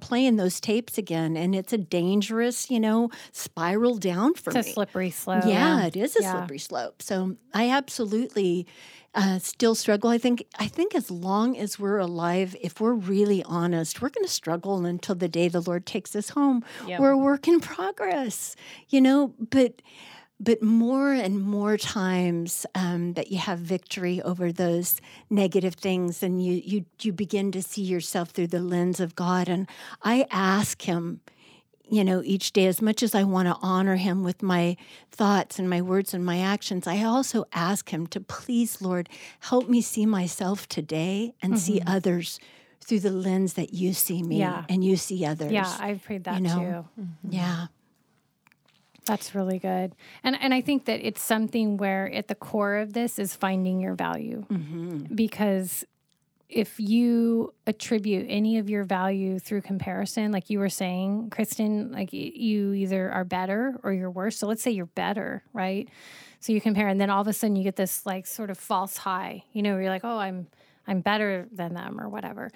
playing 0.00 0.36
those 0.36 0.60
tapes 0.60 0.98
again 0.98 1.36
and 1.36 1.54
it's 1.54 1.72
a 1.72 1.78
dangerous 1.78 2.70
you 2.70 2.80
know 2.80 3.10
spiral 3.32 3.96
down 3.96 4.34
for 4.34 4.50
it's 4.50 4.66
me. 4.66 4.70
a 4.70 4.74
slippery 4.74 5.10
slope. 5.10 5.44
Yeah, 5.46 5.86
it 5.86 5.96
is 5.96 6.16
a 6.16 6.22
yeah. 6.22 6.32
slippery 6.32 6.58
slope. 6.58 7.00
So 7.00 7.36
i 7.54 7.70
absolutely 7.70 8.66
uh, 9.14 9.38
still 9.38 9.74
struggle. 9.76 10.10
I 10.10 10.18
think 10.18 10.44
i 10.58 10.66
think 10.66 10.96
as 10.96 11.12
long 11.12 11.56
as 11.56 11.78
we're 11.78 11.98
alive 11.98 12.56
if 12.60 12.80
we're 12.80 12.94
really 12.94 13.44
honest 13.44 14.02
we're 14.02 14.08
going 14.08 14.24
to 14.24 14.32
struggle 14.32 14.84
until 14.84 15.14
the 15.14 15.28
day 15.28 15.48
the 15.48 15.60
lord 15.60 15.84
takes 15.84 16.14
us 16.16 16.30
home 16.30 16.64
yep. 16.86 17.00
we're 17.00 17.10
a 17.10 17.18
work 17.18 17.46
in 17.46 17.60
progress 17.60 18.56
you 18.88 19.00
know? 19.00 19.32
But 19.38 19.82
but 20.40 20.62
more 20.62 21.12
and 21.12 21.42
more 21.42 21.76
times 21.76 22.64
um, 22.74 23.12
that 23.12 23.30
you 23.30 23.38
have 23.38 23.58
victory 23.58 24.22
over 24.22 24.50
those 24.50 25.00
negative 25.28 25.74
things 25.74 26.22
and 26.22 26.44
you, 26.44 26.62
you 26.64 26.84
you 27.02 27.12
begin 27.12 27.52
to 27.52 27.62
see 27.62 27.82
yourself 27.82 28.30
through 28.30 28.46
the 28.46 28.60
lens 28.60 28.98
of 28.98 29.14
god 29.14 29.48
and 29.48 29.68
i 30.02 30.26
ask 30.30 30.82
him 30.82 31.20
you 31.88 32.02
know 32.02 32.22
each 32.24 32.52
day 32.52 32.66
as 32.66 32.80
much 32.80 33.02
as 33.02 33.14
i 33.14 33.22
want 33.22 33.46
to 33.46 33.56
honor 33.60 33.96
him 33.96 34.24
with 34.24 34.42
my 34.42 34.76
thoughts 35.10 35.58
and 35.58 35.68
my 35.68 35.82
words 35.82 36.14
and 36.14 36.24
my 36.24 36.40
actions 36.40 36.86
i 36.86 37.02
also 37.02 37.44
ask 37.52 37.90
him 37.90 38.06
to 38.06 38.20
please 38.20 38.80
lord 38.80 39.08
help 39.40 39.68
me 39.68 39.80
see 39.80 40.06
myself 40.06 40.66
today 40.68 41.34
and 41.42 41.52
mm-hmm. 41.52 41.60
see 41.60 41.82
others 41.86 42.40
through 42.82 43.00
the 43.00 43.10
lens 43.10 43.54
that 43.54 43.74
you 43.74 43.92
see 43.92 44.22
me 44.22 44.38
yeah. 44.38 44.64
and 44.68 44.82
you 44.82 44.96
see 44.96 45.24
others 45.24 45.52
yeah 45.52 45.76
i've 45.80 46.02
prayed 46.02 46.24
that 46.24 46.36
you 46.36 46.40
know? 46.40 46.54
too 46.96 47.02
mm-hmm. 47.02 47.32
yeah 47.32 47.66
that's 49.10 49.34
really 49.34 49.58
good. 49.58 49.96
And 50.22 50.36
and 50.40 50.54
I 50.54 50.60
think 50.60 50.84
that 50.84 51.04
it's 51.04 51.20
something 51.20 51.76
where 51.76 52.10
at 52.12 52.28
the 52.28 52.36
core 52.36 52.76
of 52.76 52.92
this 52.92 53.18
is 53.18 53.34
finding 53.34 53.80
your 53.80 53.94
value. 53.94 54.44
Mm-hmm. 54.48 55.14
Because 55.14 55.84
if 56.48 56.78
you 56.78 57.52
attribute 57.66 58.26
any 58.28 58.58
of 58.58 58.70
your 58.70 58.84
value 58.84 59.38
through 59.38 59.62
comparison, 59.62 60.30
like 60.32 60.50
you 60.50 60.58
were 60.58 60.68
saying, 60.68 61.30
Kristen, 61.30 61.92
like 61.92 62.12
you 62.12 62.72
either 62.72 63.10
are 63.10 63.24
better 63.24 63.78
or 63.82 63.92
you're 63.92 64.10
worse. 64.10 64.36
So 64.36 64.46
let's 64.46 64.62
say 64.62 64.70
you're 64.70 64.86
better, 64.86 65.42
right? 65.52 65.88
So 66.40 66.52
you 66.52 66.60
compare, 66.60 66.88
and 66.88 67.00
then 67.00 67.10
all 67.10 67.20
of 67.20 67.28
a 67.28 67.32
sudden 67.32 67.54
you 67.56 67.62
get 67.64 67.76
this 67.76 68.06
like 68.06 68.26
sort 68.26 68.50
of 68.50 68.58
false 68.58 68.96
high, 68.96 69.44
you 69.52 69.62
know, 69.62 69.72
where 69.72 69.82
you're 69.82 69.90
like, 69.90 70.04
oh, 70.04 70.18
I'm 70.18 70.46
I'm 70.86 71.00
better 71.00 71.48
than 71.52 71.74
them 71.74 72.00
or 72.00 72.08
whatever. 72.08 72.50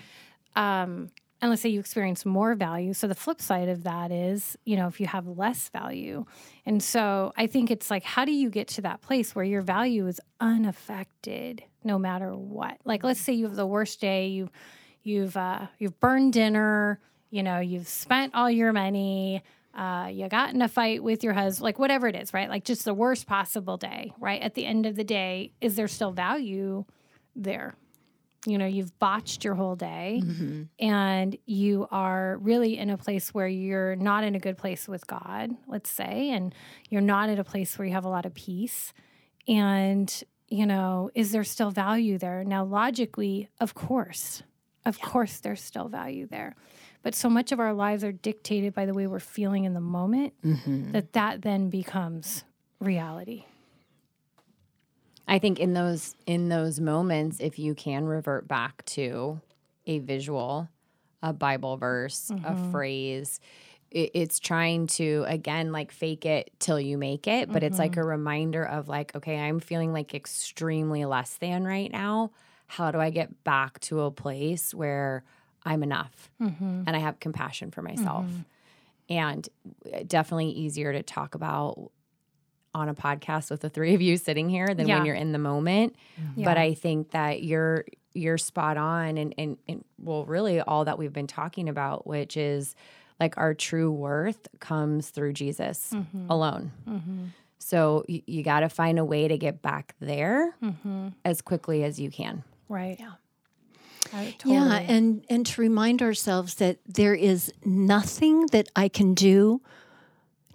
Um, 0.55 1.11
and 1.45 1.51
let's 1.51 1.61
say 1.61 1.69
you 1.69 1.79
experience 1.79 2.25
more 2.25 2.55
value. 2.55 2.95
So 2.95 3.07
the 3.07 3.15
flip 3.15 3.39
side 3.39 3.69
of 3.69 3.85
that 3.85 4.11
is, 4.11 4.57
you 4.65 4.79
know, 4.79 4.87
if 4.87 4.99
you 4.99 5.07
have 5.07 5.27
less 5.27 5.69
value. 5.69 6.25
And 6.65 6.83
so 6.83 7.35
I 7.37 7.49
think 7.49 7.71
it's 7.71 7.91
like, 7.91 8.03
how 8.03 8.25
do 8.25 8.33
you 8.33 8.49
get 8.49 8.67
to 8.69 8.81
that 8.81 9.03
place 9.03 9.35
where 9.35 9.45
your 9.45 9.61
value 9.61 10.07
is 10.07 10.23
unaffected 10.41 11.63
no 11.85 11.99
matter 11.99 12.35
what? 12.35 12.79
Like, 12.87 13.05
let's 13.05 13.21
say 13.21 13.35
you 13.35 13.45
have 13.45 13.57
the 13.57 13.67
worst 13.67 14.01
day, 14.01 14.29
you, 14.29 14.49
you've, 15.03 15.37
uh, 15.37 15.67
you've 15.79 16.01
burned 16.01 16.33
dinner, 16.33 16.99
you 17.29 17.43
know, 17.43 17.61
you've 17.61 17.89
spent 17.89 18.35
all 18.35 18.51
your 18.51 18.73
money, 18.73 19.43
uh, 19.75 20.09
you 20.11 20.27
got 20.31 20.55
in 20.55 20.63
a 20.63 20.69
fight 20.69 21.03
with 21.03 21.23
your 21.23 21.35
husband, 21.35 21.63
like 21.63 21.79
whatever 21.79 22.09
it 22.09 22.17
is, 22.17 22.33
right? 22.33 22.49
Like 22.49 22.65
just 22.65 22.87
the 22.87 22.95
worst 22.95 23.27
possible 23.27 23.77
day, 23.77 24.15
right? 24.19 24.41
At 24.41 24.55
the 24.55 24.65
end 24.65 24.87
of 24.87 24.97
the 24.97 25.05
day, 25.05 25.53
is 25.61 25.77
there 25.77 25.89
still 25.89 26.11
value 26.11 26.87
there? 27.37 27.75
You 28.47 28.59
know 28.59 28.67
you've 28.67 28.97
botched 28.99 29.45
your 29.45 29.55
whole 29.55 29.77
day 29.77 30.21
mm-hmm. 30.23 30.63
and 30.79 31.37
you 31.47 31.87
are 31.91 32.39
really 32.41 32.79
in 32.79 32.91
a 32.91 32.97
place 32.97 33.33
where 33.33 33.49
you're 33.49 33.97
not 33.97 34.25
in 34.25 34.35
a 34.35 34.39
good 34.39 34.57
place 34.57 34.89
with 34.89 35.07
god 35.07 35.51
let's 35.69 35.91
say 35.91 36.31
and 36.31 36.55
you're 36.91 37.01
not 37.01 37.29
at 37.29 37.39
a 37.39 37.45
place 37.45 37.79
where 37.79 37.87
you 37.87 37.93
have 37.93 38.05
a 38.05 38.09
lot 38.09 38.27
of 38.27 38.35
peace 38.35 38.93
and 39.49 40.23
you 40.49 40.67
know 40.67 41.11
is 41.15 41.33
there 41.33 41.45
still 41.45 41.71
value 41.71 42.19
there 42.19 42.45
now 42.45 42.65
logically 42.65 43.49
of 43.61 43.75
course 43.75 44.43
of 44.85 44.99
yeah. 44.99 45.07
course 45.07 45.41
there's 45.41 45.63
still 45.63 45.89
value 45.89 46.27
there 46.27 46.55
but 47.03 47.15
so 47.15 47.29
much 47.29 47.53
of 47.53 47.61
our 47.61 47.75
lives 47.75 48.05
are 48.05 48.13
dictated 48.13 48.75
by 48.75 48.87
the 48.87 48.95
way 48.95 49.07
we're 49.07 49.19
feeling 49.19 49.65
in 49.65 49.75
the 49.75 49.81
moment 49.81 50.33
mm-hmm. 50.45 50.93
that 50.93 51.13
that 51.13 51.43
then 51.43 51.71
becomes 51.71 52.45
reality 52.81 53.45
I 55.27 55.39
think 55.39 55.59
in 55.59 55.73
those 55.73 56.15
in 56.27 56.49
those 56.49 56.81
moments, 56.81 57.39
if 57.41 57.59
you 57.59 57.75
can 57.75 58.05
revert 58.05 58.47
back 58.47 58.85
to 58.87 59.41
a 59.87 59.99
visual, 59.99 60.69
a 61.23 61.33
Bible 61.33 61.77
verse, 61.77 62.31
mm-hmm. 62.33 62.45
a 62.45 62.71
phrase, 62.71 63.41
it, 63.91 64.11
it's 64.15 64.39
trying 64.39 64.87
to 64.89 65.25
again 65.27 65.73
like 65.73 65.93
fake 65.93 66.27
it 66.27 66.51
till 66.59 66.79
you 66.79 66.99
make 66.99 67.27
it, 67.27 67.51
but 67.51 67.63
it's 67.63 67.79
like 67.79 67.97
a 67.97 68.05
reminder 68.05 68.65
of 68.65 68.89
like, 68.89 69.15
okay, 69.15 69.39
I'm 69.39 69.61
feeling 69.61 69.93
like 69.93 70.15
extremely 70.15 71.05
less 71.05 71.37
than 71.37 71.65
right 71.65 71.91
now. 71.91 72.31
How 72.67 72.91
do 72.91 72.99
I 72.99 73.11
get 73.11 73.45
back 73.45 73.81
to 73.81 74.03
a 74.03 74.11
place 74.11 74.75
where 74.75 75.25
I'm 75.65 75.83
enough 75.83 76.31
and 76.87 76.97
I 76.97 76.99
have 76.99 77.21
compassion 77.21 77.71
for 77.71 77.83
myself? 77.83 78.27
And 79.09 79.49
uh, 79.93 80.01
definitely 80.07 80.51
easier 80.51 80.93
to 80.93 81.03
talk 81.03 81.35
about 81.35 81.91
on 82.75 82.89
a 82.89 82.95
podcast 82.95 83.51
with 83.51 83.61
the 83.61 83.69
three 83.71 83.95
of 83.95 84.03
you 84.03 84.17
sitting 84.17 84.49
here 84.49 84.75
than 84.75 84.89
Yeah. 84.89 84.97
when 84.99 85.07
you're 85.07 85.15
in 85.15 85.33
the 85.33 85.39
moment. 85.39 85.95
Yeah. 86.37 86.45
But 86.45 86.59
I 86.59 86.75
think 86.75 87.11
that 87.13 87.43
you're 87.43 87.85
you're 88.15 88.39
spot 88.39 88.77
on 88.77 89.17
and, 89.19 89.35
and 89.39 89.57
and 89.69 89.85
well 89.99 90.25
really 90.25 90.61
all 90.61 90.85
that 90.85 90.99
we've 90.99 91.13
been 91.13 91.27
talking 91.27 91.69
about, 91.69 92.07
which 92.07 92.37
is 92.37 92.75
like 93.21 93.37
our 93.39 93.55
true 93.55 93.91
worth 93.93 94.49
comes 94.61 95.11
through 95.11 95.33
Jesus 95.35 95.91
Mm-hmm. 95.93 96.27
alone. 96.31 96.73
So 97.59 98.05
you, 98.09 98.23
you 98.27 98.43
got 98.43 98.61
to 98.61 98.69
find 98.69 98.99
a 98.99 99.05
way 99.05 99.27
to 99.29 99.39
get 99.39 99.63
back 99.63 99.95
there 100.01 100.55
Mm-hmm. 100.63 101.09
as 101.25 101.41
quickly 101.41 101.83
as 101.85 101.99
you 101.99 102.11
can. 102.11 102.45
Right. 102.69 102.97
Yeah. 103.01 103.13
I, 104.13 104.37
Yeah, 104.45 104.75
and 104.81 105.25
and 105.31 105.47
to 105.47 105.61
remind 105.61 106.03
ourselves 106.03 106.57
that 106.57 106.79
there 106.87 107.15
is 107.15 107.53
nothing 107.65 108.47
that 108.53 108.69
I 108.77 108.89
can 108.89 109.15
do 109.15 109.61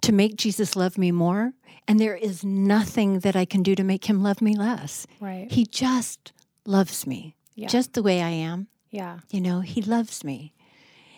to 0.02 0.12
make 0.12 0.36
Jesus 0.36 0.76
love 0.76 0.96
me 0.98 1.12
more, 1.12 1.52
and 1.88 1.98
there 2.00 2.16
is 2.16 2.44
nothing 2.44 3.20
that 3.20 3.36
I 3.36 3.44
can 3.44 3.62
do 3.62 3.74
to 3.74 3.84
make 3.84 4.04
him 4.06 4.22
love 4.22 4.40
me 4.40 4.56
less. 4.56 5.06
right. 5.20 5.50
He 5.50 5.64
just 5.66 6.32
loves 6.66 7.06
me, 7.06 7.34
Yeah. 7.54 7.68
just 7.68 7.92
the 7.94 8.02
way 8.02 8.20
I 8.22 8.30
am. 8.30 8.68
yeah. 8.90 9.20
You 9.30 9.40
know, 9.40 9.60
he 9.60 9.82
loves 9.82 10.24
me. 10.24 10.52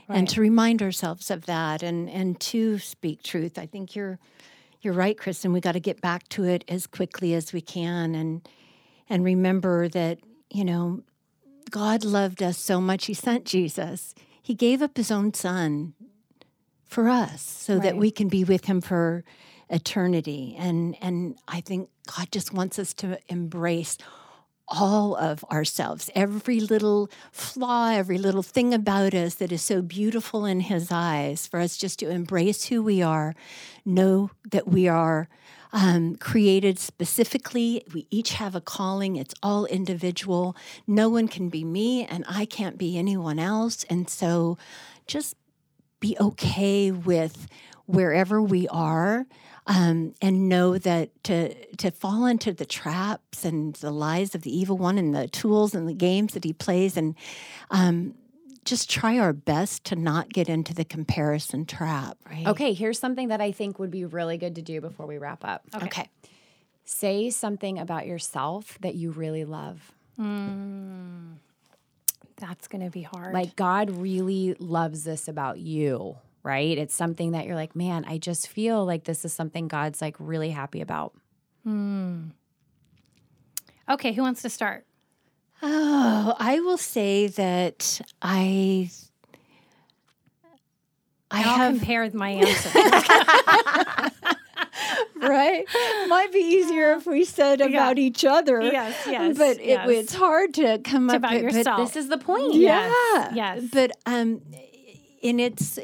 Right. 0.08 0.18
And 0.18 0.28
to 0.30 0.40
remind 0.40 0.82
ourselves 0.82 1.30
of 1.30 1.46
that 1.46 1.82
and 1.82 2.10
and 2.10 2.38
to 2.40 2.78
speak 2.78 3.22
truth. 3.22 3.56
I 3.58 3.66
think 3.66 3.94
you're 3.96 4.18
you're 4.82 4.92
right, 4.94 5.16
Kristen. 5.16 5.52
We 5.52 5.60
got 5.60 5.72
to 5.72 5.80
get 5.80 6.00
back 6.00 6.28
to 6.30 6.44
it 6.44 6.64
as 6.68 6.86
quickly 6.88 7.34
as 7.34 7.52
we 7.52 7.60
can 7.60 8.14
and 8.14 8.46
and 9.08 9.24
remember 9.24 9.88
that, 9.88 10.18
you 10.50 10.64
know, 10.64 11.02
God 11.70 12.04
loved 12.04 12.42
us 12.42 12.58
so 12.58 12.80
much 12.80 13.06
he 13.06 13.14
sent 13.14 13.44
Jesus. 13.44 14.14
He 14.42 14.54
gave 14.54 14.82
up 14.82 14.96
his 14.96 15.10
own 15.10 15.32
son 15.34 15.94
for 16.92 17.08
us 17.08 17.42
so 17.42 17.78
that 17.78 17.96
we 17.96 18.10
can 18.10 18.28
be 18.28 18.44
with 18.44 18.66
him 18.66 18.80
for 18.80 19.24
eternity. 19.70 20.54
And 20.58 20.96
and 21.00 21.36
I 21.48 21.60
think 21.60 21.88
God 22.14 22.28
just 22.30 22.52
wants 22.52 22.78
us 22.78 22.92
to 22.94 23.18
embrace 23.28 23.96
all 24.68 25.16
of 25.16 25.44
ourselves, 25.50 26.08
every 26.14 26.60
little 26.60 27.10
flaw, 27.30 27.90
every 27.90 28.16
little 28.16 28.42
thing 28.42 28.72
about 28.72 29.12
us 29.12 29.34
that 29.36 29.52
is 29.52 29.62
so 29.62 29.82
beautiful 29.82 30.46
in 30.46 30.60
His 30.60 30.90
eyes, 30.90 31.46
for 31.46 31.60
us 31.60 31.76
just 31.76 31.98
to 31.98 32.08
embrace 32.08 32.66
who 32.66 32.82
we 32.82 33.02
are, 33.02 33.34
know 33.84 34.30
that 34.50 34.68
we 34.68 34.88
are 34.88 35.28
um, 35.72 36.16
created 36.16 36.78
specifically. 36.78 37.82
We 37.92 38.06
each 38.10 38.34
have 38.34 38.54
a 38.54 38.60
calling, 38.60 39.16
it's 39.16 39.34
all 39.42 39.66
individual. 39.66 40.56
No 40.86 41.08
one 41.08 41.28
can 41.28 41.48
be 41.48 41.64
me, 41.64 42.06
and 42.06 42.24
I 42.28 42.46
can't 42.46 42.78
be 42.78 42.96
anyone 42.96 43.38
else. 43.38 43.84
And 43.90 44.08
so 44.08 44.56
just 45.06 45.36
be 46.02 46.16
okay 46.20 46.90
with 46.90 47.46
wherever 47.86 48.42
we 48.42 48.68
are 48.68 49.24
um, 49.66 50.12
and 50.20 50.48
know 50.48 50.76
that 50.76 51.10
to 51.24 51.54
to 51.76 51.90
fall 51.90 52.26
into 52.26 52.52
the 52.52 52.66
traps 52.66 53.44
and 53.44 53.74
the 53.76 53.90
lies 53.92 54.34
of 54.34 54.42
the 54.42 54.50
evil 54.54 54.76
one 54.76 54.98
and 54.98 55.14
the 55.14 55.28
tools 55.28 55.74
and 55.74 55.88
the 55.88 55.94
games 55.94 56.34
that 56.34 56.42
he 56.44 56.52
plays 56.52 56.96
and 56.96 57.14
um, 57.70 58.14
just 58.64 58.90
try 58.90 59.18
our 59.18 59.32
best 59.32 59.84
to 59.84 59.96
not 59.96 60.28
get 60.28 60.48
into 60.48 60.74
the 60.74 60.84
comparison 60.84 61.64
trap 61.64 62.16
right 62.28 62.46
Okay, 62.46 62.72
here's 62.72 62.98
something 62.98 63.28
that 63.28 63.40
I 63.40 63.52
think 63.52 63.78
would 63.78 63.90
be 63.90 64.04
really 64.04 64.36
good 64.36 64.56
to 64.56 64.62
do 64.62 64.80
before 64.80 65.06
we 65.06 65.18
wrap 65.18 65.44
up. 65.44 65.62
okay 65.82 66.08
Say 66.84 67.30
something 67.30 67.78
about 67.78 68.06
yourself 68.08 68.76
that 68.80 68.96
you 68.96 69.12
really 69.12 69.44
love. 69.44 69.92
That's 72.42 72.66
going 72.66 72.84
to 72.84 72.90
be 72.90 73.02
hard. 73.02 73.32
Like 73.32 73.54
God 73.56 73.88
really 73.90 74.54
loves 74.58 75.04
this 75.04 75.28
about 75.28 75.58
you, 75.58 76.16
right? 76.42 76.76
It's 76.76 76.94
something 76.94 77.30
that 77.32 77.46
you're 77.46 77.54
like, 77.54 77.76
man, 77.76 78.04
I 78.06 78.18
just 78.18 78.48
feel 78.48 78.84
like 78.84 79.04
this 79.04 79.24
is 79.24 79.32
something 79.32 79.68
God's 79.68 80.02
like 80.02 80.16
really 80.18 80.50
happy 80.50 80.80
about. 80.80 81.14
Hmm. 81.62 82.30
okay, 83.88 84.12
who 84.12 84.22
wants 84.22 84.42
to 84.42 84.50
start? 84.50 84.84
oh 85.62 86.34
i 86.40 86.58
will 86.60 86.76
say 86.76 87.28
that 87.28 88.00
i 88.20 88.90
i 91.30 91.38
And 91.38 91.46
I'll 91.48 91.56
have 91.56 91.78
compare 91.78 92.10
my 92.12 92.30
answer. 92.30 92.68
right 95.16 95.66
might 96.08 96.32
be 96.32 96.38
easier 96.38 96.92
if 96.92 97.06
we 97.06 97.24
said 97.24 97.60
about 97.60 97.98
each 97.98 98.24
other 98.24 98.60
Yes, 98.60 99.06
yes, 99.06 99.36
but 99.36 99.58
it, 99.58 99.66
yes. 99.66 99.88
it's 99.88 100.14
hard 100.14 100.54
to 100.54 100.78
come 100.78 101.10
up 101.10 101.16
about 101.16 101.34
with 101.34 101.42
yourself. 101.54 101.78
This 101.78 101.96
is 101.96 102.08
the 102.08 102.18
point. 102.18 102.54
Yeah. 102.54 102.88
Yes, 102.90 103.32
yes. 103.34 103.62
But 103.72 103.92
um 104.06 104.40
and 105.22 105.40
it's 105.40 105.78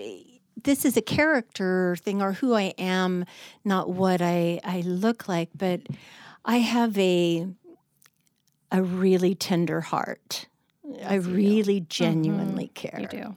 this 0.62 0.84
is 0.84 0.96
a 0.96 1.02
character 1.02 1.96
thing 2.00 2.20
or 2.22 2.32
who 2.32 2.54
I 2.54 2.74
am, 2.78 3.24
not 3.64 3.90
what 3.90 4.20
I 4.20 4.60
I 4.64 4.80
look 4.80 5.28
like, 5.28 5.50
but 5.54 5.82
I 6.44 6.58
have 6.58 6.96
a 6.98 7.46
a 8.70 8.82
really 8.82 9.34
tender 9.34 9.80
heart. 9.80 10.46
I 11.04 11.14
really 11.14 11.80
genuinely 11.80 12.68
care. 12.68 12.98
you 13.00 13.06
do. 13.08 13.36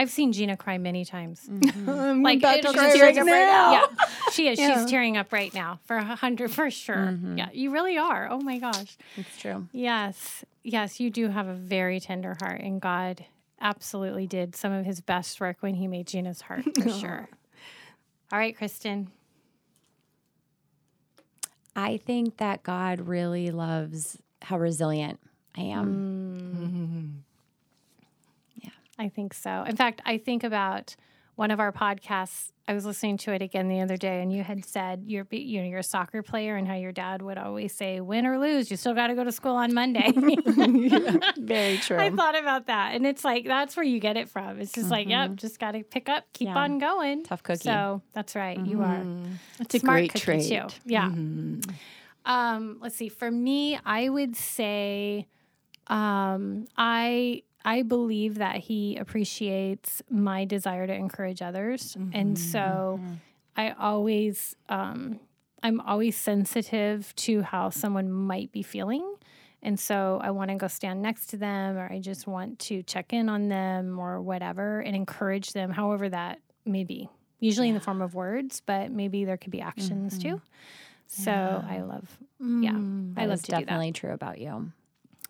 I've 0.00 0.10
seen 0.10 0.32
Gina 0.32 0.56
cry 0.56 0.78
many 0.78 1.04
times. 1.04 1.46
Mm-hmm. 1.46 1.90
I'm 1.90 2.22
Like 2.22 2.38
about 2.38 2.56
to 2.56 2.62
just 2.62 2.74
cry 2.74 2.92
tearing 2.94 3.16
right 3.16 3.18
up 3.18 3.26
now. 3.26 3.72
Yeah, 3.72 4.04
she 4.32 4.48
is. 4.48 4.58
Yeah. 4.58 4.80
She's 4.80 4.90
tearing 4.90 5.18
up 5.18 5.30
right 5.30 5.52
now 5.52 5.78
for 5.84 5.96
a 5.96 6.16
hundred 6.16 6.50
for 6.52 6.70
sure. 6.70 6.96
Mm-hmm. 6.96 7.36
Yeah, 7.36 7.48
you 7.52 7.70
really 7.70 7.98
are. 7.98 8.28
Oh 8.30 8.40
my 8.40 8.58
gosh. 8.58 8.96
It's 9.18 9.36
true. 9.38 9.68
Yes, 9.72 10.42
yes, 10.64 11.00
you 11.00 11.10
do 11.10 11.28
have 11.28 11.48
a 11.48 11.52
very 11.52 12.00
tender 12.00 12.34
heart, 12.40 12.62
and 12.62 12.80
God 12.80 13.26
absolutely 13.60 14.26
did 14.26 14.56
some 14.56 14.72
of 14.72 14.86
His 14.86 15.02
best 15.02 15.38
work 15.38 15.58
when 15.60 15.74
He 15.74 15.86
made 15.86 16.06
Gina's 16.06 16.40
heart 16.40 16.64
for 16.74 16.88
sure. 16.98 17.28
All 18.32 18.38
right, 18.38 18.56
Kristen. 18.56 19.10
I 21.76 21.98
think 21.98 22.38
that 22.38 22.62
God 22.62 23.00
really 23.00 23.50
loves 23.50 24.16
how 24.40 24.58
resilient 24.58 25.20
I 25.54 25.60
am. 25.60 27.22
Mm. 27.22 27.29
I 29.00 29.08
think 29.08 29.34
so. 29.34 29.64
In 29.66 29.76
fact, 29.76 30.00
I 30.04 30.18
think 30.18 30.44
about 30.44 30.94
one 31.36 31.50
of 31.50 31.58
our 31.58 31.72
podcasts. 31.72 32.52
I 32.68 32.74
was 32.74 32.84
listening 32.84 33.16
to 33.18 33.32
it 33.32 33.40
again 33.42 33.68
the 33.68 33.80
other 33.80 33.96
day, 33.96 34.20
and 34.22 34.30
you 34.32 34.44
had 34.44 34.64
said 34.64 35.04
you're 35.06 35.26
you 35.30 35.60
know 35.62 35.66
you're 35.66 35.78
a 35.80 35.82
soccer 35.82 36.22
player, 36.22 36.54
and 36.56 36.68
how 36.68 36.74
your 36.74 36.92
dad 36.92 37.22
would 37.22 37.38
always 37.38 37.74
say, 37.74 38.00
"Win 38.00 38.26
or 38.26 38.38
lose, 38.38 38.70
you 38.70 38.76
still 38.76 38.94
got 38.94 39.06
to 39.08 39.14
go 39.14 39.24
to 39.24 39.32
school 39.32 39.56
on 39.56 39.72
Monday." 39.74 40.12
Very 41.36 41.78
true. 41.82 41.96
I 41.98 42.10
thought 42.10 42.38
about 42.38 42.66
that, 42.66 42.94
and 42.94 43.06
it's 43.06 43.24
like 43.24 43.46
that's 43.46 43.74
where 43.76 43.84
you 43.84 43.98
get 44.00 44.16
it 44.16 44.28
from. 44.28 44.60
It's 44.60 44.70
just 44.72 44.90
like, 44.90 45.08
yep, 45.08 45.34
just 45.36 45.58
got 45.58 45.72
to 45.72 45.82
pick 45.82 46.08
up, 46.08 46.24
keep 46.32 46.46
Yeah. 46.48 46.58
on 46.58 46.78
going. 46.78 47.24
Tough 47.24 47.42
cookie. 47.42 47.60
So 47.60 48.02
that's 48.12 48.36
right, 48.36 48.64
you 48.64 48.82
are. 48.82 49.02
It's 49.60 49.74
a 49.74 49.78
Smart 49.80 50.00
great 50.10 50.14
trait. 50.14 50.46
too. 50.48 50.66
Yeah. 50.84 51.06
Um, 51.06 52.78
let's 52.80 52.96
see. 52.96 53.08
For 53.08 53.30
me, 53.30 53.78
I 53.84 54.08
would 54.10 54.36
say 54.36 55.26
um, 55.86 56.66
I 56.76 57.42
I 57.64 57.82
believe 57.82 58.36
that 58.36 58.56
he 58.56 58.96
appreciates 58.96 60.02
my 60.08 60.44
desire 60.44 60.86
to 60.86 60.94
encourage 60.94 61.42
others, 61.42 61.96
and 61.96 62.36
mm-hmm. 62.36 62.50
so 62.50 63.00
I 63.56 63.72
always 63.72 64.56
um, 64.68 65.20
I'm 65.62 65.80
always 65.80 66.16
sensitive 66.16 67.14
to 67.16 67.42
how 67.42 67.70
someone 67.70 68.10
might 68.10 68.52
be 68.52 68.62
feeling. 68.62 69.14
And 69.62 69.78
so 69.78 70.18
I 70.22 70.30
want 70.30 70.50
to 70.50 70.56
go 70.56 70.68
stand 70.68 71.02
next 71.02 71.26
to 71.28 71.36
them, 71.36 71.76
or 71.76 71.86
I 71.90 71.98
just 71.98 72.26
want 72.26 72.58
to 72.60 72.82
check 72.82 73.12
in 73.12 73.28
on 73.28 73.48
them, 73.48 73.98
or 73.98 74.20
whatever, 74.22 74.80
and 74.80 74.96
encourage 74.96 75.52
them, 75.52 75.70
however 75.70 76.08
that 76.08 76.40
may 76.64 76.84
be. 76.84 77.10
Usually 77.40 77.68
in 77.68 77.74
the 77.74 77.80
form 77.80 78.00
of 78.00 78.14
words, 78.14 78.62
but 78.64 78.90
maybe 78.90 79.24
there 79.24 79.36
could 79.36 79.50
be 79.50 79.60
actions 79.60 80.18
mm-hmm. 80.18 80.30
too. 80.30 80.42
So 81.08 81.32
I 81.32 81.80
love, 81.80 82.08
yeah, 82.38 82.70
mm, 82.70 83.14
I 83.16 83.26
love 83.26 83.40
to 83.42 83.46
do 83.46 83.52
that. 83.52 83.60
definitely 83.66 83.92
true 83.92 84.12
about 84.12 84.38
you. 84.38 84.70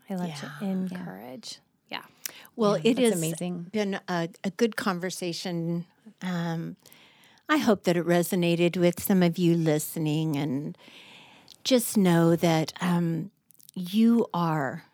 I 0.08 0.14
love 0.14 0.34
to 0.34 0.64
encourage. 0.64 1.58
Yeah. 2.60 2.66
Well, 2.66 2.80
it 2.84 2.96
that's 2.96 3.08
has 3.10 3.18
amazing. 3.18 3.66
been 3.72 4.00
a, 4.08 4.28
a 4.44 4.50
good 4.50 4.76
conversation. 4.76 5.86
Um, 6.22 6.76
I 7.48 7.56
hope 7.56 7.84
that 7.84 7.96
it 7.96 8.06
resonated 8.06 8.76
with 8.76 9.02
some 9.02 9.22
of 9.22 9.38
you 9.38 9.54
listening, 9.56 10.36
and 10.36 10.76
just 11.64 11.96
know 11.96 12.36
that 12.36 12.72
um, 12.80 13.30
you 13.74 14.26
are 14.32 14.84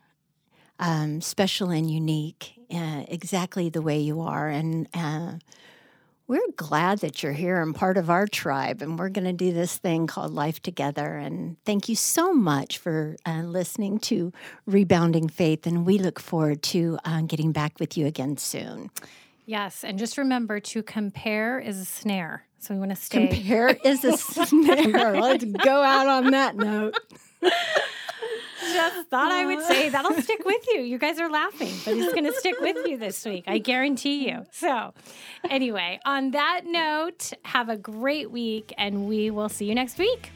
um, 0.78 1.20
special 1.20 1.70
and 1.70 1.90
unique, 1.90 2.54
uh, 2.72 3.04
exactly 3.08 3.68
the 3.68 3.82
way 3.82 3.98
you 3.98 4.20
are, 4.20 4.48
and. 4.48 4.88
Uh, 4.94 5.32
we're 6.28 6.40
glad 6.56 6.98
that 6.98 7.22
you're 7.22 7.32
here 7.32 7.60
and 7.60 7.74
part 7.74 7.96
of 7.96 8.10
our 8.10 8.26
tribe, 8.26 8.82
and 8.82 8.98
we're 8.98 9.08
going 9.08 9.26
to 9.26 9.32
do 9.32 9.52
this 9.52 9.76
thing 9.76 10.06
called 10.06 10.32
Life 10.32 10.60
Together. 10.60 11.16
And 11.16 11.56
thank 11.64 11.88
you 11.88 11.94
so 11.94 12.32
much 12.32 12.78
for 12.78 13.16
uh, 13.24 13.42
listening 13.42 13.98
to 14.00 14.32
Rebounding 14.66 15.28
Faith, 15.28 15.66
and 15.66 15.86
we 15.86 15.98
look 15.98 16.18
forward 16.18 16.62
to 16.64 16.98
uh, 17.04 17.22
getting 17.22 17.52
back 17.52 17.78
with 17.78 17.96
you 17.96 18.06
again 18.06 18.36
soon. 18.36 18.90
Yes, 19.44 19.84
and 19.84 19.98
just 19.98 20.18
remember 20.18 20.58
to 20.58 20.82
compare 20.82 21.60
is 21.60 21.78
a 21.78 21.84
snare. 21.84 22.44
So 22.58 22.74
we 22.74 22.80
want 22.80 22.90
to 22.90 22.96
stay. 22.96 23.28
Compare 23.28 23.68
is 23.84 24.04
a 24.04 24.16
snare. 24.16 25.20
Let's 25.20 25.44
go 25.44 25.82
out 25.82 26.08
on 26.08 26.32
that 26.32 26.56
note. 26.56 26.96
Just 28.72 29.08
thought 29.08 29.30
I 29.30 29.46
would 29.46 29.62
say 29.64 29.88
that'll 29.88 30.14
stick 30.22 30.44
with 30.44 30.64
you. 30.68 30.80
You 30.80 30.98
guys 30.98 31.18
are 31.18 31.30
laughing, 31.30 31.72
but 31.84 31.94
it's 31.96 32.12
going 32.12 32.24
to 32.24 32.32
stick 32.34 32.56
with 32.60 32.86
you 32.86 32.96
this 32.96 33.24
week. 33.24 33.44
I 33.46 33.58
guarantee 33.58 34.28
you. 34.28 34.44
So, 34.52 34.92
anyway, 35.48 36.00
on 36.04 36.32
that 36.32 36.62
note, 36.66 37.32
have 37.44 37.68
a 37.68 37.76
great 37.76 38.30
week 38.30 38.72
and 38.78 39.06
we 39.06 39.30
will 39.30 39.48
see 39.48 39.66
you 39.66 39.74
next 39.74 39.98
week. 39.98 40.30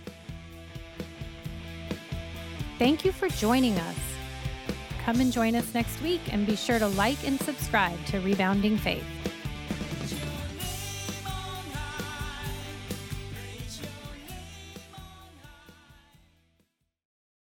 Thank 2.79 3.05
you 3.05 3.13
for 3.13 3.29
joining 3.29 3.77
us. 3.79 3.97
Come 5.05 5.21
and 5.21 5.33
join 5.33 5.55
us 5.55 5.75
next 5.75 6.01
week 6.03 6.21
and 6.33 6.47
be 6.47 6.57
sure 6.57 6.79
to 6.79 6.87
like 6.89 7.27
and 7.27 7.41
subscribe 7.41 8.03
to 8.07 8.21
Rebounding 8.21 8.77
Faith. 8.77 9.05